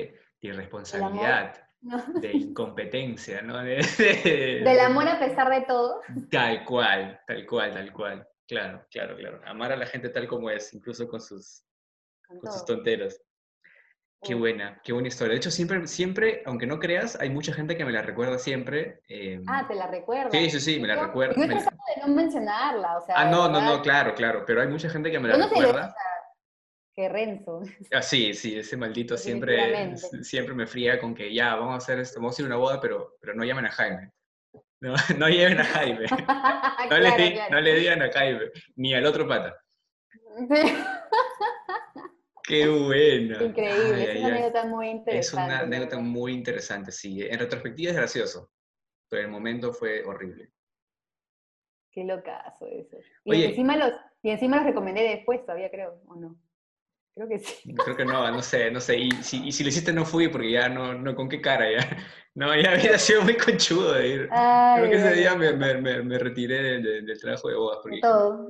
de 0.42 0.48
irresponsabilidad, 0.48 1.56
¿no? 1.82 1.98
de 2.20 2.32
incompetencia, 2.34 3.42
¿no? 3.42 3.58
De- 3.60 3.86
de- 3.98 4.62
Del 4.64 4.80
amor 4.80 5.08
a 5.08 5.20
pesar 5.20 5.50
de 5.50 5.62
todo. 5.66 6.02
Tal 6.32 6.64
cual, 6.66 7.20
tal 7.28 7.46
cual, 7.46 7.74
tal 7.74 7.94
cual. 7.94 8.28
Claro, 8.48 8.84
claro, 8.90 9.16
claro. 9.18 9.42
Amar 9.46 9.72
a 9.74 9.76
la 9.78 9.86
gente 9.86 10.10
tal 10.10 10.28
como 10.28 10.50
es, 10.50 10.74
incluso 10.74 11.08
con 11.08 11.22
sus, 11.22 11.64
Con 12.28 12.40
con 12.40 12.52
sus 12.52 12.66
todo. 12.66 12.78
Qué 14.22 14.34
buena, 14.36 14.82
qué 14.84 14.92
buena 14.92 15.08
historia. 15.08 15.32
De 15.32 15.38
hecho, 15.38 15.50
siempre, 15.50 15.88
siempre, 15.88 16.44
aunque 16.46 16.68
no 16.68 16.78
creas, 16.78 17.18
hay 17.22 17.30
mucha 17.30 17.54
gente 17.54 17.78
que 17.78 17.86
me 17.86 17.92
la 17.94 18.02
recuerda 18.02 18.38
siempre. 18.38 19.00
eh, 19.08 19.40
Ah, 19.48 19.66
te 19.68 19.76
la 19.76 19.88
recuerdas. 19.88 20.32
Sí, 20.34 20.50
sí, 20.50 20.60
sí, 20.60 20.80
me 20.80 20.90
la 20.90 20.96
Yo- 20.96 21.06
recuerda. 21.08 21.36
Yo 21.38 21.44
he 21.44 21.48
tratado 21.48 21.78
de 21.96 22.02
no 22.02 22.08
mencionarla, 22.16 22.98
o 22.98 23.02
sea. 23.06 23.16
Ah, 23.18 23.26
no, 23.30 23.48
no, 23.50 23.62
no, 23.62 23.82
claro, 23.82 24.14
claro. 24.14 24.44
Pero 24.46 24.62
hay 24.62 24.68
mucha 24.68 24.90
gente 24.90 25.10
que 25.10 25.20
me 25.20 25.30
la 25.30 25.38
no 25.38 25.48
recuerda. 25.48 25.96
que 26.96 27.08
Renzo. 27.08 27.62
Ah, 27.94 28.02
sí, 28.02 28.34
sí, 28.34 28.58
ese 28.60 28.76
maldito 28.76 29.16
siempre, 29.18 29.96
siempre 30.24 30.54
me 30.54 30.68
fría 30.68 31.00
con 31.00 31.16
que 31.16 31.34
ya, 31.34 31.56
vamos 31.56 31.76
a 31.76 31.78
hacer 31.78 32.00
esto, 32.00 32.20
vamos 32.20 32.38
a 32.38 32.42
ir 32.42 32.46
a 32.46 32.50
una 32.50 32.58
boda, 32.58 32.82
pero, 32.82 33.16
pero 33.22 33.34
no 33.36 33.46
llamen 33.46 33.66
a 33.68 33.72
Jaime. 33.72 34.12
No, 34.82 34.94
no 35.18 35.28
lleven 35.28 35.60
a 35.60 35.66
Jaime. 35.66 36.06
No, 36.10 36.98
le, 36.98 37.10
Claro, 37.10 37.18
di- 37.18 37.34
claro. 37.34 37.52
no 37.56 37.60
le 37.62 37.74
digan 37.76 38.02
a 38.02 38.10
Jaime, 38.14 38.40
ni 38.78 38.94
al 38.94 39.06
otro 39.06 39.28
pata. 39.28 39.58
Qué 42.50 42.68
buena. 42.68 43.44
Increíble, 43.44 43.94
Ay, 43.94 44.04
es 44.04 44.10
ay, 44.10 44.18
una 44.18 44.26
ay. 44.28 44.32
anécdota 44.34 44.66
muy 44.66 44.88
Es 44.88 44.96
interesante. 44.98 45.46
una 45.46 45.58
la 45.60 45.60
anécdota 45.68 46.00
muy 46.00 46.34
interesante, 46.34 46.92
sí. 46.92 47.22
En 47.22 47.40
retrospectiva 47.40 47.92
es 47.92 47.98
gracioso, 47.98 48.52
pero 49.08 49.22
en 49.22 49.28
el 49.28 49.32
momento 49.32 49.72
fue 49.72 50.04
horrible. 50.04 50.52
Qué 51.92 52.04
locazo 52.04 52.66
eso. 52.68 52.98
Y 53.24 53.32
Oye. 53.32 53.46
encima 53.50 53.78
los, 53.78 53.92
y 54.24 54.32
encima 54.32 54.58
los 54.58 54.66
recomendé 54.66 55.04
después 55.04 55.42
todavía, 55.46 55.70
creo, 55.70 56.02
¿o 56.08 56.16
no? 56.16 56.36
Creo 57.14 57.28
que 57.30 57.38
sí. 57.40 57.74
Creo 57.76 57.96
que 57.96 58.06
no, 58.06 58.32
no 58.32 58.42
sé, 58.42 58.72
no 58.72 58.80
sé. 58.80 58.98
Y 58.98 59.12
si, 59.24 59.46
y 59.48 59.52
si 59.52 59.64
lo 59.64 59.70
hiciste 59.70 59.94
no 59.94 60.06
fui 60.06 60.28
porque 60.30 60.52
ya 60.52 60.70
no, 60.70 60.94
no, 60.94 61.14
¿con 61.16 61.30
qué 61.30 61.40
cara 61.42 61.66
ya? 61.72 61.80
No, 62.36 62.56
ya 62.56 62.72
había 62.72 62.98
sido 62.98 63.24
muy 63.24 63.36
conchudo 63.36 63.94
de 63.94 64.08
ir. 64.08 64.30
Creo 64.30 64.90
que 64.90 64.96
ese 64.96 65.14
día 65.14 65.36
me, 65.36 65.52
me, 65.54 65.76
me, 65.82 66.04
me 66.04 66.18
retiré 66.20 66.62
del, 66.62 66.84
del- 66.84 67.06
del 67.06 67.20
trabajo 67.20 67.50
de 67.50 67.56
bodas. 67.56 67.80
Porque, 67.82 68.00
Todo. 68.02 68.48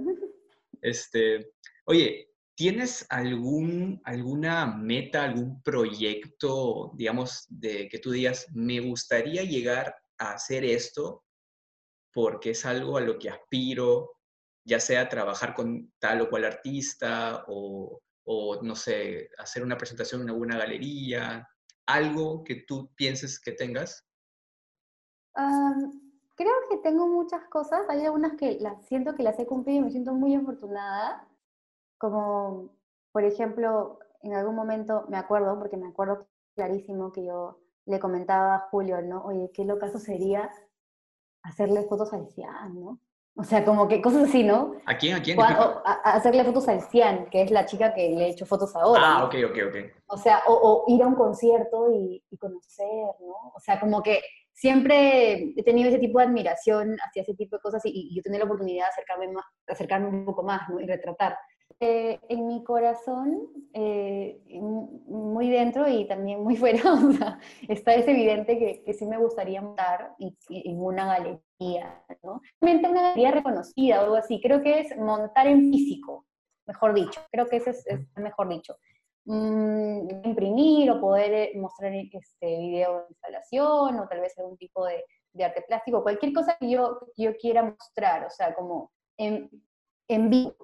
este, 0.82 1.52
oye, 1.86 2.28
¿tienes 2.60 3.05
algún, 3.10 4.01
alguna 4.03 4.66
meta, 4.66 5.24
algún 5.24 5.64
proyecto, 5.64 6.91
digamos, 6.93 7.45
de 7.47 7.88
que 7.88 7.99
tú 7.99 8.12
digas, 8.12 8.47
me 8.53 8.82
gustaría 8.82 9.43
llegar 9.43 9.95
a 10.18 10.34
hacer 10.34 10.66
esto 10.66 11.24
porque 12.14 12.49
es 12.49 12.66
algo 12.66 12.97
a 12.97 13.01
lo 13.01 13.18
que 13.18 13.30
aspiro, 13.30 14.12
ya 14.66 14.82
sea 14.82 15.07
trabajar 15.07 15.53
con 15.53 15.93
tal 15.99 16.20
o 16.20 16.30
cual 16.30 16.43
artista 16.43 17.45
o, 17.47 18.01
no 18.62 18.76
sé, 18.76 19.30
hacer 19.38 19.64
una 19.64 19.78
presentación 19.78 20.24
en 20.24 20.32
alguna 20.32 20.57
galería, 20.57 21.47
algo 21.86 22.43
que 22.43 22.66
tú 22.68 22.91
pienses 22.93 23.39
que 23.39 23.53
tengas? 23.53 24.05
Creo 26.36 26.55
que 26.70 26.78
tengo 26.84 27.07
muchas 27.07 27.45
cosas. 27.45 27.84
Hay 27.88 28.03
algunas 28.03 28.34
que 28.34 28.60
las 28.60 28.86
siento 28.86 29.16
que 29.16 29.24
las 29.24 29.39
he 29.39 29.45
cumplido 29.45 29.80
y 29.80 29.84
me 29.86 29.91
siento 29.91 30.14
muy 30.14 30.36
afortunada. 30.36 31.26
Como, 32.00 32.72
por 33.12 33.24
ejemplo, 33.24 34.00
en 34.24 34.34
algún 34.34 34.56
momento 34.56 35.06
me 35.10 35.18
acuerdo, 35.18 35.60
porque 35.60 35.78
me 35.78 35.88
acuerdo 35.88 36.28
clarísimo 36.56 37.12
que 37.12 37.26
yo 37.26 37.60
le 37.86 38.00
comentaba 38.00 38.56
a 38.56 38.60
Julio, 38.72 39.02
¿no? 39.02 39.24
Oye, 39.26 39.52
qué 39.54 39.66
locazo 39.66 40.00
sería 40.00 40.50
hacerle 41.43 41.84
fotos 41.84 42.12
al 42.14 42.28
Cian, 42.30 42.80
¿no? 42.80 43.00
O 43.36 43.43
sea, 43.43 43.64
como 43.64 43.88
que 43.88 44.02
cosas 44.02 44.28
así, 44.28 44.43
¿no? 44.43 44.76
¿A 44.86 44.97
quién? 44.97 45.16
¿A 45.16 45.22
quién? 45.22 45.39
O 45.39 45.41
o 45.41 45.45
a 45.45 45.93
hacerle 46.14 46.43
fotos 46.43 46.68
al 46.68 46.82
Cian, 46.82 47.30
que 47.30 47.43
es 47.43 47.52
la 47.52 47.66
chica 47.66 47.93
que 47.93 48.10
le 48.10 48.26
he 48.26 48.30
hecho 48.32 48.45
fotos 48.45 48.76
ahora. 48.76 49.02
Ah, 49.02 49.20
¿no? 49.20 49.26
ok, 49.28 49.36
ok, 49.50 49.58
ok. 49.70 49.76
O 50.08 50.18
sea, 50.18 50.41
o, 50.47 50.54
o 50.54 50.84
ir 50.88 51.02
a 51.04 51.08
un 51.08 51.16
concierto 51.16 51.91
y, 51.93 52.24
y 52.30 52.38
conocer, 52.38 52.88
¿no? 53.22 53.54
O 53.56 53.60
sea, 53.60 53.80
como 53.80 54.04
que 54.04 54.22
siempre 54.52 55.54
he 55.56 55.64
tenido 55.64 55.88
ese 55.88 56.00
tipo 56.00 56.20
de 56.20 56.26
admiración 56.26 56.97
hacia 57.00 57.22
ese 57.22 57.34
tipo 57.34 57.56
de 57.56 57.62
cosas 57.62 57.82
y, 57.86 58.10
y 58.12 58.16
yo 58.16 58.22
tenía 58.22 58.39
la 58.39 58.45
oportunidad 58.45 58.86
de 58.86 58.89
acercarme, 58.89 59.30
más, 59.30 59.45
de 59.66 59.74
acercarme 59.74 60.10
un 60.10 60.26
poco 60.26 60.43
más, 60.43 60.68
¿no? 60.70 60.80
Y 60.82 60.86
retratar. 60.86 61.38
Eh, 61.82 62.19
en 62.27 62.45
mi 62.45 62.61
corazón, 62.65 63.47
eh, 63.73 64.41
muy 64.49 65.49
dentro 65.49 65.88
y 65.88 66.05
también 66.07 66.43
muy 66.43 66.57
fuera, 66.57 66.82
o 66.91 67.11
sea, 67.13 67.39
está 67.69 67.93
es 67.93 68.05
evidente 68.05 68.59
que, 68.59 68.84
que 68.84 68.93
sí 68.93 69.05
me 69.05 69.17
gustaría 69.17 69.61
montar 69.61 70.13
en 70.19 70.82
una 70.82 71.05
galería, 71.05 72.03
¿no? 72.21 72.41
Realmente 72.59 72.89
una 72.89 73.01
galería 73.01 73.32
reconocida 73.32 74.01
o 74.01 74.03
algo 74.03 74.15
así. 74.15 74.41
Creo 74.41 74.61
que 74.61 74.82
es 74.82 74.97
montar 74.97 75.47
en 75.47 75.71
físico, 75.71 76.25
mejor 76.67 76.93
dicho. 76.93 77.21
Creo 77.32 77.47
que 77.47 77.57
ese 77.57 77.69
es, 77.69 77.88
es 77.88 78.07
mejor 78.17 78.49
dicho 78.49 78.75
mm, 79.23 80.25
imprimir 80.25 80.91
o 80.91 80.99
poder 80.99 81.34
eh, 81.34 81.51
mostrar 81.55 81.93
este 81.93 82.57
video 82.57 82.99
de 82.99 83.05
instalación 83.09 83.99
o 83.99 84.07
tal 84.09 84.19
vez 84.19 84.38
algún 84.38 84.57
tipo 84.57 84.86
de, 84.86 85.05
de 85.32 85.45
arte 85.45 85.63
plástico, 85.67 86.03
cualquier 86.03 86.34
cosa 86.34 86.57
que 86.59 86.69
yo, 86.69 86.99
yo 87.15 87.38
quiera 87.38 87.63
mostrar, 87.63 88.25
o 88.25 88.30
sea, 88.30 88.53
como 88.53 88.91
en, 89.17 89.49
en 90.09 90.30
vivo, 90.30 90.55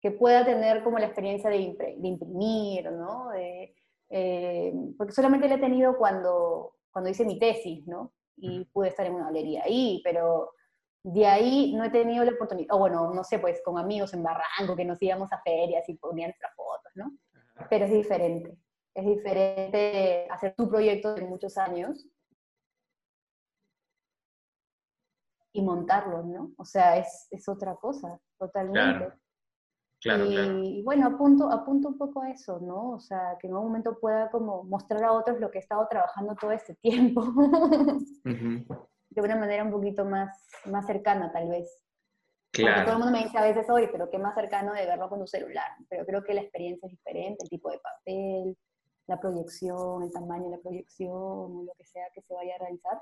que 0.00 0.10
pueda 0.10 0.44
tener 0.44 0.82
como 0.84 0.98
la 0.98 1.06
experiencia 1.06 1.50
de, 1.50 1.58
impre- 1.58 1.96
de 1.96 2.08
imprimir, 2.08 2.90
¿no? 2.92 3.30
De, 3.30 3.74
eh, 4.10 4.72
porque 4.96 5.12
solamente 5.12 5.48
la 5.48 5.56
he 5.56 5.58
tenido 5.60 5.96
cuando, 5.98 6.76
cuando 6.90 7.10
hice 7.10 7.24
mi 7.24 7.38
tesis, 7.38 7.86
¿no? 7.86 8.12
Y 8.36 8.64
pude 8.66 8.88
estar 8.88 9.04
en 9.06 9.14
una 9.14 9.24
galería 9.26 9.64
ahí, 9.64 10.00
pero 10.04 10.52
de 11.02 11.26
ahí 11.26 11.72
no 11.74 11.84
he 11.84 11.90
tenido 11.90 12.24
la 12.24 12.32
oportunidad, 12.32 12.74
o 12.74 12.78
bueno, 12.78 13.12
no 13.12 13.24
sé, 13.24 13.38
pues 13.38 13.60
con 13.64 13.78
amigos 13.78 14.14
en 14.14 14.22
Barranco, 14.22 14.76
que 14.76 14.84
nos 14.84 15.00
íbamos 15.02 15.32
a 15.32 15.40
ferias 15.42 15.88
y 15.88 15.94
ponían 15.94 16.30
nuestras 16.30 16.54
fotos, 16.54 16.92
¿no? 16.94 17.10
pero 17.68 17.86
es 17.86 17.90
diferente. 17.90 18.56
Es 18.94 19.04
diferente 19.06 20.26
hacer 20.30 20.54
tu 20.56 20.68
proyecto 20.68 21.14
de 21.14 21.22
muchos 21.22 21.56
años 21.58 22.06
y 25.52 25.62
montarlo, 25.62 26.22
¿no? 26.22 26.52
O 26.56 26.64
sea, 26.64 26.96
es, 26.98 27.26
es 27.30 27.48
otra 27.48 27.74
cosa, 27.76 28.20
totalmente. 28.38 28.80
Claro, 28.98 29.14
claro, 30.00 30.24
y, 30.24 30.34
claro. 30.34 30.78
y 30.80 30.82
bueno, 30.82 31.06
apunto, 31.08 31.50
apunto 31.50 31.88
un 31.88 31.98
poco 31.98 32.22
a 32.22 32.30
eso, 32.30 32.58
¿no? 32.60 32.92
O 32.92 33.00
sea, 33.00 33.36
que 33.40 33.46
en 33.46 33.52
algún 33.54 33.68
momento 33.68 33.98
pueda 34.00 34.30
como 34.30 34.64
mostrar 34.64 35.04
a 35.04 35.12
otros 35.12 35.40
lo 35.40 35.50
que 35.50 35.58
he 35.58 35.60
estado 35.62 35.86
trabajando 35.88 36.34
todo 36.36 36.52
este 36.52 36.74
tiempo, 36.76 37.22
Ujú, 38.24 38.64
de 39.10 39.22
una 39.22 39.36
manera 39.36 39.64
un 39.64 39.70
poquito 39.70 40.04
más, 40.04 40.30
más 40.66 40.86
cercana, 40.86 41.32
tal 41.32 41.48
vez. 41.48 41.80
Porque 42.60 42.82
todo 42.82 42.94
el 42.94 42.98
Claro, 42.98 43.04
mundo 43.04 43.18
me 43.18 43.24
dice 43.24 43.38
a 43.38 43.42
veces, 43.42 43.70
oye, 43.70 43.88
pero 43.92 44.10
qué 44.10 44.18
más 44.18 44.34
cercano 44.34 44.72
de 44.74 44.86
verlo 44.86 45.08
con 45.08 45.20
tu 45.20 45.26
celular. 45.26 45.70
Pero 45.88 46.04
creo 46.06 46.24
que 46.24 46.34
la 46.34 46.42
experiencia 46.42 46.86
es 46.86 46.92
diferente, 46.92 47.44
el 47.44 47.50
tipo 47.50 47.70
de 47.70 47.78
papel, 47.78 48.58
la 49.06 49.20
proyección, 49.20 50.02
el 50.02 50.12
tamaño 50.12 50.44
de 50.50 50.56
la 50.56 50.62
proyección, 50.62 51.66
lo 51.66 51.72
que 51.78 51.84
sea 51.84 52.06
que 52.14 52.22
se 52.22 52.34
vaya 52.34 52.56
a 52.56 52.58
realizar. 52.58 53.00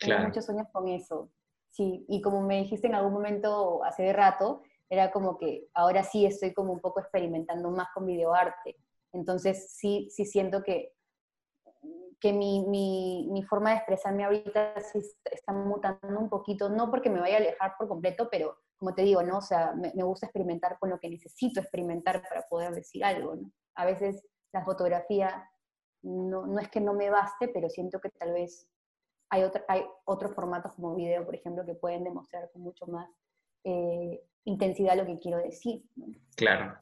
Tengo 0.00 0.14
Claro. 0.14 0.28
muchos 0.28 0.44
sueños 0.44 0.68
con 0.72 0.88
eso. 0.88 1.30
Sí, 1.70 2.04
y 2.08 2.20
como 2.22 2.42
me 2.42 2.58
dijiste 2.58 2.86
en 2.88 2.94
algún 2.94 3.12
momento 3.12 3.84
hace 3.84 4.12
rato, 4.12 4.62
era 4.88 5.10
como 5.10 5.38
que 5.38 5.68
ahora 5.74 6.02
sí 6.04 6.26
estoy 6.26 6.52
como 6.54 6.72
un 6.72 6.80
poco 6.80 7.00
experimentando 7.00 7.70
más 7.70 7.88
con 7.94 8.06
videoarte. 8.06 8.76
Entonces 9.12 9.70
sí, 9.74 10.08
sí 10.10 10.24
siento 10.24 10.62
que, 10.62 10.92
que 12.20 12.32
mi, 12.32 12.66
mi, 12.66 13.28
mi 13.30 13.42
forma 13.42 13.70
de 13.70 13.76
expresarme 13.76 14.24
ahorita 14.24 14.80
sí 14.80 14.98
está- 15.24 15.52
mutando 15.52 16.18
un 16.18 16.28
poquito, 16.28 16.68
no 16.70 16.90
porque 16.90 17.10
me 17.10 17.20
vaya 17.20 17.36
a 17.36 17.40
alejar 17.40 17.74
por 17.78 17.88
completo, 17.88 18.28
pero 18.30 18.56
como 18.78 18.94
te 18.94 19.02
digo, 19.02 19.22
¿no? 19.22 19.38
O 19.38 19.42
sea, 19.42 19.72
me, 19.74 19.92
me 19.94 20.02
gusta 20.02 20.26
experimentar 20.26 20.78
con 20.78 20.90
lo 20.90 20.98
que 20.98 21.08
necesito 21.10 21.60
experimentar 21.60 22.22
para 22.28 22.42
poder 22.48 22.74
decir 22.74 23.04
algo, 23.04 23.36
¿no? 23.36 23.50
A 23.74 23.84
veces 23.84 24.22
la 24.52 24.64
fotografía 24.64 25.48
no, 26.02 26.46
no 26.46 26.58
es 26.60 26.68
que 26.70 26.80
no 26.80 26.94
me 26.94 27.10
baste, 27.10 27.48
pero 27.48 27.68
siento 27.68 28.00
que 28.00 28.10
tal 28.10 28.32
vez 28.32 28.68
hay, 29.30 29.42
otra- 29.42 29.64
hay 29.68 29.84
otros 30.04 30.34
formatos 30.34 30.74
como 30.74 30.94
video, 30.94 31.24
por 31.24 31.34
ejemplo, 31.34 31.64
que 31.66 31.74
pueden 31.74 32.04
demostrar 32.04 32.50
con 32.52 32.62
mucho 32.62 32.86
más 32.86 33.08
eh, 33.66 34.22
intensidad 34.44 34.96
lo 34.96 35.04
que 35.04 35.18
quiero 35.18 35.38
decir. 35.38 35.82
¿no? 35.96 36.06
claro. 36.36 36.78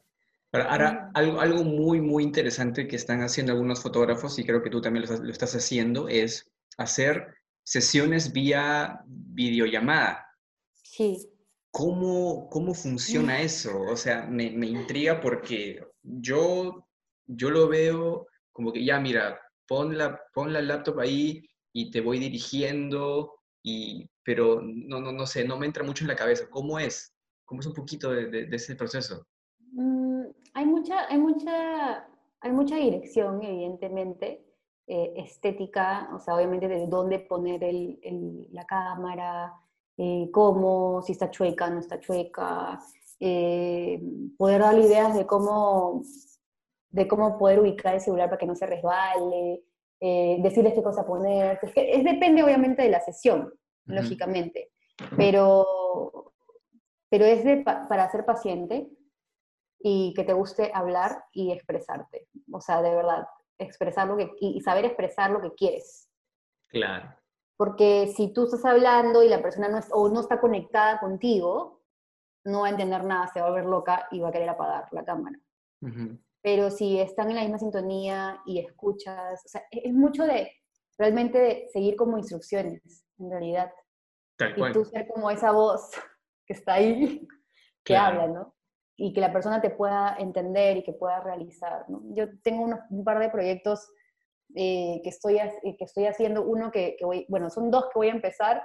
Ahora, 0.52 0.70
ahora, 0.70 1.10
algo, 1.14 1.40
algo 1.40 1.64
muy, 1.64 2.00
muy 2.00 2.22
interesante 2.22 2.86
que 2.86 2.94
están 2.94 3.22
haciendo 3.22 3.52
algunos 3.52 3.82
fotógrafos, 3.82 4.38
y 4.38 4.46
creo 4.46 4.62
que 4.62 4.70
tú 4.70 4.80
también 4.80 5.04
lo 5.04 5.12
estás, 5.12 5.26
lo 5.26 5.32
estás 5.32 5.56
haciendo, 5.56 6.06
es 6.08 6.48
hacer 6.78 7.26
sesiones 7.64 8.32
vía 8.32 9.00
videollamada. 9.06 10.24
Sí, 10.80 11.28
¿Cómo, 11.72 12.48
cómo 12.50 12.72
funciona 12.72 13.40
eso? 13.40 13.80
O 13.80 13.96
sea, 13.96 14.26
me, 14.26 14.52
me 14.52 14.68
intriga 14.68 15.20
porque 15.20 15.84
yo, 16.02 16.86
yo 17.26 17.50
lo 17.50 17.66
veo 17.66 18.28
como 18.52 18.72
que 18.72 18.84
ya, 18.84 19.00
mira, 19.00 19.40
pon 19.66 19.98
la, 19.98 20.20
pon 20.32 20.52
la 20.52 20.62
laptop 20.62 21.00
ahí 21.00 21.42
y 21.72 21.90
te 21.90 22.00
voy 22.00 22.20
dirigiendo, 22.20 23.40
y, 23.64 24.06
pero 24.22 24.60
no, 24.62 25.00
no, 25.00 25.10
no 25.10 25.26
sé, 25.26 25.44
no 25.44 25.58
me 25.58 25.66
entra 25.66 25.82
mucho 25.82 26.04
en 26.04 26.08
la 26.08 26.16
cabeza. 26.16 26.44
¿Cómo 26.50 26.78
es? 26.78 27.16
¿Cómo 27.46 27.60
es 27.60 27.66
un 27.66 27.72
poquito 27.72 28.10
de, 28.10 28.46
ese 28.52 28.76
proceso? 28.76 29.26
Mm, 29.72 30.24
hay, 30.52 30.66
mucha, 30.66 31.08
hay, 31.08 31.18
mucha, 31.18 32.06
hay 32.40 32.52
mucha 32.52 32.76
dirección, 32.76 33.42
evidentemente, 33.42 34.44
eh, 34.86 35.14
estética, 35.16 36.10
o 36.14 36.20
sea, 36.20 36.36
obviamente 36.36 36.68
de 36.68 36.86
dónde 36.86 37.20
poner 37.20 37.64
el, 37.64 38.48
la 38.52 38.66
cámara, 38.66 39.54
eh, 39.96 40.28
cómo, 40.30 41.00
si 41.02 41.12
está 41.12 41.30
chueca, 41.30 41.70
no 41.70 41.80
está 41.80 41.98
chueca, 41.98 42.78
eh, 43.18 43.98
poder 44.36 44.60
dar 44.60 44.78
ideas 44.78 45.14
de 45.16 45.26
cómo, 45.26 46.02
de 46.90 47.08
cómo 47.08 47.38
poder 47.38 47.60
ubicar 47.60 47.94
el 47.94 48.00
celular 48.02 48.28
para 48.28 48.38
que 48.38 48.46
no 48.46 48.56
se 48.56 48.66
resbale, 48.66 49.64
eh, 50.06 50.36
decirles 50.40 50.74
qué 50.74 50.82
cosa 50.82 51.06
poner. 51.06 51.58
Es, 51.62 51.72
que 51.72 51.94
es, 51.94 52.04
depende 52.04 52.42
obviamente 52.42 52.82
de 52.82 52.90
la 52.90 53.00
sesión, 53.00 53.50
lógicamente, 53.86 54.70
pero, 55.16 56.34
pero 57.08 57.24
es 57.24 57.42
de, 57.42 57.62
para 57.62 58.10
ser 58.10 58.26
paciente 58.26 58.90
y 59.78 60.12
que 60.14 60.24
te 60.24 60.34
guste 60.34 60.70
hablar 60.74 61.24
y 61.32 61.52
expresarte. 61.52 62.28
O 62.52 62.60
sea, 62.60 62.82
de 62.82 62.94
verdad, 62.94 63.26
expresar 63.56 64.06
lo 64.06 64.18
que, 64.18 64.30
y 64.40 64.60
saber 64.60 64.84
expresar 64.84 65.30
lo 65.30 65.40
que 65.40 65.54
quieres. 65.54 66.10
Claro. 66.68 67.08
Porque 67.56 68.12
si 68.14 68.30
tú 68.30 68.44
estás 68.44 68.66
hablando 68.66 69.22
y 69.22 69.30
la 69.30 69.40
persona 69.40 69.70
no, 69.70 69.80
o 69.92 70.10
no 70.10 70.20
está 70.20 70.38
conectada 70.38 71.00
contigo, 71.00 71.80
no 72.44 72.60
va 72.60 72.66
a 72.66 72.70
entender 72.70 73.04
nada, 73.04 73.28
se 73.28 73.40
va 73.40 73.46
a 73.46 73.50
volver 73.50 73.64
loca 73.64 74.06
y 74.10 74.20
va 74.20 74.28
a 74.28 74.32
querer 74.32 74.50
apagar 74.50 74.86
la 74.92 75.02
cámara. 75.02 75.38
Pero 76.44 76.70
si 76.70 77.00
están 77.00 77.30
en 77.30 77.36
la 77.36 77.40
misma 77.40 77.58
sintonía 77.58 78.38
y 78.44 78.58
escuchas, 78.58 79.42
o 79.46 79.48
sea, 79.48 79.62
e-, 79.70 79.88
es 79.88 79.94
mucho 79.94 80.26
de 80.26 80.52
realmente 80.98 81.38
de 81.38 81.68
seguir 81.72 81.96
como 81.96 82.18
instrucciones, 82.18 83.06
en 83.18 83.30
realidad. 83.30 83.72
y 84.54 84.72
tú 84.72 84.84
ser 84.84 85.08
como 85.08 85.30
esa 85.30 85.52
voz 85.52 85.90
que 86.46 86.52
está 86.52 86.74
ahí, 86.74 87.26
que 87.84 87.96
habla, 87.96 88.26
¿no? 88.26 88.54
Y 88.94 89.14
que 89.14 89.22
la 89.22 89.32
persona 89.32 89.62
te 89.62 89.70
pueda 89.70 90.16
entender 90.18 90.76
y 90.76 90.84
que 90.84 90.92
pueda 90.92 91.20
realizar, 91.20 91.88
¿no? 91.88 92.02
Yo 92.14 92.26
tengo 92.42 92.78
un 92.90 93.04
par 93.04 93.20
de 93.20 93.30
proyectos 93.30 93.90
eh, 94.54 95.00
que, 95.02 95.08
estoy, 95.08 95.38
que 95.62 95.84
estoy 95.84 96.04
haciendo, 96.04 96.42
uno 96.42 96.70
que, 96.70 96.94
que 96.98 97.06
voy, 97.06 97.24
bueno, 97.30 97.48
son 97.48 97.70
dos 97.70 97.86
que 97.86 97.98
voy 97.98 98.08
a 98.08 98.12
empezar, 98.12 98.62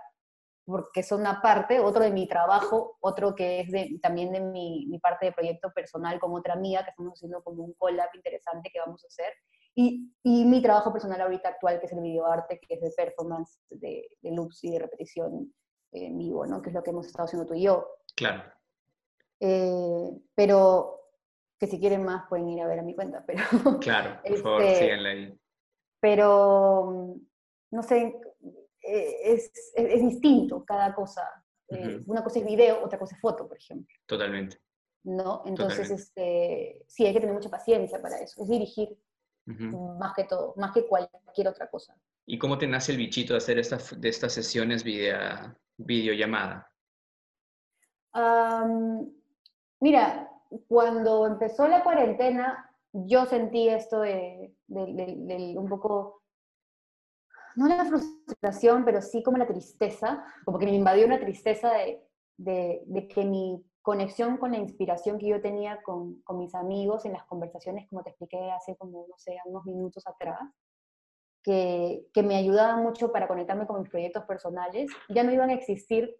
porque 0.69 1.03
son 1.03 1.25
aparte, 1.25 1.79
otro 1.79 2.03
de 2.03 2.11
mi 2.11 2.27
trabajo, 2.27 2.97
otro 3.01 3.33
que 3.33 3.61
es 3.61 3.71
de, 3.71 3.99
también 4.01 4.31
de 4.31 4.39
mi, 4.39 4.85
mi, 4.87 4.99
parte 4.99 5.25
de 5.25 5.31
proyecto 5.31 5.71
personal 5.73 6.19
con 6.19 6.33
otra 6.33 6.53
amiga, 6.53 6.83
que 6.83 6.91
estamos 6.91 7.13
haciendo 7.13 7.43
como 7.43 7.63
un 7.63 7.73
collab 7.73 8.09
interesante 8.13 8.69
que 8.71 8.79
vamos 8.79 9.03
a 9.03 9.07
hacer, 9.07 9.33
y, 9.75 10.13
y 10.23 10.45
mi 10.45 10.61
trabajo 10.61 10.91
personal 10.91 11.21
ahorita 11.21 11.49
actual, 11.49 11.79
que 11.79 11.87
es 11.87 11.91
el 11.93 12.01
videoarte, 12.01 12.59
que 12.59 12.75
es 12.75 12.81
de 12.81 12.91
performance, 12.91 13.59
de, 13.69 14.09
de 14.21 14.31
loops 14.31 14.63
y 14.63 14.71
de 14.71 14.79
repetición 14.79 15.53
en 15.91 16.17
vivo, 16.17 16.45
¿no? 16.45 16.61
Que 16.61 16.69
es 16.69 16.75
lo 16.75 16.83
que 16.83 16.91
hemos 16.91 17.07
estado 17.07 17.25
haciendo 17.25 17.47
tú 17.47 17.55
y 17.55 17.63
yo. 17.63 17.87
Claro. 18.15 18.43
Eh, 19.39 20.11
pero 20.35 20.99
que 21.59 21.67
si 21.67 21.79
quieren 21.79 22.03
más 22.03 22.27
pueden 22.29 22.49
ir 22.49 22.61
a 22.61 22.67
ver 22.67 22.79
a 22.79 22.83
mi 22.83 22.95
cuenta, 22.95 23.23
pero... 23.25 23.43
Claro, 23.79 24.21
por 24.25 24.37
favor, 24.37 24.61
este, 24.63 24.85
síganla 24.85 25.09
ahí. 25.09 25.39
Pero, 25.99 27.15
no 27.71 27.83
sé, 27.83 28.19
eh, 28.89 29.33
es, 29.33 29.51
es, 29.75 30.01
distinto 30.01 30.65
cada 30.65 30.93
cosa. 30.95 31.21
Eh, 31.69 32.01
una 32.07 32.23
cosa 32.23 32.39
es 32.39 32.45
video, 32.45 32.83
otra 32.83 32.97
cosa 32.97 33.15
es 33.15 33.21
foto, 33.21 33.47
por 33.47 33.57
ejemplo. 33.57 33.95
Totalmente. 34.07 34.57
¿No? 35.03 35.43
Entonces, 35.45 35.91
Este, 35.91 36.83
sí, 36.87 37.05
hay 37.05 37.13
que 37.13 37.19
tener 37.19 37.35
mucha 37.35 37.49
paciencia 37.49 38.01
para 38.01 38.19
eso. 38.19 38.41
Es 38.41 38.49
dirigir 38.49 38.97
más 39.45 40.13
que 40.13 40.25
todo, 40.25 40.53
más 40.57 40.71
que 40.73 40.85
cualquier 40.85 41.47
otra 41.47 41.67
cosa. 41.69 41.95
¿Y 42.25 42.37
cómo 42.37 42.57
te 42.57 42.67
nace 42.67 42.91
el 42.91 42.99
bichito 42.99 43.33
de 43.33 43.37
hacer 43.37 43.57
estas 43.57 43.99
de 43.99 44.09
estas 44.09 44.33
sesiones 44.33 44.83
video, 44.83 45.55
videollamada? 45.77 46.65
mira, 49.79 50.29
cuando 50.67 51.25
empezó 51.25 51.67
la 51.67 51.83
cuarentena, 51.83 52.75
yo 52.91 53.25
sentí 53.25 53.69
esto 53.69 54.01
de, 54.01 54.53
de 54.67 55.53
un 55.57 55.69
poco 55.69 56.18
no 57.59 57.67
la 57.67 57.83
frustración, 57.83 58.85
pero 58.85 59.01
sí 59.01 59.21
como 59.21 59.37
la 59.37 59.45
tristeza, 59.45 60.23
como 60.45 60.57
que 60.57 60.65
me 60.65 60.73
invadió 60.73 61.05
una 61.05 61.19
tristeza 61.19 61.73
de, 61.73 62.01
de, 62.37 63.07
que 63.13 63.25
mi 63.25 63.61
conexión 63.81 64.37
con 64.37 64.53
la 64.53 64.59
inspiración 64.59 65.17
que 65.19 65.27
yo 65.27 65.41
tenía 65.41 65.81
con, 65.83 66.23
mis 66.37 66.55
amigos 66.55 67.03
en 67.03 67.11
las 67.11 67.25
conversaciones, 67.25 67.85
como 67.89 68.01
te 68.01 68.11
expliqué 68.11 68.49
hace 68.51 68.77
como, 68.77 69.07
no 69.09 69.17
sé, 69.17 69.37
unos 69.43 69.65
minutos 69.65 70.07
atrás, 70.07 70.39
que, 71.43 72.07
que 72.13 72.23
me 72.23 72.37
ayudaban 72.37 72.81
mucho 72.81 73.11
para 73.11 73.27
conectarme 73.27 73.67
con 73.67 73.81
mis 73.81 73.89
proyectos 73.89 74.23
personales, 74.23 74.89
ya 75.09 75.23
no 75.23 75.33
iban 75.33 75.49
a 75.49 75.53
existir 75.53 76.15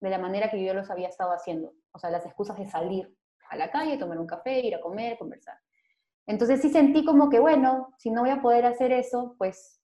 de 0.00 0.10
la 0.10 0.18
manera 0.18 0.48
que 0.48 0.64
yo 0.64 0.74
los 0.74 0.90
había 0.90 1.08
estado 1.08 1.32
haciendo. 1.32 1.72
O 1.90 1.98
sea, 1.98 2.10
las 2.10 2.24
excusas 2.24 2.56
de 2.56 2.66
salir 2.66 3.12
a 3.50 3.56
la 3.56 3.68
calle, 3.72 3.98
tomar 3.98 4.18
un 4.20 4.28
café, 4.28 4.60
ir 4.60 4.76
a 4.76 4.80
comer, 4.80 5.18
conversar. 5.18 5.58
Entonces 6.26 6.60
sí 6.60 6.70
sentí 6.70 7.04
como 7.04 7.30
que, 7.30 7.40
bueno, 7.40 7.92
si 7.98 8.12
no 8.12 8.20
voy 8.20 8.30
a 8.30 8.40
poder 8.40 8.64
hacer 8.64 8.92
eso, 8.92 9.34
pues 9.38 9.80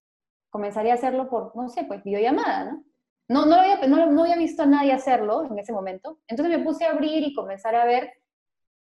comenzaría 0.51 0.93
a 0.93 0.97
hacerlo 0.97 1.29
por, 1.29 1.55
no 1.57 1.69
sé, 1.69 1.85
pues 1.85 2.03
videollamada, 2.03 2.65
¿no? 2.65 2.85
No, 3.29 3.47
no, 3.47 3.55
había, 3.55 3.87
no, 3.87 4.23
había 4.23 4.37
visto 4.37 4.65
a 4.65 4.67
nadie 4.67 4.93
hacerlo 4.93 5.45
en 5.45 5.57
ese 5.59 5.73
momento. 5.73 6.19
Entonces 6.27 6.59
me 6.59 6.65
puse 6.65 6.85
a 6.85 6.91
abrir 6.91 7.23
y 7.23 7.33
comenzar 7.33 7.77
a 7.77 7.85
ver 7.85 8.13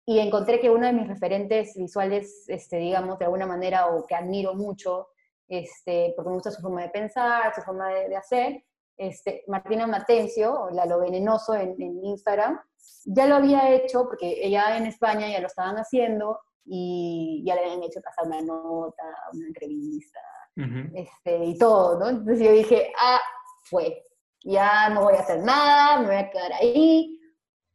y 0.05 0.19
encontré 0.19 0.59
que 0.59 0.69
uno 0.69 0.87
de 0.87 0.93
mis 0.93 1.07
referentes 1.07 1.77
visuales, 1.77 2.45
este, 2.49 2.79
digamos, 2.79 3.21
de 3.21 3.27
alguna 3.27 3.47
manera, 3.47 3.87
o 3.87 4.05
que 4.05 4.17
admiro 4.17 4.55
mucho, 4.55 5.11
este, 5.47 6.13
porque 6.17 6.29
me 6.29 6.35
gusta 6.35 6.51
su 6.51 6.61
forma 6.61 6.83
de 6.83 6.89
pensar, 6.89 7.55
su 7.55 7.63
forma 7.63 7.89
de, 7.91 8.17
hacer, 8.17 8.65
este, 8.97 9.45
Martina 9.47 9.87
Matencio, 9.87 10.71
la 10.73 10.87
Lo 10.87 10.99
Venenoso 10.99 11.55
en, 11.55 11.81
en, 11.81 12.05
Instagram, 12.05 12.61
ya 13.05 13.29
lo 13.29 13.37
había 13.37 13.71
hecho, 13.71 14.07
porque 14.07 14.45
ella 14.45 14.77
en 14.77 14.87
España 14.87 15.31
ya 15.31 15.41
lo 15.41 15.47
estaban 15.47 15.77
haciendo, 15.77 16.41
y 16.65 17.43
ya 17.47 17.55
le 17.55 17.63
habían 17.63 17.83
hecho 17.83 18.01
pasar 18.01 18.27
una 18.27 18.41
nota, 18.41 19.05
una 19.33 19.47
entrevista, 19.47 20.21
este, 20.57 21.45
y 21.45 21.59
todo, 21.59 21.99
¿no? 21.99 22.09
Entonces 22.09 22.41
yo 22.41 22.53
dije, 22.53 22.93
ah, 22.99 23.21
fue, 23.65 24.05
ya 24.45 24.89
no 24.91 25.03
voy 25.03 25.15
a 25.15 25.21
hacer 25.21 25.41
nada, 25.41 26.01
me 26.01 26.07
voy 26.07 26.17
a 26.17 26.31
quedar 26.31 26.53
ahí. 26.55 27.19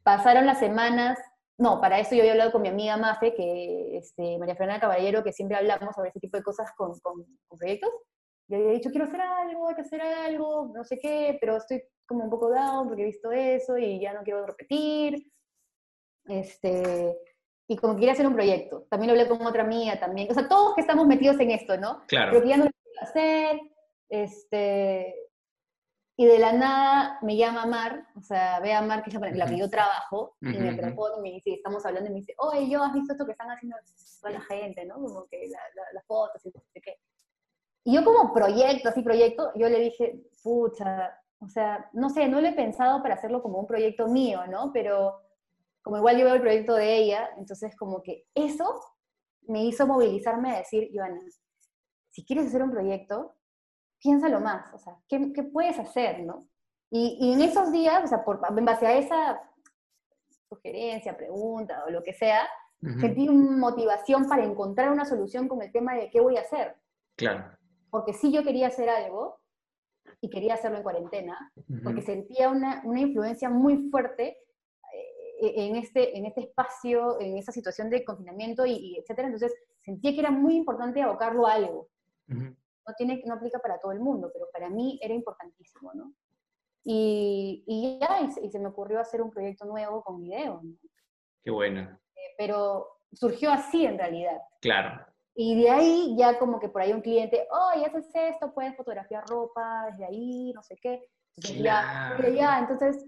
Pasaron 0.03 0.45
las 0.45 0.59
semanas, 0.59 1.17
no, 1.57 1.81
para 1.81 1.99
eso 1.99 2.13
yo 2.13 2.21
había 2.21 2.33
hablado 2.33 2.51
con 2.51 2.61
mi 2.61 2.69
amiga 2.69 2.97
Mafe, 2.97 3.33
que 3.33 3.97
este, 3.97 4.37
María 4.37 4.55
Fernanda 4.55 4.81
Caballero, 4.81 5.23
que 5.23 5.33
siempre 5.33 5.57
hablamos 5.57 5.95
sobre 5.95 6.09
ese 6.09 6.19
tipo 6.19 6.37
de 6.37 6.43
cosas 6.43 6.71
con, 6.77 6.97
con, 6.99 7.25
proyectos. 7.57 7.89
Y 8.47 8.55
había 8.55 8.71
dicho, 8.71 8.89
quiero 8.91 9.05
hacer 9.05 9.21
algo, 9.21 9.67
hay 9.67 9.75
que 9.75 9.81
hacer 9.81 10.01
algo, 10.01 10.71
no 10.73 10.83
sé 10.83 10.97
qué, 10.99 11.37
pero 11.41 11.57
estoy 11.57 11.83
como 12.05 12.23
un 12.23 12.29
poco 12.29 12.49
down 12.49 12.87
porque 12.87 13.01
he 13.03 13.07
visto 13.07 13.31
eso 13.31 13.77
y 13.77 13.99
ya 13.99 14.13
no 14.13 14.23
quiero 14.23 14.45
repetir. 14.45 15.29
Este, 16.25 17.17
y 17.67 17.75
como 17.75 17.93
que 17.93 17.99
quería 17.99 18.13
hacer 18.13 18.27
un 18.27 18.33
proyecto. 18.33 18.87
También 18.89 19.13
lo 19.13 19.19
hablé 19.19 19.29
con 19.29 19.45
otra 19.45 19.63
mía 19.63 19.99
también. 19.99 20.29
O 20.31 20.33
sea, 20.33 20.47
todos 20.47 20.73
que 20.75 20.81
estamos 20.81 21.05
metidos 21.05 21.39
en 21.39 21.51
esto, 21.51 21.77
¿no? 21.77 22.03
Claro. 22.07 22.31
Pero 22.31 22.43
que 22.43 22.49
ya 22.49 22.57
no 22.57 22.65
lo 22.65 22.71
quiero 22.71 23.01
hacer. 23.01 23.61
Este, 24.09 25.15
y 26.19 26.25
de 26.25 26.39
la 26.39 26.51
nada 26.53 27.19
me 27.21 27.37
llama 27.37 27.67
Mar, 27.67 28.07
o 28.15 28.21
sea, 28.21 28.59
ve 28.59 28.73
a 28.73 28.81
Mar, 28.81 29.03
que 29.03 29.11
es 29.11 29.35
la 29.37 29.45
que 29.45 29.57
yo 29.57 29.69
trabajo, 29.69 30.35
y 30.41 30.47
me 30.47 30.73
propone, 30.75 31.21
me 31.21 31.31
dice, 31.31 31.53
estamos 31.53 31.85
hablando, 31.85 32.09
y 32.09 32.13
me 32.13 32.19
dice, 32.21 32.33
oye, 32.39 32.67
yo 32.67 32.81
has 32.81 32.91
visto 32.91 33.13
esto 33.13 33.25
que 33.25 33.33
están 33.33 33.51
haciendo 33.51 33.77
toda 34.19 34.33
la 34.33 34.41
gente, 34.41 34.83
¿no? 34.85 34.95
Como 34.95 35.27
que 35.27 35.47
las 35.93 36.05
fotos 36.07 36.43
y 36.43 36.49
no 36.49 36.61
sé 36.73 36.81
qué. 36.81 36.95
Y 37.83 37.93
yo 37.93 38.03
como 38.03 38.33
proyecto, 38.33 38.89
así 38.89 39.03
proyecto, 39.03 39.51
yo 39.55 39.69
le 39.69 39.79
dije, 39.79 40.23
pucha, 40.41 41.21
o 41.39 41.49
sea, 41.49 41.87
no 41.93 42.09
sé, 42.09 42.27
no 42.27 42.41
lo 42.41 42.47
he 42.47 42.53
pensado 42.53 43.03
para 43.03 43.13
hacerlo 43.13 43.43
como 43.43 43.59
un 43.59 43.67
proyecto 43.67 44.07
mío, 44.07 44.47
¿no? 44.47 44.71
Pero 44.73 45.21
como 45.87 45.99
igual 45.99 46.17
yo 46.17 46.25
veo 46.25 46.33
el 46.33 46.41
proyecto 46.41 46.73
de 46.75 46.97
ella, 46.97 47.29
entonces 47.37 47.73
como 47.77 48.03
que 48.03 48.25
eso 48.35 48.77
me 49.43 49.63
hizo 49.63 49.87
movilizarme 49.87 50.51
a 50.51 50.57
decir, 50.57 50.89
Joana, 50.93 51.21
si 52.09 52.25
quieres 52.25 52.47
hacer 52.47 52.61
un 52.61 52.71
proyecto, 52.71 53.37
piénsalo 53.97 54.41
más, 54.41 54.73
o 54.73 54.79
sea, 54.79 54.97
¿qué, 55.07 55.31
qué 55.31 55.43
puedes 55.43 55.79
hacer, 55.79 56.25
no? 56.25 56.49
Y, 56.91 57.17
y, 57.21 57.31
en 57.31 57.41
esos 57.41 57.71
días, 57.71 58.03
o 58.03 58.07
sea, 58.07 58.25
por, 58.25 58.41
en 58.49 58.65
base 58.65 58.85
a 58.85 58.97
esa 58.97 59.41
sugerencia, 60.49 61.15
pregunta 61.15 61.81
o 61.87 61.89
lo 61.89 62.03
que 62.03 62.11
sea, 62.11 62.45
sentí 62.99 63.29
motivación 63.29 64.27
para 64.27 64.43
encontrar 64.43 64.91
una 64.91 65.05
solución 65.05 65.47
con 65.47 65.61
el 65.61 65.71
tema 65.71 65.95
de 65.95 66.09
qué 66.09 66.19
voy 66.19 66.35
a 66.35 66.41
hacer. 66.41 66.75
Claro. 67.15 67.49
Porque 67.89 68.11
sí 68.11 68.33
yo 68.33 68.43
quería 68.43 68.67
hacer 68.67 68.89
algo 68.89 69.39
y 70.19 70.29
quería 70.29 70.55
hacerlo 70.55 70.79
en 70.79 70.83
cuarentena, 70.83 71.53
porque 71.81 72.01
sentía 72.01 72.49
una, 72.49 72.81
una 72.83 72.99
influencia 72.99 73.49
muy 73.49 73.89
fuerte 73.89 74.37
en 75.39 75.75
este, 75.75 76.17
en 76.17 76.25
este 76.25 76.41
espacio, 76.41 77.19
en 77.19 77.37
esa 77.37 77.51
situación 77.51 77.89
de 77.89 78.03
confinamiento 78.03 78.65
y, 78.65 78.97
etcétera. 78.97 79.27
Entonces 79.27 79.53
sentía 79.81 80.11
que 80.13 80.19
era 80.19 80.31
muy 80.31 80.55
importante 80.55 81.01
abocarlo 81.01 81.45
a 81.47 81.53
algo. 81.53 81.89
No, 82.27 82.93
tiene, 82.97 83.21
no 83.25 83.33
aplica 83.35 83.59
para 83.59 83.79
todo 83.79 83.91
el 83.91 83.99
mundo, 83.99 84.29
pero 84.33 84.47
para 84.51 84.69
mí 84.69 84.99
era 85.01 85.13
importantísimo, 85.13 85.91
¿no? 85.93 86.13
Y, 86.83 87.63
y 87.67 87.99
ya, 87.99 88.21
y 88.41 88.49
se, 88.49 88.59
me 88.59 88.67
ocurrió 88.67 88.99
hacer 88.99 89.21
un 89.21 89.29
proyecto 89.29 89.65
nuevo 89.65 90.01
con 90.03 90.19
video, 90.21 90.61
¿no? 90.63 90.71
Qué 91.43 91.51
bueno. 91.51 91.81
Eh, 92.15 92.33
pero 92.37 92.87
surgió 93.13 93.51
así 93.51 93.85
en 93.85 93.97
realidad. 93.97 94.37
Claro. 94.61 95.05
Y 95.35 95.61
de 95.61 95.69
ahí 95.69 96.15
ya 96.17 96.39
como 96.39 96.59
que 96.59 96.69
por 96.69 96.81
ahí 96.81 96.93
un 96.93 97.01
cliente, 97.01 97.47
oh, 97.51 97.71
ya 97.79 97.87
haces 97.87 98.09
esto, 98.13 98.53
puedes 98.53 98.75
fotografiar 98.75 99.23
ropa 99.27 99.87
desde 99.91 100.05
ahí, 100.05 100.51
no 100.53 100.63
sé 100.63 100.77
qué. 100.81 101.05
Entonces 101.35 101.61
ya, 101.61 102.13
Claro. 102.17 102.29
ya, 102.33 102.59
entonces, 102.59 103.05
ta- 103.05 103.07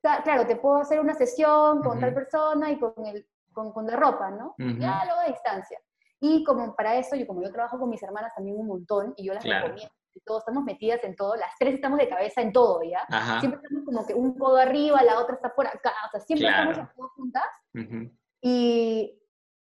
claro, 0.00 0.46
te 0.46 0.56
puedo 0.56 0.76
hacer 0.78 1.00
una 1.00 1.14
sesión 1.14 1.82
con 1.82 1.98
tal 2.00 2.10
Ujú. 2.10 2.14
persona 2.14 2.70
y 2.70 2.78
con, 2.78 2.94
el, 3.06 3.26
con, 3.52 3.72
con 3.72 3.86
la 3.86 3.96
ropa, 3.96 4.30
¿no? 4.30 4.54
Ujú. 4.58 4.78
Ya 4.78 5.02
luego 5.04 5.20
a 5.20 5.26
distancia. 5.26 5.78
Y 6.20 6.42
como 6.44 6.74
para 6.74 6.96
eso, 6.96 7.16
yo 7.16 7.26
como 7.26 7.42
yo 7.42 7.52
trabajo 7.52 7.78
con 7.78 7.88
mis 7.88 8.02
hermanas 8.02 8.34
también 8.34 8.56
un 8.58 8.66
montón, 8.66 9.14
y 9.16 9.24
yo 9.24 9.34
las 9.34 9.44
Claro. 9.44 9.66
recomiendo, 9.66 9.94
y 10.14 10.20
todos 10.20 10.40
estamos 10.40 10.64
metidas 10.64 11.02
en 11.04 11.14
todo, 11.14 11.36
las 11.36 11.50
tres 11.58 11.74
estamos 11.74 11.98
de 11.98 12.08
cabeza 12.08 12.40
en 12.40 12.52
todo, 12.52 12.82
¿ya? 12.82 13.04
Ajá. 13.08 13.40
Siempre 13.40 13.60
estamos 13.62 13.84
como 13.84 14.06
que 14.06 14.14
un 14.14 14.36
codo 14.36 14.56
arriba, 14.56 15.02
la 15.02 15.20
otra 15.20 15.36
está 15.36 15.54
por 15.54 15.66
acá, 15.66 15.92
o 16.06 16.10
sea, 16.10 16.20
siempre 16.20 16.48
Claro. 16.48 16.70
estamos 16.70 16.94
todas 16.94 17.12
juntas. 17.12 17.44
Ujú. 17.74 18.10
Y 18.40 19.20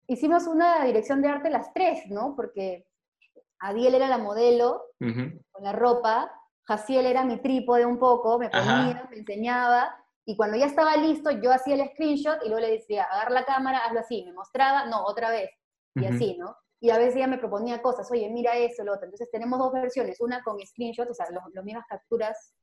hicimos 0.07 0.47
una 0.47 0.85
dirección 0.85 1.23
de 1.23 1.29
arte 1.29 1.49
las 1.51 1.73
tres, 1.73 2.03
¿no? 2.11 2.35
Porque 2.37 2.87
Adiel 3.61 3.95
era 3.95 4.09
la 4.09 4.19
modelo 4.19 4.83
Ujú. 5.01 5.41
con 5.53 5.63
la 5.65 5.73
ropa, 5.73 6.31
Jaciel 6.65 7.07
era 7.07 7.25
mi 7.25 7.39
trípode 7.41 7.87
un 7.87 7.99
poco, 7.99 8.39
me 8.39 8.47
Ajá. 8.53 8.61
ponía, 8.61 9.07
me 9.11 9.17
enseñaba, 9.19 10.02
y 10.25 10.37
cuando 10.37 10.57
ya 10.57 10.67
estaba 10.67 10.97
listo, 10.97 11.31
yo 11.31 11.53
hacía 11.53 11.75
el 11.75 11.89
screenshot 11.91 12.39
y 12.45 12.49
luego 12.49 12.61
le 12.61 12.73
decía, 12.73 13.05
agarra 13.05 13.31
la 13.31 13.45
cámara, 13.45 13.79
hazlo 13.87 14.01
así, 14.01 14.25
me 14.25 14.33
mostraba, 14.33 14.87
no, 14.87 15.05
otra 15.05 15.31
vez, 15.31 15.51
y 15.95 16.05
así, 16.07 16.37
¿no? 16.39 16.57
Y 16.81 16.91
a 16.91 16.99
veces 16.99 17.17
ella 17.17 17.27
me 17.29 17.39
proponía 17.39 17.81
cosas, 17.83 18.11
oye, 18.11 18.29
mira 18.31 18.57
eso, 18.57 18.83
lo 18.85 18.93
otro. 18.95 19.05
Entonces 19.05 19.31
tenemos 19.31 19.59
dos 19.59 19.73
versiones, 19.73 20.21
una 20.21 20.43
con 20.43 20.59
screenshot, 20.65 21.09
o 21.09 21.15
sea, 21.15 21.27
las 21.31 21.65
mismas 21.65 21.85
capturas 21.89 22.55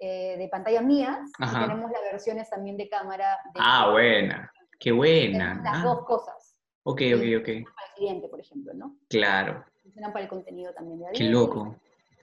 eh, 0.00 0.36
de 0.36 0.48
pantalla 0.48 0.80
mías, 0.80 1.30
Ajá. 1.38 1.58
y 1.58 1.62
tenemos 1.68 1.90
las 1.92 2.02
versiones 2.02 2.50
también 2.50 2.76
de 2.76 2.88
cámara. 2.88 3.38
De 3.54 3.60
Ah, 3.62 3.90
buena. 3.92 4.50
Qué 4.80 4.90
buena. 4.90 5.60
las 5.62 5.78
Ah, 5.80 5.84
dos 5.84 6.04
cosas, 6.06 6.56
ok, 6.82 7.00
ok, 7.14 7.22
ok. 7.40 7.46
para 7.46 7.86
el 7.88 7.94
cliente, 7.96 8.28
por 8.28 8.40
ejemplo, 8.40 8.72
¿no? 8.74 8.96
Claro. 9.08 9.64
Funcionan 9.82 10.12
para 10.12 10.24
el 10.24 10.28
contenido 10.28 10.72
también 10.74 10.98
de 11.00 11.06
Qué 11.12 11.24
loco. 11.24 11.76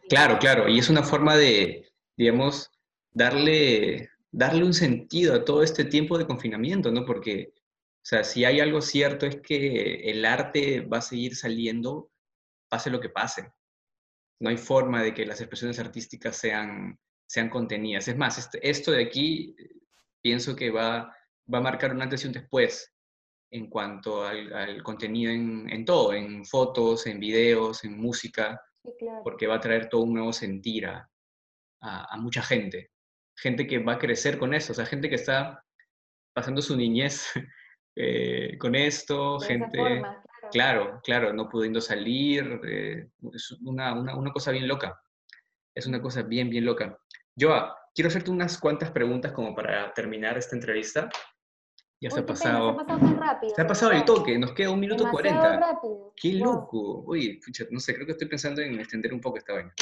Claro, 0.09 0.39
claro. 0.39 0.67
Y 0.67 0.79
es 0.79 0.89
una 0.89 1.03
forma 1.03 1.37
de, 1.37 1.87
digamos, 2.17 2.69
darle, 3.13 4.09
darle 4.31 4.63
un 4.63 4.73
sentido 4.73 5.33
a 5.35 5.43
todo 5.45 5.63
este 5.63 5.85
tiempo 5.85 6.17
de 6.17 6.25
confinamiento, 6.27 6.91
¿no? 6.91 7.05
Porque, 7.05 7.53
o 7.55 8.05
sea, 8.05 8.23
si 8.23 8.45
hay 8.45 8.59
algo 8.59 8.81
cierto 8.81 9.25
es 9.25 9.37
que 9.41 10.09
el 10.11 10.23
arte 10.25 10.81
va 10.81 10.97
a 10.99 11.01
seguir 11.01 11.35
saliendo, 11.35 12.11
pase 12.69 12.89
lo 12.89 12.99
que 12.99 13.09
pase. 13.09 13.51
No 14.39 14.49
hay 14.49 14.57
forma 14.57 15.03
de 15.03 15.13
que 15.13 15.25
las 15.25 15.41
expresiones 15.41 15.79
artísticas 15.79 16.37
sean, 16.37 16.97
sean 17.27 17.49
contenidas. 17.49 18.07
Es 18.07 18.17
más, 18.17 18.37
este- 18.37 18.67
esto 18.69 18.91
de 18.91 19.03
aquí 19.03 19.55
eh, 19.57 19.69
pienso 20.21 20.55
que 20.55 20.69
va, 20.69 21.13
va 21.53 21.57
a 21.57 21.61
marcar 21.61 21.91
un 21.93 22.01
antes 22.01 22.23
y 22.23 22.27
un 22.27 22.33
después 22.33 22.93
en 23.51 23.67
cuanto 23.67 24.23
al, 24.25 24.53
al 24.53 24.83
contenido 24.83 25.31
en, 25.31 25.67
en 25.71 25.83
todo, 25.83 26.13
en 26.13 26.45
fotos, 26.45 27.07
en 27.07 27.19
videos, 27.19 27.83
en 27.83 27.97
música 27.99 28.61
Sí, 28.85 28.91
claro. 28.99 29.21
porque 29.23 29.47
va 29.47 29.55
a 29.55 29.59
traer 29.59 29.89
todo 29.89 30.03
un 30.03 30.13
nuevo 30.13 30.31
sentir 30.31 30.85
a, 30.85 31.09
a- 31.81 32.13
a 32.13 32.17
mucha 32.17 32.41
gente. 32.43 32.91
Gente 33.41 33.67
que 33.67 33.79
va 33.79 33.93
a 33.93 33.99
crecer 33.99 34.37
con 34.37 34.53
eso, 34.53 34.71
o 34.73 34.75
sea, 34.75 34.85
gente 34.85 35.09
que 35.09 35.15
está 35.15 35.63
pasando 36.33 36.61
su 36.61 36.75
niñez 36.75 37.27
eh, 37.95 38.57
con 38.57 38.75
esto, 38.75 39.39
gente, 39.39 39.77
forma, 39.77 40.23
claro. 40.51 40.51
claro, 40.51 41.01
claro, 41.03 41.33
no 41.33 41.47
pudiendo 41.49 41.81
salir, 41.81 42.59
eh, 42.65 43.07
es 43.33 43.51
una, 43.61 43.93
una- 43.93 44.15
una 44.15 44.31
cosa 44.31 44.51
bien 44.51 44.67
loca, 44.67 44.99
es 45.75 45.87
una 45.87 46.01
cosa 46.01 46.21
bien, 46.23 46.49
bien 46.49 46.65
loca. 46.65 46.97
Joa, 47.39 47.75
quiero 47.95 48.09
hacerte 48.09 48.31
unas 48.31 48.57
cuantas 48.57 48.91
preguntas 48.91 49.31
como 49.31 49.55
para 49.55 49.93
terminar 49.93 50.37
esta 50.37 50.55
entrevista. 50.55 51.09
Ya 52.01 52.09
se 52.09 52.15
Uy, 52.19 52.23
ha 52.23 52.25
qué 52.25 52.33
pena, 52.33 52.59
pasado, 52.59 52.75
se 52.75 52.81
ha 52.81 52.85
pasado 52.87 53.19
rápido. 53.19 53.55
se 53.55 53.61
ha 53.61 53.67
pasado 53.67 53.91
el 53.91 54.05
toque, 54.05 54.37
nos 54.39 54.53
queda 54.53 54.69
un 54.71 54.79
minuto 54.79 55.09
cuarenta. 55.09 55.77
Qué 56.15 56.33
Wow. 56.33 56.43
loco. 56.43 57.03
Oye, 57.07 57.39
pucha, 57.45 57.65
no 57.71 57.79
sé, 57.79 57.93
creo 57.93 58.05
que 58.05 58.11
estoy 58.13 58.27
pensando 58.27 58.61
en 58.61 58.77
extender 58.79 59.13
un 59.13 59.21
poco 59.21 59.37
esta 59.37 59.53
vaina. 59.53 59.73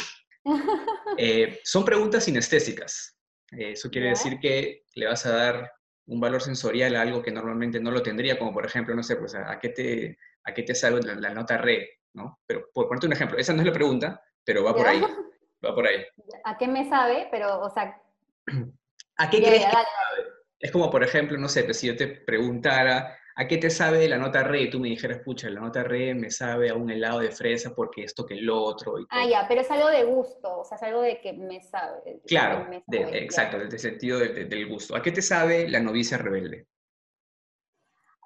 Eh, 1.20 1.60
son 1.64 1.84
preguntas 1.84 2.24
sinestésicas. 2.26 3.17
Eh, 3.52 3.72
eso 3.72 3.90
quiere 3.90 4.10
decir 4.10 4.40
que 4.40 4.84
le 4.96 5.08
vas 5.08 5.26
a 5.26 5.36
dar 5.36 5.72
un 6.08 6.20
valor 6.20 6.42
sensorial 6.42 6.96
a 6.96 7.02
algo 7.02 7.22
que 7.22 7.32
normalmente 7.32 7.80
no 7.80 7.92
lo 7.92 8.02
tendría, 8.02 8.40
como 8.40 8.54
por 8.54 8.66
ejemplo, 8.66 8.96
no 8.96 9.04
sé, 9.04 9.18
pues 9.18 9.36
a, 9.36 9.52
a 9.52 9.60
qué 9.60 9.70
te 9.70 10.18
a 10.44 10.54
qué 10.54 10.64
te 10.64 10.74
sabe 10.74 11.02
la, 11.04 11.16
la 11.16 11.34
nota 11.34 11.58
re, 11.58 12.00
¿no? 12.14 12.40
Pero 12.46 12.70
por 12.74 12.88
ponerte 12.88 13.08
un 13.08 13.14
ejemplo, 13.14 13.38
esa 13.38 13.54
no 13.54 13.62
es 13.62 13.68
la 13.68 13.74
pregunta, 13.74 14.22
pero 14.44 14.64
va 14.64 14.74
por 14.74 14.88
ahí, 14.88 15.02
va 15.66 15.76
por 15.76 15.86
ahí. 15.86 16.06
¿A 16.46 16.58
qué 16.58 16.68
me 16.68 16.88
sabe? 16.90 17.28
Pero, 17.30 17.60
o 17.60 17.70
sea, 17.70 18.02
¿A 19.18 19.30
qué 19.30 19.42
ya, 19.42 19.48
crees 19.48 19.64
ya, 19.64 19.70
que 19.70 19.76
dale, 19.76 19.88
sabe? 19.88 20.30
Es 20.60 20.72
como, 20.72 20.90
por 20.90 21.04
ejemplo, 21.04 21.38
no 21.38 21.50
sé, 21.50 21.64
pues, 21.64 21.78
si 21.80 21.88
yo 21.88 21.96
te 21.96 22.08
preguntara, 22.08 23.18
¿a 23.38 23.48
qué 23.48 23.58
te 23.58 23.70
sabe 23.70 24.08
la 24.10 24.18
nota 24.18 24.44
re? 24.44 24.64
Y 24.64 24.70
tú 24.70 24.80
me 24.80 24.90
dijeras, 24.90 25.20
pucha, 25.24 25.50
la 25.50 25.62
nota 25.62 25.84
re 25.84 26.14
me 26.16 26.30
sabe 26.32 26.70
a 26.70 26.76
un 26.76 26.90
helado 26.90 27.20
de 27.20 27.32
fresa 27.32 27.74
porque 27.76 28.04
esto 28.04 28.26
que 28.26 28.34
el 28.34 28.50
otro. 28.50 29.00
Y 29.00 29.06
Ah, 29.10 29.22
todo. 29.22 29.30
ya, 29.32 29.48
pero 29.48 29.62
es 29.62 29.72
algo 29.72 29.88
de 29.90 30.04
gusto, 30.04 30.60
o 30.60 30.66
sea, 30.66 30.76
es 30.78 30.84
algo 30.84 31.02
de 31.02 31.22
que 31.22 31.34
me 31.34 31.62
sabe. 31.62 32.22
Claro, 32.26 32.68
me 32.70 32.84
de- 32.88 33.18
exacto, 33.20 33.60
desde 33.60 33.76
el 33.76 33.80
sentido 33.80 34.20
de- 34.20 34.30
de- 34.30 34.46
del 34.46 34.68
gusto. 34.68 34.96
¿A 34.96 35.02
qué 35.02 35.12
te 35.12 35.22
sabe 35.22 35.70
la 35.70 35.80
novicia 35.80 36.18
rebelde? 36.18 36.68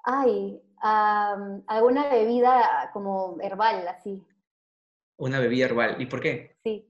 Ay, 0.04 0.60
am, 0.78 1.62
alguna 1.68 2.08
bebida 2.08 2.90
como 2.92 3.36
herbal, 3.40 3.86
así, 3.86 4.24
Una 5.18 5.38
bebida 5.38 5.66
herbal. 5.66 6.00
¿Y 6.00 6.06
por 6.06 6.20
qué? 6.20 6.56
sí. 6.64 6.88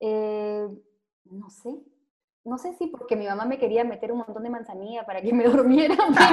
Eh, 0.00 0.66
no 1.26 1.48
sé. 1.50 1.70
No 2.46 2.58
sé 2.58 2.72
si 2.74 2.86
porque 2.86 3.16
mi 3.16 3.26
mamá 3.26 3.44
me 3.44 3.58
quería 3.58 3.82
meter 3.82 4.12
un 4.12 4.18
montón 4.18 4.44
de 4.44 4.50
manzanilla 4.50 5.04
para 5.04 5.20
que 5.20 5.32
me 5.32 5.44
durmiera, 5.48 5.96
pero, 5.96 6.28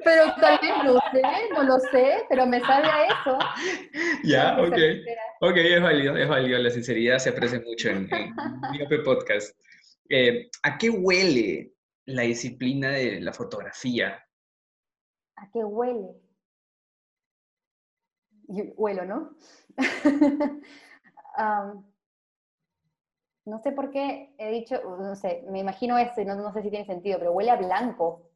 pero 0.04 0.34
tal 0.38 0.58
vez 0.60 0.72
no 0.84 0.98
sé, 1.10 1.22
no 1.54 1.62
lo 1.62 1.78
sé, 1.78 2.26
pero 2.28 2.46
me 2.46 2.60
sabe 2.60 2.86
a 2.88 3.06
eso. 3.06 3.38
ya, 4.22 4.54
que 4.54 4.62
ok. 5.40 5.50
Ok, 5.50 5.56
es 5.56 5.82
válido, 5.82 6.14
es 6.14 6.28
válido. 6.28 6.58
La 6.58 6.68
sinceridad 6.68 7.18
se 7.18 7.30
aprecia 7.30 7.62
mucho 7.66 7.88
en, 7.88 8.06
en 8.12 9.02
Podcast. 9.02 9.58
Eh, 10.10 10.50
¿A 10.62 10.76
qué 10.76 10.90
huele 10.90 11.72
la 12.04 12.22
disciplina 12.22 12.90
de 12.90 13.18
la 13.22 13.32
fotografía? 13.32 14.22
¿A 15.36 15.50
qué 15.50 15.64
huele? 15.64 16.06
Yo 18.48 18.64
huelo, 18.76 19.06
¿no? 19.06 19.36
no 23.46 23.58
sé 23.60 23.72
por 23.72 23.90
qué 23.90 24.34
he 24.38 24.50
dicho, 24.50 24.80
no 24.98 25.14
sé, 25.16 25.44
me 25.50 25.60
imagino 25.60 25.98
esto 25.98 26.20
y 26.20 26.24
no, 26.24 26.34
no 26.36 26.52
sé 26.52 26.62
si 26.62 26.70
tiene 26.70 26.86
sentido, 26.86 27.18
pero 27.18 27.32
huele 27.32 27.50
a 27.50 27.56
blanco. 27.56 28.26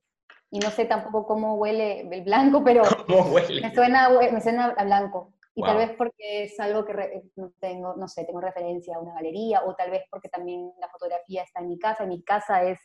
Y 0.51 0.59
no 0.61 0.71
sé 0.71 0.85
tampoco 0.85 1.27
cómo 1.27 1.57
huele 1.57 2.01
el 2.11 2.23
blanco, 2.23 2.63
pero 2.65 2.83
¿Cómo 3.07 3.33
huele? 3.35 3.61
me 3.63 3.75
suena, 3.75 4.09
me 4.09 4.41
suena 4.41 4.67
a 4.77 4.85
blanco. 4.85 5.33
Y 5.57 5.63
tal 5.63 5.77
vez 5.77 5.91
porque 5.97 6.45
es 6.45 6.59
algo 6.59 6.85
que 6.85 6.93
re- 6.93 7.23
no 7.37 7.53
tengo, 7.61 7.95
no 7.97 8.09
sé, 8.09 8.25
tengo 8.25 8.41
referencia 8.41 8.97
a 8.97 9.01
una 9.01 9.15
galería, 9.15 9.63
o 9.65 9.75
tal 9.77 9.91
vez 9.91 10.03
porque 10.11 10.29
también 10.29 10.73
la 10.81 10.89
fotografía 10.89 11.43
está 11.45 11.61
en 11.61 11.69
mi 11.69 11.79
casa. 11.79 12.07
Mi 12.07 12.23
casa 12.25 12.65
es 12.65 12.79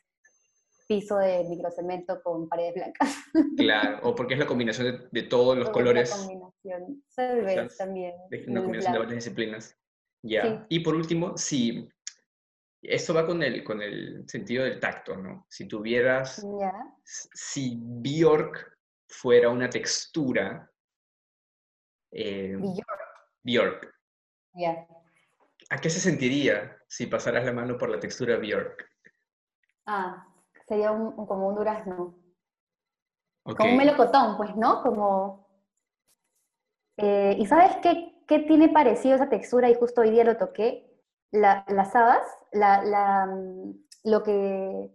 piso 0.88 1.18
de 1.18 1.44
microcemento 1.46 2.22
con 2.24 2.48
paredes 2.50 2.76
blancas. 2.76 3.16
Claro, 3.58 4.00
o 4.04 4.16
porque 4.16 4.34
es 4.36 4.40
la 4.40 4.46
combinación 4.48 4.88
de, 4.88 5.08
de 5.22 5.28
todos 5.28 5.58
los 5.58 5.72
Todo 5.72 5.80
es 5.80 5.86
una 5.86 5.94
colores, 5.94 6.12
combinación. 6.12 7.04
Tal 7.16 7.42
vez 7.42 7.78
también. 7.78 8.14
de 8.30 8.46
una 8.48 8.62
combinación 8.62 8.94
de 8.94 9.00
varias 9.00 9.16
disciplinas. 9.24 9.76
Ya. 10.24 10.42
Sí. 10.44 10.60
Y 10.70 10.80
por 10.80 10.96
último, 10.96 11.38
si 11.38 11.88
esto 12.82 13.14
va 13.14 13.26
con 13.26 13.44
el, 13.44 13.64
con 13.64 13.82
el 13.82 14.28
sentido 14.28 14.64
del 14.64 14.80
tacto, 14.80 15.16
¿no? 15.16 15.46
Si 15.50 15.68
tuvieras 15.68 16.46
si 17.04 17.78
Bjork 17.82 18.78
fuera 19.08 19.50
una 19.50 19.70
textura, 19.70 20.72
eh, 22.12 22.56
Bjork. 22.58 23.02
Bjork. 23.44 23.96
¿a 25.72 25.78
qué 25.80 25.90
se 25.90 26.00
sentiría 26.00 26.78
si 26.88 27.06
pasaras 27.08 27.46
la 27.46 27.54
mano 27.54 27.78
por 27.78 27.90
la 27.90 28.00
textura 28.00 28.38
Bjork? 28.38 28.90
Ah, 29.86 30.28
sería 30.68 30.92
un, 30.92 31.14
un- 31.18 31.26
como 31.26 31.48
un 31.50 31.56
durazno. 31.56 32.16
Como 33.44 33.72
un 33.72 33.78
melocotón, 33.78 34.38
pues, 34.38 34.56
¿no? 34.56 34.82
Como... 34.84 35.48
Eh, 36.98 37.36
¿Y 37.40 37.46
sabes 37.46 37.78
qué, 37.82 38.24
qué 38.28 38.40
tiene 38.40 38.70
parecido 38.70 39.16
esa 39.16 39.30
textura? 39.30 39.70
Y 39.70 39.76
justo 39.76 40.02
hoy 40.02 40.12
día 40.12 40.24
lo 40.24 40.38
toqué. 40.38 40.89
La- 41.32 41.64
las 41.68 41.96
habas, 41.96 42.22
la, 42.52 42.84
la, 42.84 43.26
mm, 43.28 43.74
lo 44.06 44.24
que... 44.24 44.90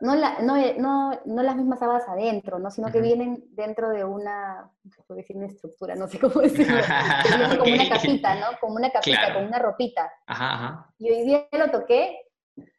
No, 0.00 0.14
la- 0.16 0.40
no, 0.42 0.56
eh, 0.56 0.76
no, 0.78 1.12
no 1.24 1.42
las 1.42 1.56
mismas 1.56 1.80
habas 1.80 2.06
adentro, 2.08 2.58
¿no? 2.58 2.70
sino 2.70 2.90
que 2.90 3.00
vienen 3.00 3.42
dentro 3.52 3.88
de 3.90 4.04
una, 4.04 4.70
decir 5.08 5.36
una 5.36 5.46
estructura, 5.46 5.94
no 5.94 6.08
sé 6.08 6.18
cómo 6.18 6.34
decirlo, 6.42 6.76
vienen 7.24 7.58
como 7.58 7.72
una 7.74 7.88
capita, 7.88 8.34
¿no? 8.34 8.46
Como 8.60 8.74
una 8.74 8.90
capita, 8.90 9.18
Claro. 9.20 9.34
como 9.36 9.46
una 9.46 9.58
ropita. 9.60 10.12
Ajá, 10.26 10.54
ajá. 10.54 10.94
Y 10.98 11.10
hoy 11.10 11.22
día 11.24 11.48
lo 11.52 11.70
toqué 11.70 12.18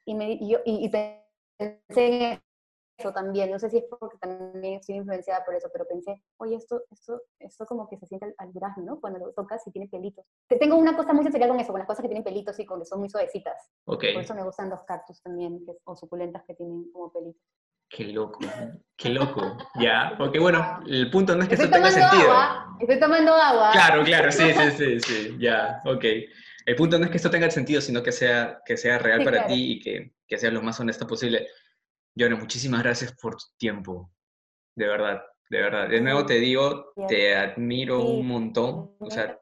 y, 0.06 0.14
me, 0.14 0.32
y, 0.34 0.50
yo- 0.50 0.60
y- 0.66 0.86
y 0.86 0.90
pensé 0.90 2.32
en 2.34 2.42
eso 2.98 3.12
también. 3.14 3.52
No 3.52 3.60
sé 3.60 3.70
si 3.70 3.78
es 3.78 3.84
porque 4.00 4.18
también 4.18 4.76
estoy 4.76 4.96
influenciada 4.96 5.44
por 5.46 5.56
eso, 5.56 5.70
pero 5.72 5.86
pensé, 5.88 6.22
oye, 6.38 6.56
esto, 6.56 6.84
esto, 6.92 7.22
esto 7.40 7.66
como 7.66 7.88
que 7.90 7.98
se 7.98 8.06
siente 8.08 8.26
al, 8.28 8.36
al 8.38 8.54
durazno, 8.54 8.84
¿no? 8.84 9.00
Cuando 9.00 9.20
lo 9.20 9.34
tocas 9.34 9.66
y 9.68 9.72
tiene 9.72 9.88
pelitos. 9.88 10.26
Te- 10.48 10.58
Tengo 10.58 10.76
una 10.78 10.96
cosa 10.96 11.14
muy 11.14 11.24
sensorial 11.24 11.50
con 11.50 11.60
eso, 11.60 11.72
con 11.72 11.80
las 11.80 11.88
cosas 11.88 12.02
que 12.04 12.08
tienen 12.10 12.24
pelitos 12.24 12.58
y 12.60 12.66
con 12.66 12.80
que 12.80 12.86
son 12.86 13.00
muy 13.00 13.10
suavecitas. 13.10 13.70
Ok. 13.86 14.06
Por 14.14 14.22
eso 14.24 14.36
me 14.36 14.44
gustan 14.44 14.70
los 14.70 14.84
cactus 14.84 15.22
también, 15.22 15.64
que, 15.66 15.74
o 15.84 15.96
suculentas 15.96 16.44
que 16.46 16.54
tienen 16.56 16.92
como 16.92 17.12
pelitos. 17.12 17.42
Qué 17.88 18.06
loco, 18.06 18.40
qué 18.98 19.10
loco, 19.10 19.58
ya. 19.80 20.16
Porque 20.18 20.40
bueno, 20.40 20.80
el 20.88 21.10
punto 21.12 21.36
no 21.36 21.44
es 21.44 21.50
que 21.50 21.54
Estoy 21.54 21.68
eso 21.70 21.76
tenga 21.76 21.90
tomando 21.92 22.10
sentido. 22.10 22.32
agua, 22.34 22.78
estoy 22.80 23.00
tomando 23.00 23.34
agua. 23.36 23.70
Claro, 23.74 24.04
claro, 24.04 24.32
sí, 24.32 24.44
sí, 24.54 24.72
sí, 24.72 25.00
sí, 25.02 25.38
ya, 25.40 25.82
ok. 25.86 26.04
El 26.66 26.76
punto 26.76 26.98
no 26.98 27.06
es 27.06 27.12
que 27.12 27.18
esto 27.18 27.30
tenga 27.30 27.50
sentido, 27.52 27.80
sino 27.82 28.02
que 28.02 28.12
sea, 28.12 28.60
que 28.66 28.76
sea 28.76 28.98
real 28.98 29.20
Sí, 29.20 29.26
para 29.26 29.38
claro. 29.38 29.54
ti 29.54 29.72
y 29.74 29.80
que, 29.80 30.14
que 30.28 30.38
sea 30.40 30.50
lo 30.50 30.64
más 30.64 30.80
honesta 30.80 31.06
posible. 31.06 31.48
Joana, 32.18 32.36
muchísimas 32.38 32.82
gracias 32.84 33.14
por 33.22 33.36
tu 33.36 33.46
tiempo, 33.58 34.12
de 34.76 34.88
verdad, 34.88 35.22
de 35.50 35.62
verdad. 35.62 35.90
De 35.90 36.02
nuevo 36.02 36.26
te 36.26 36.36
digo, 36.40 36.94
te 37.08 37.36
admiro 37.36 38.00
Sí. 38.02 38.08
un 38.08 38.28
montón, 38.28 38.96
o 39.00 39.10
sea, 39.10 39.40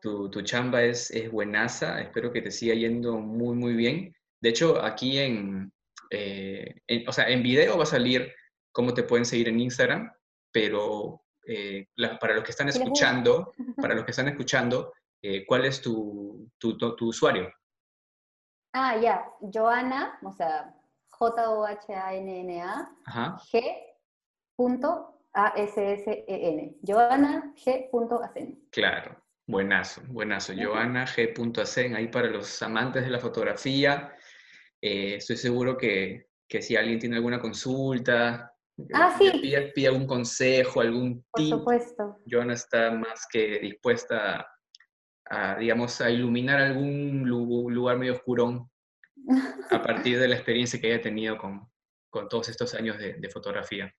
tu, 0.00 0.30
tu 0.30 0.42
chamba 0.42 0.82
es, 0.82 1.10
es 1.10 1.30
buenaza, 1.30 2.00
espero 2.00 2.30
que 2.32 2.42
te 2.42 2.50
siga 2.50 2.74
yendo 2.74 3.18
muy, 3.18 3.54
muy 3.56 3.74
bien. 3.74 4.14
De 4.40 4.50
hecho, 4.50 4.82
aquí 4.82 5.18
en, 5.18 5.72
eh, 6.10 6.74
en- 6.86 7.08
o 7.08 7.12
sea, 7.12 7.28
en 7.28 7.42
video 7.42 7.76
va 7.76 7.84
a 7.84 7.86
salir 7.86 8.32
cómo 8.72 8.92
te 8.94 9.02
pueden 9.02 9.24
seguir 9.24 9.48
en 9.48 9.60
Instagram, 9.60 10.10
pero 10.52 11.22
eh, 11.48 11.86
la- 11.96 12.18
para 12.18 12.34
los 12.34 12.44
que 12.44 12.50
están 12.50 12.68
escuchando, 12.68 13.52
para 13.90 13.94
los 13.94 14.04
que 14.04 14.10
están 14.10 14.28
escuchando, 14.28 14.92
eh, 15.22 15.46
¿cuál 15.46 15.64
es 15.64 15.80
tu, 15.80 16.50
tu, 16.58 16.76
tu- 16.76 16.94
tu 16.96 17.08
usuario? 17.08 17.50
Ah, 18.78 18.94
ya. 19.00 19.24
Joana, 19.40 20.18
o 20.22 20.30
sea, 20.30 20.74
J-O-H-A-N-N-A, 21.08 22.92
G. 23.50 23.62
punto 24.54 25.22
A-S-S-E-N. 25.32 26.76
Joana 26.86 27.54
G. 27.56 27.88
Acen. 28.22 28.60
claro, 28.70 29.16
buenazo, 29.46 30.02
buenazo. 30.08 30.52
Joana 30.54 31.06
G.acen, 31.06 31.96
ahí 31.96 32.08
para 32.08 32.28
los 32.28 32.60
amantes 32.62 33.02
de 33.04 33.10
la 33.10 33.18
fotografía. 33.18 34.12
Eh, 34.82 35.14
estoy 35.16 35.38
seguro 35.38 35.78
que, 35.78 36.26
que 36.46 36.60
si 36.60 36.76
alguien 36.76 36.98
tiene 36.98 37.16
alguna 37.16 37.40
consulta, 37.40 38.52
Ah, 38.92 39.16
que 39.18 39.30
sí. 39.30 39.38
pida, 39.40 39.72
pida 39.74 39.88
algún 39.88 40.06
consejo, 40.06 40.82
algún 40.82 41.24
Por 41.30 41.40
tip, 41.42 41.50
supuesto. 41.54 42.18
Joana 42.30 42.52
está 42.52 42.90
más 42.90 43.26
que 43.26 43.58
dispuesta 43.58 44.46
a, 45.28 45.56
digamos, 45.56 46.00
a 46.00 46.10
iluminar 46.10 46.60
algún 46.60 47.22
lu- 47.28 47.70
lugar 47.70 47.96
medio 47.98 48.12
oscurón 48.14 48.70
a 49.70 49.82
partir 49.82 50.18
de 50.18 50.28
la 50.28 50.36
experiencia 50.36 50.80
que 50.80 50.92
haya 50.92 51.02
tenido 51.02 51.36
con, 51.38 51.68
con 52.10 52.28
todos 52.28 52.48
estos 52.48 52.74
años 52.74 52.98
de, 52.98 53.14
de 53.14 53.28
fotografía. 53.28 53.92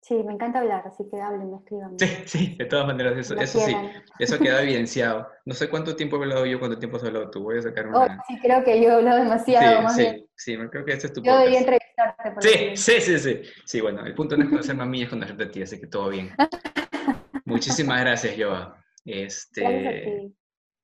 Sí, 0.00 0.22
me 0.22 0.34
encanta 0.34 0.58
hablar, 0.58 0.86
así 0.86 1.08
que 1.10 1.18
hablen, 1.18 1.54
escriban. 1.54 1.98
Sí, 1.98 2.06
sí, 2.26 2.56
de 2.58 2.66
todas 2.66 2.86
maneras, 2.86 3.16
eso, 3.16 3.34
eso 3.40 3.58
sí, 3.58 3.74
eso 4.18 4.38
queda 4.38 4.60
evidenciado. 4.62 5.28
No 5.46 5.54
sé 5.54 5.70
cuánto 5.70 5.96
tiempo 5.96 6.16
he 6.16 6.20
hablado 6.20 6.44
yo, 6.44 6.58
cuánto 6.58 6.78
tiempo 6.78 6.98
has 6.98 7.04
hablado 7.04 7.30
tú. 7.30 7.42
Voy 7.44 7.56
a 7.56 7.62
sacar 7.62 7.86
Oh, 7.86 8.02
una... 8.02 8.22
sí, 8.28 8.38
creo 8.42 8.62
que 8.62 8.82
yo 8.82 8.88
he 8.90 8.92
hablado 8.92 9.22
demasiado, 9.22 9.80
más 9.80 9.96
sí, 9.96 10.02
bien. 10.02 10.26
sí, 10.36 10.56
sí, 10.56 10.68
creo 10.70 10.84
que 10.84 10.92
este 10.92 11.06
es 11.06 11.12
tu 11.14 11.22
Yo 11.22 11.32
debería 11.38 11.60
podcast. 11.60 11.88
entrevistarte. 11.96 12.30
por 12.32 12.42
Sí, 12.42 12.76
sí, 12.76 13.00
sí, 13.00 13.18
sí. 13.18 13.42
Sí, 13.64 13.80
bueno, 13.80 14.04
el 14.04 14.14
punto 14.14 14.36
no 14.36 14.44
es 14.44 14.50
conocerme 14.50 14.82
a 14.82 14.86
mí, 14.86 15.02
es 15.04 15.08
conocerte 15.08 15.44
a 15.44 15.50
ti, 15.50 15.62
así 15.62 15.80
que 15.80 15.86
todo 15.86 16.10
bien. 16.10 16.30
Muchísimas 17.46 18.00
gracias, 18.02 18.34
Joa. 18.38 18.83
Este. 19.04 20.32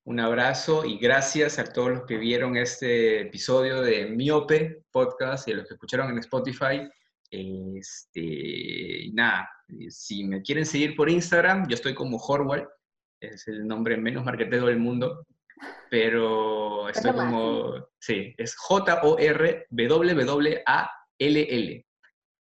Un 0.05 0.19
abrazo 0.19 0.85
y 0.85 0.99
gracias 0.99 1.59
a 1.59 1.65
todos 1.65 1.91
los 1.91 2.05
que 2.07 2.17
vieron 2.17 2.57
este 2.57 3.21
episodio 3.21 3.83
de 3.83 4.07
Miope 4.07 4.83
Podcast 4.91 5.47
y 5.47 5.53
a 5.53 5.57
los 5.57 5.69
que 5.69 5.75
escucharon 5.75 6.11
en 6.11 6.19
Spotify. 6.19 6.89
Este, 7.31 9.11
nada, 9.13 9.49
si 9.89 10.25
me 10.25 10.43
quieren 10.43 10.67
seguir 10.67 10.97
por 10.97 11.09
Instagram, 11.09 11.69
yo 11.69 11.75
estoy 11.75 11.95
como 11.95 12.17
Horwald, 12.17 12.67
es 13.21 13.47
el 13.47 13.67
nombre 13.67 13.97
menos 13.99 14.25
marketero 14.25 14.67
del 14.67 14.79
mundo, 14.79 15.27
pero 15.91 16.89
estoy 16.91 17.13
como, 17.13 17.75
sí, 18.01 18.35
es 18.37 18.57
J-O-R-W-W-A-L-L. 18.57 19.47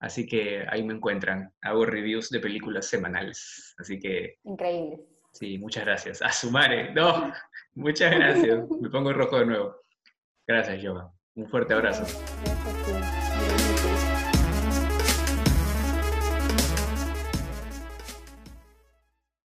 Así 0.01 0.27
que 0.27 0.67
ahí 0.69 0.83
me 0.83 0.93
encuentran. 0.95 1.51
Hago 1.63 1.87
reviews 1.87 2.29
de 2.29 2.41
películas 2.41 2.87
semanales. 2.87 3.75
Así 3.79 3.99
que 3.99 4.35
Increíble. 4.45 5.14
Sí, 5.35 5.59
muchas 5.59 5.85
gracias. 5.85 6.23
A 6.23 6.31
su 6.31 6.51
madre. 6.51 6.93
No, 6.95 7.33
muchas 7.75 8.15
gracias. 8.15 8.71
Me 8.81 8.89
pongo 8.89 9.13
rojo 9.13 9.39
de 9.41 9.47
nuevo. 9.47 9.77
Gracias, 10.47 10.81
Yoga. 10.81 11.11
Un 11.35 11.49
fuerte 11.49 11.75
abrazo. 11.75 12.05